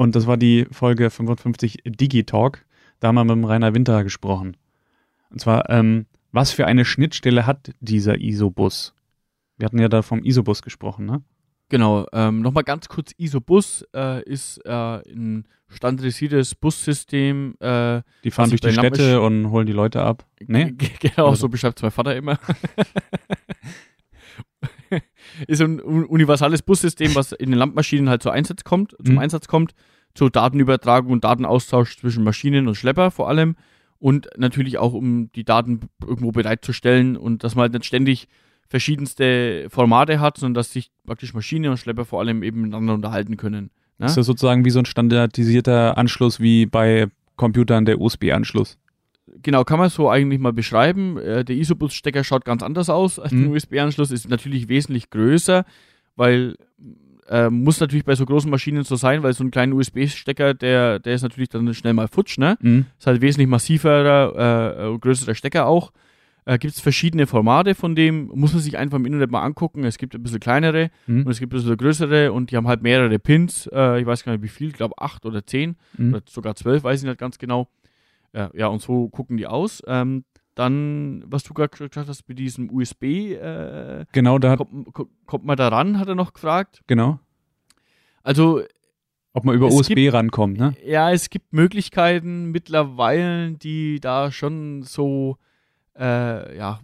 Und 0.00 0.16
das 0.16 0.26
war 0.26 0.38
die 0.38 0.66
Folge 0.70 1.10
55 1.10 1.82
Digitalk. 1.84 2.64
Da 3.00 3.08
haben 3.08 3.16
wir 3.16 3.24
mit 3.24 3.32
dem 3.32 3.44
Rainer 3.44 3.74
Winter 3.74 4.02
gesprochen. 4.02 4.56
Und 5.28 5.42
zwar, 5.42 5.68
ähm, 5.68 6.06
was 6.32 6.52
für 6.52 6.66
eine 6.66 6.86
Schnittstelle 6.86 7.44
hat 7.44 7.72
dieser 7.80 8.18
ISO-Bus? 8.18 8.94
Wir 9.58 9.66
hatten 9.66 9.78
ja 9.78 9.90
da 9.90 10.00
vom 10.00 10.24
ISO-Bus 10.24 10.62
gesprochen, 10.62 11.04
ne? 11.04 11.22
Genau, 11.68 12.06
ähm, 12.14 12.40
nochmal 12.40 12.64
ganz 12.64 12.88
kurz, 12.88 13.12
ISO-Bus 13.18 13.84
äh, 13.94 14.22
ist 14.22 14.64
äh, 14.64 14.70
ein 14.70 15.46
standardisiertes 15.68 16.54
Bussystem. 16.54 17.56
Äh, 17.60 18.00
Die 18.24 18.30
fahren 18.30 18.48
durch 18.48 18.62
die 18.62 18.72
Städte 18.72 19.20
und 19.20 19.50
holen 19.50 19.66
die 19.66 19.74
Leute 19.74 20.00
ab. 20.00 20.24
Nee? 20.46 20.76
Genau, 21.00 21.34
so 21.34 21.50
beschreibt 21.50 21.78
es 21.78 21.82
mein 21.82 21.90
Vater 21.92 22.16
immer. 22.16 22.38
ist 25.46 25.60
ein 25.60 25.80
un- 25.80 26.04
universales 26.04 26.62
Bussystem, 26.62 27.14
was 27.14 27.32
in 27.32 27.50
den 27.50 27.58
Landmaschinen 27.58 28.08
halt 28.08 28.22
zum 28.22 28.32
Einsatz 28.32 28.64
kommt, 28.64 28.96
zum 29.04 29.14
Mhm. 29.14 29.20
Einsatz 29.20 29.48
kommt, 29.48 29.74
zur 30.14 30.30
Datenübertragung 30.30 31.12
und 31.12 31.24
Datenaustausch 31.24 31.98
zwischen 31.98 32.24
Maschinen 32.24 32.66
und 32.68 32.74
Schlepper 32.74 33.10
vor 33.10 33.28
allem 33.28 33.56
und 33.98 34.28
natürlich 34.36 34.78
auch 34.78 34.92
um 34.92 35.30
die 35.32 35.44
Daten 35.44 35.80
irgendwo 36.04 36.32
bereitzustellen 36.32 37.16
und 37.16 37.44
dass 37.44 37.54
man 37.54 37.62
halt 37.64 37.74
nicht 37.74 37.84
ständig 37.86 38.28
verschiedenste 38.68 39.66
Formate 39.68 40.20
hat, 40.20 40.38
sondern 40.38 40.54
dass 40.54 40.72
sich 40.72 40.90
praktisch 41.06 41.34
Maschine 41.34 41.70
und 41.70 41.76
Schlepper 41.76 42.04
vor 42.04 42.20
allem 42.20 42.42
eben 42.42 42.62
miteinander 42.62 42.94
unterhalten 42.94 43.36
können. 43.36 43.70
Ne? 43.98 44.06
Ist 44.06 44.16
das 44.16 44.26
sozusagen 44.26 44.64
wie 44.64 44.70
so 44.70 44.78
ein 44.78 44.86
standardisierter 44.86 45.98
Anschluss 45.98 46.40
wie 46.40 46.66
bei 46.66 47.08
Computern 47.36 47.84
der 47.84 48.00
USB-Anschluss? 48.00 48.78
Genau, 49.42 49.64
kann 49.64 49.78
man 49.78 49.88
so 49.90 50.10
eigentlich 50.10 50.40
mal 50.40 50.52
beschreiben. 50.52 51.16
Äh, 51.18 51.44
der 51.44 51.56
ISO-Bus-Stecker 51.56 52.24
schaut 52.24 52.44
ganz 52.44 52.62
anders 52.62 52.90
aus 52.90 53.18
als 53.18 53.32
Mhm. 53.32 53.42
der 53.44 53.50
USB-Anschluss, 53.52 54.10
ist 54.10 54.28
natürlich 54.28 54.68
wesentlich 54.68 55.10
größer, 55.10 55.64
weil 56.16 56.56
äh, 57.28 57.48
muss 57.48 57.78
natürlich 57.78 58.04
bei 58.04 58.16
so 58.16 58.26
großen 58.26 58.50
Maschinen 58.50 58.82
so 58.82 58.96
sein, 58.96 59.22
weil 59.22 59.32
so 59.34 59.44
ein 59.44 59.52
kleiner 59.52 59.76
USB-Stecker, 59.76 60.52
der, 60.54 60.98
der 60.98 61.14
ist 61.14 61.22
natürlich 61.22 61.48
dann 61.48 61.72
schnell 61.74 61.92
mal 61.94 62.08
futsch, 62.08 62.38
ne? 62.38 62.58
Mhm. 62.60 62.86
Ist 62.98 63.06
halt 63.06 63.20
wesentlich 63.20 63.46
massiverer, 63.48 64.94
äh, 64.94 64.98
größerer 64.98 65.34
Stecker 65.34 65.66
auch. 65.66 65.92
Äh, 66.44 66.58
Gibt 66.58 66.74
es 66.74 66.80
verschiedene 66.80 67.26
Formate 67.28 67.74
von 67.76 67.94
dem, 67.94 68.30
muss 68.34 68.52
man 68.52 68.62
sich 68.62 68.76
einfach 68.78 68.98
im 68.98 69.06
Internet 69.06 69.30
mal 69.30 69.42
angucken. 69.42 69.84
Es 69.84 69.98
gibt 69.98 70.14
ein 70.16 70.22
bisschen 70.22 70.40
kleinere 70.40 70.90
Mhm. 71.06 71.22
und 71.26 71.30
es 71.30 71.38
gibt 71.38 71.52
ein 71.52 71.56
bisschen 71.58 71.76
größere 71.76 72.32
und 72.32 72.50
die 72.50 72.56
haben 72.56 72.66
halt 72.66 72.82
mehrere 72.82 73.18
Pins. 73.20 73.68
Äh, 73.72 74.00
ich 74.00 74.06
weiß 74.06 74.24
gar 74.24 74.32
nicht 74.32 74.42
wie 74.42 74.48
viel, 74.48 74.68
ich 74.68 74.74
glaube 74.74 74.94
acht 74.98 75.24
oder 75.24 75.46
zehn 75.46 75.76
Mhm. 75.98 76.14
oder 76.14 76.22
sogar 76.28 76.56
zwölf, 76.56 76.82
weiß 76.82 77.00
ich 77.02 77.06
nicht 77.08 77.18
ganz 77.18 77.38
genau. 77.38 77.68
Ja, 78.32 78.50
ja 78.54 78.66
und 78.68 78.80
so 78.82 79.08
gucken 79.08 79.36
die 79.36 79.46
aus. 79.46 79.82
Ähm, 79.86 80.24
dann, 80.54 81.22
was 81.26 81.42
du 81.44 81.54
gerade 81.54 81.70
gesagt 81.70 81.96
hast, 81.96 82.28
mit 82.28 82.38
diesem 82.38 82.70
USB, 82.70 83.32
äh, 83.34 84.04
Genau, 84.12 84.38
da 84.38 84.56
kommt, 84.56 84.92
kommt- 85.26 85.44
man 85.44 85.56
da 85.56 85.68
ran, 85.68 85.98
hat 85.98 86.08
er 86.08 86.14
noch 86.14 86.32
gefragt. 86.34 86.82
genau. 86.86 87.18
Also, 88.22 88.62
Ob 89.32 89.44
man 89.44 89.54
über 89.54 89.68
USB 89.68 89.94
gibt- 89.94 90.12
rankommt, 90.12 90.58
ne? 90.58 90.74
ja, 90.84 91.10
es 91.12 91.30
gibt 91.30 91.52
Möglichkeiten 91.52 92.50
mittlerweile, 92.50 93.52
die 93.52 94.00
da 94.00 94.30
schon 94.32 94.82
so, 94.82 95.36
äh, 95.98 96.56
ja, 96.56 96.80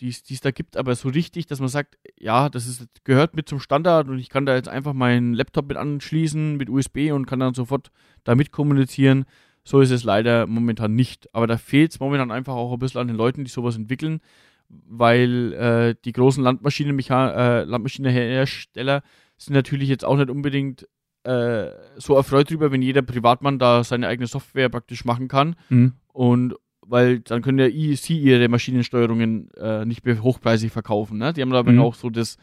die 0.00 0.08
es 0.08 0.40
da 0.42 0.50
gibt, 0.50 0.76
aber 0.76 0.94
so 0.96 1.08
richtig, 1.08 1.46
dass 1.46 1.60
man 1.60 1.68
sagt, 1.68 1.96
ja, 2.18 2.48
das 2.50 2.66
ist, 2.66 2.86
gehört 3.04 3.34
mit 3.36 3.48
zum 3.48 3.60
Standard 3.60 4.08
und 4.08 4.18
ich 4.18 4.28
kann 4.28 4.44
da 4.44 4.54
jetzt 4.54 4.68
einfach 4.68 4.92
meinen 4.92 5.32
Laptop 5.34 5.68
mit 5.68 5.76
anschließen 5.78 6.56
mit 6.56 6.68
USB 6.68 7.12
und 7.12 7.26
kann 7.26 7.38
dann 7.38 7.54
sofort 7.54 7.90
damit 8.24 8.50
kommunizieren. 8.52 9.24
So 9.66 9.80
ist 9.80 9.90
es 9.90 10.04
leider 10.04 10.46
momentan 10.46 10.94
nicht. 10.94 11.28
Aber 11.34 11.46
da 11.46 11.56
fehlt 11.56 11.92
es 11.92 12.00
momentan 12.00 12.30
einfach 12.30 12.54
auch 12.54 12.72
ein 12.72 12.78
bisschen 12.78 13.00
an 13.00 13.08
den 13.08 13.16
Leuten, 13.16 13.44
die 13.44 13.50
sowas 13.50 13.76
entwickeln, 13.76 14.20
weil 14.68 15.52
äh, 15.54 15.94
die 16.04 16.12
großen 16.12 16.42
Landmaschinenmecha 16.42 17.60
äh, 17.60 17.64
Landmaschinenhersteller 17.64 19.02
sind 19.36 19.54
natürlich 19.54 19.88
jetzt 19.88 20.04
auch 20.04 20.16
nicht 20.16 20.30
unbedingt 20.30 20.86
äh, 21.24 21.68
so 21.96 22.14
erfreut 22.16 22.50
drüber, 22.50 22.70
wenn 22.72 22.82
jeder 22.82 23.02
Privatmann 23.02 23.58
da 23.58 23.82
seine 23.84 24.08
eigene 24.08 24.26
Software 24.26 24.68
praktisch 24.68 25.04
machen 25.04 25.28
kann. 25.28 25.56
Mhm. 25.70 25.94
Und 26.12 26.54
weil 26.86 27.20
dann 27.20 27.40
können 27.40 27.58
ja 27.58 27.66
i- 27.66 27.96
sie 27.96 28.18
ihre 28.18 28.46
Maschinensteuerungen 28.48 29.50
äh, 29.54 29.86
nicht 29.86 30.04
mehr 30.04 30.22
hochpreisig 30.22 30.70
verkaufen. 30.70 31.16
Ne? 31.16 31.32
Die 31.32 31.40
haben 31.40 31.50
da 31.50 31.62
Mhm. 31.62 31.80
auch 31.80 31.94
so 31.94 32.10
das, 32.10 32.36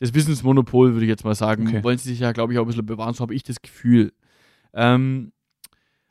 das 0.00 0.14
Wissensmonopol, 0.14 0.94
würde 0.94 1.04
ich 1.04 1.08
jetzt 1.10 1.24
mal 1.24 1.36
sagen. 1.36 1.68
Okay. 1.68 1.84
Wollen 1.84 1.98
sie 1.98 2.08
sich 2.10 2.18
ja, 2.18 2.32
glaube 2.32 2.52
ich, 2.52 2.58
auch 2.58 2.64
ein 2.64 2.66
bisschen 2.68 2.86
bewahren, 2.86 3.14
so 3.14 3.20
habe 3.22 3.34
ich 3.34 3.44
das 3.44 3.62
Gefühl. 3.62 4.12
Ähm, 4.74 5.30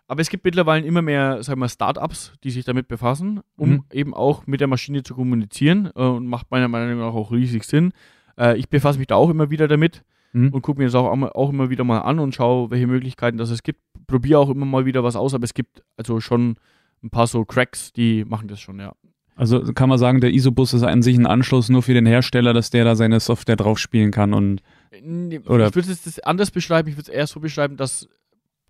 aber 0.08 0.22
es 0.22 0.30
gibt 0.30 0.46
mittlerweile 0.46 0.86
immer 0.86 1.02
mehr, 1.02 1.43
sagen 1.43 1.60
wir, 1.60 1.70
Startups, 1.70 2.34
die 2.43 2.52
sich 2.52 2.65
damit 2.65 2.88
befassen, 2.88 3.41
um 3.58 3.70
Mhm. 3.70 3.84
eben 3.91 4.13
auch 4.13 4.48
mit 4.48 4.62
der 4.62 4.67
Maschine 4.67 5.04
zu 5.04 5.15
kommunizieren 5.15 5.89
äh, 5.96 6.02
und 6.02 6.28
macht 6.28 6.50
meiner 6.52 6.67
Meinung 6.67 7.00
nach 7.00 7.13
auch 7.13 7.32
riesig 7.32 7.63
Sinn. 7.63 7.91
Äh, 8.38 8.58
ich 8.58 8.70
befasse 8.70 8.98
mich 9.00 9.08
da 9.08 9.15
auch 9.15 9.30
immer 9.30 9.50
wieder 9.50 9.67
damit 9.67 10.04
Mhm. 10.34 10.50
und 10.50 10.62
gucke 10.62 10.80
mir 10.80 10.86
das 10.86 10.96
auch, 10.96 11.12
immer- 11.13 11.36
auch 11.36 11.50
immer 11.50 11.70
wieder 11.70 11.84
mal 11.84 12.00
an 12.00 12.20
und 12.20 12.36
schaue, 12.36 12.70
welche 12.72 12.88
Möglichkeiten 12.88 13.38
das 13.38 13.50
es 13.50 13.63
gibt. 13.63 13.80
Probiere 14.08 14.39
auch 14.39 14.50
immer 14.50 14.65
mal 14.65 14.86
wieder 14.86 15.04
was 15.04 15.15
aus, 15.15 15.34
aber 15.34 15.43
es 15.43 15.54
gibt 15.54 15.84
also 15.98 16.20
schon 16.20 16.56
ein 17.04 17.10
paar 17.10 17.28
so 17.28 17.43
Cracks, 17.46 17.91
die 17.93 18.24
machen 18.26 18.48
das 18.48 18.60
schon, 18.60 18.80
ja. 18.80 18.93
Also 19.36 19.62
kann 19.74 19.88
man 19.89 20.00
sagen, 20.00 20.20
der 20.20 20.32
ISO-Bus 20.34 20.74
ist 20.74 20.82
an 20.84 21.04
sich 21.04 21.15
ein 21.15 21.28
Anschluss 21.28 21.70
nur 21.70 21.84
für 21.84 21.93
den 21.93 22.08
Hersteller, 22.08 22.54
dass 22.54 22.72
der 22.72 22.86
da 22.86 22.96
seine 22.96 23.20
Software 23.20 23.56
drauf 23.56 23.78
spielen 23.78 24.10
kann 24.12 24.34
und 24.34 24.62
Nee, 25.04 25.39
Oder- 25.46 25.67
ich 25.67 25.76
würde 25.76 25.91
es 25.91 26.20
anders 26.20 26.50
beschreiben, 26.50 26.89
ich 26.89 26.96
würde 26.96 27.12
es 27.12 27.15
eher 27.15 27.28
so 27.28 27.39
beschreiben, 27.39 27.78
dass 27.78 28.08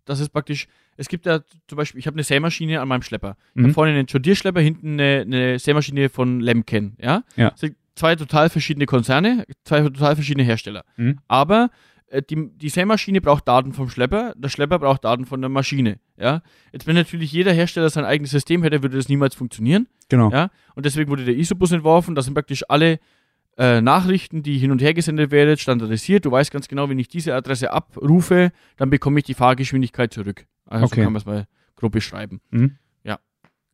das 0.08 0.20
ist 0.20 0.30
praktisch, 0.30 0.68
es 0.98 1.08
gibt 1.08 1.26
ja 1.26 1.40
zum 1.68 1.76
Beispiel, 1.78 2.00
ich 2.00 2.08
habe 2.08 2.16
eine 2.16 2.24
Sämaschine 2.24 2.82
an 2.82 2.88
meinem 2.88 3.02
Schlepper. 3.04 3.38
Ich 3.50 3.56
Mhm. 3.56 3.64
habe 3.66 3.74
vorne 3.74 3.92
einen 3.92 4.08
Jodierschlepper, 4.08 4.60
hinten 4.62 4.94
eine, 5.00 5.22
eine 5.22 5.60
Sämaschine 5.60 6.10
von 6.10 6.40
Lemken, 6.40 6.96
ja? 7.00 7.24
Ja. 7.36 7.52
Das 7.52 7.60
sind 7.60 7.76
zwei 7.96 8.16
total 8.16 8.50
verschiedene 8.50 8.86
Konzerne, 8.86 9.46
zwei 9.64 9.82
total 9.82 10.16
verschiedene 10.16 10.44
Hersteller. 10.44 10.84
Mhm. 10.98 11.20
Aber 11.28 11.70
äh, 12.10 12.22
die, 12.22 12.50
die 12.56 12.70
Sämaschine 12.70 13.20
braucht 13.22 13.48
Daten 13.48 13.74
vom 13.74 13.90
Schlepper, 13.90 14.34
der 14.38 14.50
Schlepper 14.50 14.80
braucht 14.80 15.04
Daten 15.04 15.26
von 15.26 15.42
der 15.42 15.50
Maschine, 15.50 16.00
ja? 16.18 16.42
Jetzt 16.72 16.88
wenn 16.88 16.96
natürlich 16.96 17.32
jeder 17.32 17.54
Hersteller 17.54 17.90
sein 17.90 18.06
eigenes 18.06 18.32
System 18.32 18.64
hätte, 18.64 18.82
würde 18.84 18.98
das 18.98 19.10
niemals 19.10 19.36
funktionieren. 19.36 19.88
genau. 20.10 20.32
Ja, 20.32 20.50
und 20.76 20.86
deswegen 20.86 21.10
wurde 21.10 21.26
der 21.26 21.36
ISO-Bus 21.36 21.72
entworfen. 21.74 22.16
Da 22.16 22.22
sind 22.22 22.34
praktisch 22.34 22.64
alle 22.70 23.00
äh, 23.58 23.82
Nachrichten, 23.82 24.44
die 24.44 24.58
hin 24.58 24.72
und 24.72 24.82
her 24.82 24.94
gesendet 24.94 25.32
werden, 25.32 25.58
standardisiert. 25.58 26.26
Du 26.26 26.32
weißt 26.32 26.52
ganz 26.52 26.68
genau, 26.68 26.90
wenn 26.90 27.00
ich 27.00 27.08
diese 27.08 27.34
Adresse 27.34 27.72
abrufe, 27.72 28.52
dann 28.78 28.90
bekomme 28.90 29.20
ich 29.20 29.26
die 29.26 29.34
Fahrgeschwindigkeit 29.34 30.14
zurück. 30.14 30.46
Also 30.66 30.86
Okay. 30.86 31.04
kann 31.04 31.14
man 31.14 31.20
es 31.20 31.26
mal 31.26 31.48
grob 31.76 31.92
beschreiben. 31.94 32.42
Mhm. 32.52 32.78
Ja, 33.04 33.20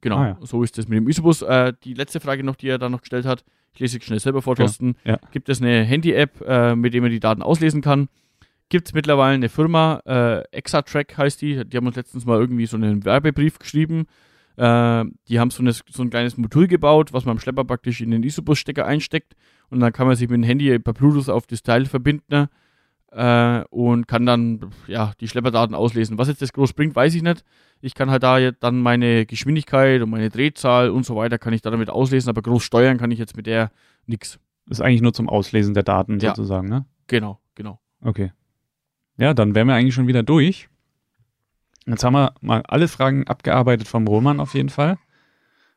genau. 0.02 0.18
Ah, 0.18 0.28
ja. 0.28 0.38
So 0.42 0.64
ist 0.64 0.78
es 0.78 0.88
mit 0.88 0.98
dem 0.98 1.08
ISO-Bus. 1.08 1.42
Äh, 1.42 1.74
die 1.84 1.94
letzte 1.94 2.20
Frage 2.20 2.44
noch, 2.44 2.56
die 2.56 2.68
er 2.70 2.78
da 2.78 2.90
noch 2.90 3.02
gestellt 3.02 3.26
hat, 3.26 3.44
ich 3.74 3.80
lese 3.80 3.94
sie 4.00 4.06
schnell 4.06 4.20
selber 4.20 4.42
vor, 4.42 4.54
Ja, 4.54 4.66
Thorsten. 4.66 4.96
ja. 5.04 5.18
Gibt 5.32 5.50
es 5.50 5.62
eine 5.62 5.84
Handy-App, 5.84 6.42
äh, 6.48 6.76
mit 6.76 6.94
der 6.94 7.02
man 7.02 7.10
die 7.12 7.20
Daten 7.20 7.42
auslesen 7.42 7.82
kann? 7.82 8.08
Gibt 8.70 8.88
es 8.88 8.94
mittlerweile 8.94 9.34
eine 9.36 9.50
Firma, 9.50 10.02
äh, 10.06 10.42
Exatrack 10.56 11.18
heißt 11.18 11.42
die, 11.42 11.66
die 11.66 11.78
haben 11.78 11.88
uns 11.88 11.96
letztens 11.96 12.26
mal 12.26 12.40
irgendwie 12.40 12.66
so 12.68 12.78
einen 12.78 13.04
Werbebrief 13.04 13.60
geschrieben. 13.60 14.06
Äh, 14.56 15.06
die 15.28 15.40
haben 15.40 15.50
so, 15.50 15.62
eine, 15.64 15.74
so 15.74 16.04
ein 16.04 16.10
kleines 16.10 16.38
Modul 16.38 16.68
gebaut, 16.68 17.14
was 17.14 17.26
man 17.26 17.34
am 17.34 17.40
Schlepper 17.40 17.64
praktisch 17.64 18.02
in 18.02 18.12
den 18.12 18.24
ISO-Bus-Stecker 18.24 18.86
einsteckt 18.86 19.34
und 19.70 19.80
dann 19.80 19.92
kann 19.94 20.08
man 20.08 20.16
sich 20.16 20.30
mit 20.30 20.38
dem 20.38 20.44
Handy 20.44 20.78
per 20.80 20.94
Bluetooth 20.94 21.30
auf 21.30 21.48
das 21.48 21.64
Teil 21.64 21.86
verbinden 21.86 22.48
äh, 23.12 23.64
und 23.70 24.08
kann 24.08 24.26
dann 24.26 24.60
ja, 24.88 25.14
die 25.20 25.28
Schlepperdaten 25.28 25.76
auslesen. 25.76 26.18
Was 26.18 26.28
jetzt 26.28 26.42
das 26.42 26.54
groß 26.54 26.74
bringt, 26.74 26.96
weiß 26.96 27.16
ich 27.16 27.24
nicht. 27.24 27.44
Ich 27.82 27.96
kann 27.96 28.10
halt 28.12 28.24
da 28.24 28.38
jetzt 28.38 28.64
dann 28.64 28.80
meine 28.82 29.26
Geschwindigkeit 29.26 30.02
und 30.02 30.10
meine 30.10 30.30
Drehzahl 30.30 30.90
und 30.90 31.06
so 31.06 31.16
weiter 31.16 31.38
kann 31.38 31.54
ich 31.54 31.62
da 31.62 31.70
damit 31.72 31.90
auslesen, 31.90 32.30
aber 32.30 32.42
groß 32.42 32.64
steuern 32.64 32.98
kann 32.98 33.12
ich 33.12 33.20
jetzt 33.20 33.36
mit 33.36 33.46
der 33.48 33.72
nix. 34.06 34.40
Ist 34.70 34.82
eigentlich 34.82 35.02
nur 35.02 35.14
zum 35.14 35.28
Auslesen 35.30 35.74
der 35.74 35.84
Daten 35.84 36.20
Ja. 36.20 36.30
sozusagen, 36.30 36.70
ne? 36.70 36.86
Genau, 37.08 37.40
genau. 37.56 37.80
Okay. 38.02 38.32
Ja, 39.18 39.34
dann 39.34 39.54
wären 39.56 39.68
wir 39.68 39.76
eigentlich 39.76 39.94
schon 39.94 40.08
wieder 40.08 40.24
durch. 40.24 40.70
Jetzt 41.86 42.04
haben 42.04 42.14
wir 42.14 42.34
mal 42.42 42.62
alle 42.68 42.88
Fragen 42.88 43.28
abgearbeitet 43.28 43.88
vom 43.88 44.08
Roman 44.08 44.40
auf 44.40 44.54
jeden 44.54 44.70
Fall. 44.70 44.98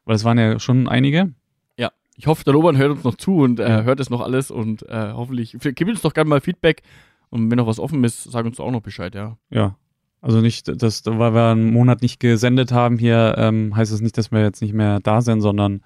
Weil 0.04 0.16
es 0.16 0.24
waren 0.24 0.38
ja 0.38 0.58
schon 0.60 0.88
einige. 0.88 1.32
Ja, 1.76 1.90
ich 2.16 2.26
hoffe, 2.26 2.44
der 2.44 2.54
Roman 2.54 2.76
hört 2.76 2.92
uns 2.92 3.04
noch 3.04 3.16
zu 3.16 3.38
und 3.38 3.58
äh, 3.58 3.68
Ja. 3.68 3.82
hört 3.82 3.98
es 4.00 4.08
noch 4.10 4.20
alles 4.20 4.50
und 4.50 4.82
äh, 4.88 5.12
hoffentlich, 5.12 5.56
gib 5.60 5.88
uns 5.88 6.00
doch 6.02 6.14
gerne 6.14 6.30
mal 6.30 6.40
Feedback 6.40 6.82
und 7.30 7.50
wenn 7.50 7.56
noch 7.56 7.66
was 7.66 7.80
offen 7.80 8.04
ist, 8.04 8.22
sag 8.24 8.46
uns 8.46 8.60
auch 8.60 8.70
noch 8.70 8.82
Bescheid, 8.82 9.14
ja. 9.14 9.36
Ja. 9.50 9.76
Also 10.20 10.40
nicht, 10.40 10.82
dass, 10.82 11.04
weil 11.06 11.34
wir 11.34 11.50
einen 11.50 11.72
Monat 11.72 12.02
nicht 12.02 12.20
gesendet 12.20 12.72
haben 12.72 12.98
hier, 12.98 13.34
ähm, 13.36 13.76
heißt 13.76 13.92
es 13.92 14.00
nicht, 14.00 14.16
dass 14.16 14.32
wir 14.32 14.42
jetzt 14.42 14.62
nicht 14.62 14.72
mehr 14.74 14.98
da 15.00 15.20
sind, 15.20 15.40
sondern 15.40 15.82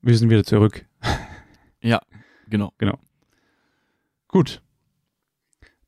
wir 0.00 0.16
sind 0.16 0.30
wieder 0.30 0.44
zurück. 0.44 0.86
Genau. 2.78 2.98
Gut. 4.28 4.62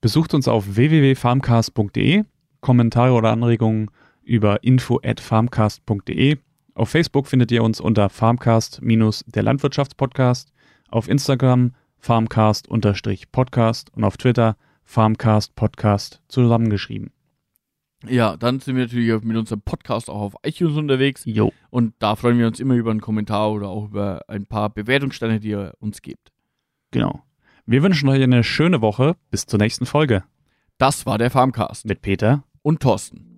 Besucht 0.00 0.34
uns 0.34 0.48
auf 0.48 0.76
www.farmcast.de. 0.76 2.24
Kommentare 2.64 3.12
oder 3.12 3.30
Anregungen 3.30 3.90
über 4.22 4.64
info@farmcast.de. 4.64 6.38
Auf 6.74 6.88
Facebook 6.88 7.26
findet 7.26 7.52
ihr 7.52 7.62
uns 7.62 7.78
unter 7.78 8.08
Farmcast 8.08 8.80
der 8.82 9.42
Landwirtschaftspodcast, 9.42 10.50
auf 10.88 11.06
Instagram 11.06 11.74
Farmcast-Podcast 11.98 13.92
und 13.92 14.04
auf 14.04 14.16
Twitter 14.16 14.56
Farmcast 14.82 15.54
Podcast 15.54 16.22
zusammengeschrieben. 16.28 17.12
Ja, 18.08 18.38
dann 18.38 18.60
sind 18.60 18.76
wir 18.76 18.84
natürlich 18.84 19.22
mit 19.22 19.36
unserem 19.36 19.60
Podcast 19.60 20.08
auch 20.08 20.22
auf 20.22 20.34
iTunes 20.42 20.78
unterwegs 20.78 21.22
Jo. 21.26 21.52
und 21.68 21.92
da 21.98 22.16
freuen 22.16 22.38
wir 22.38 22.46
uns 22.46 22.60
immer 22.60 22.76
über 22.76 22.92
einen 22.92 23.02
Kommentar 23.02 23.52
oder 23.52 23.68
auch 23.68 23.88
über 23.88 24.22
ein 24.28 24.46
paar 24.46 24.70
Bewertungssterne, 24.70 25.38
die 25.38 25.50
ihr 25.50 25.74
uns 25.80 26.00
gebt. 26.00 26.32
Genau. 26.92 27.22
Wir 27.66 27.82
wünschen 27.82 28.08
euch 28.08 28.22
eine 28.22 28.42
schöne 28.42 28.80
Woche. 28.80 29.16
Bis 29.30 29.44
zur 29.44 29.58
nächsten 29.58 29.84
Folge 29.84 30.24
Das 30.78 31.04
war 31.04 31.18
der 31.18 31.30
Farmcast 31.30 31.84
mit 31.84 32.00
Peter 32.00 32.42
und 32.64 32.80
Thorsten. 32.80 33.34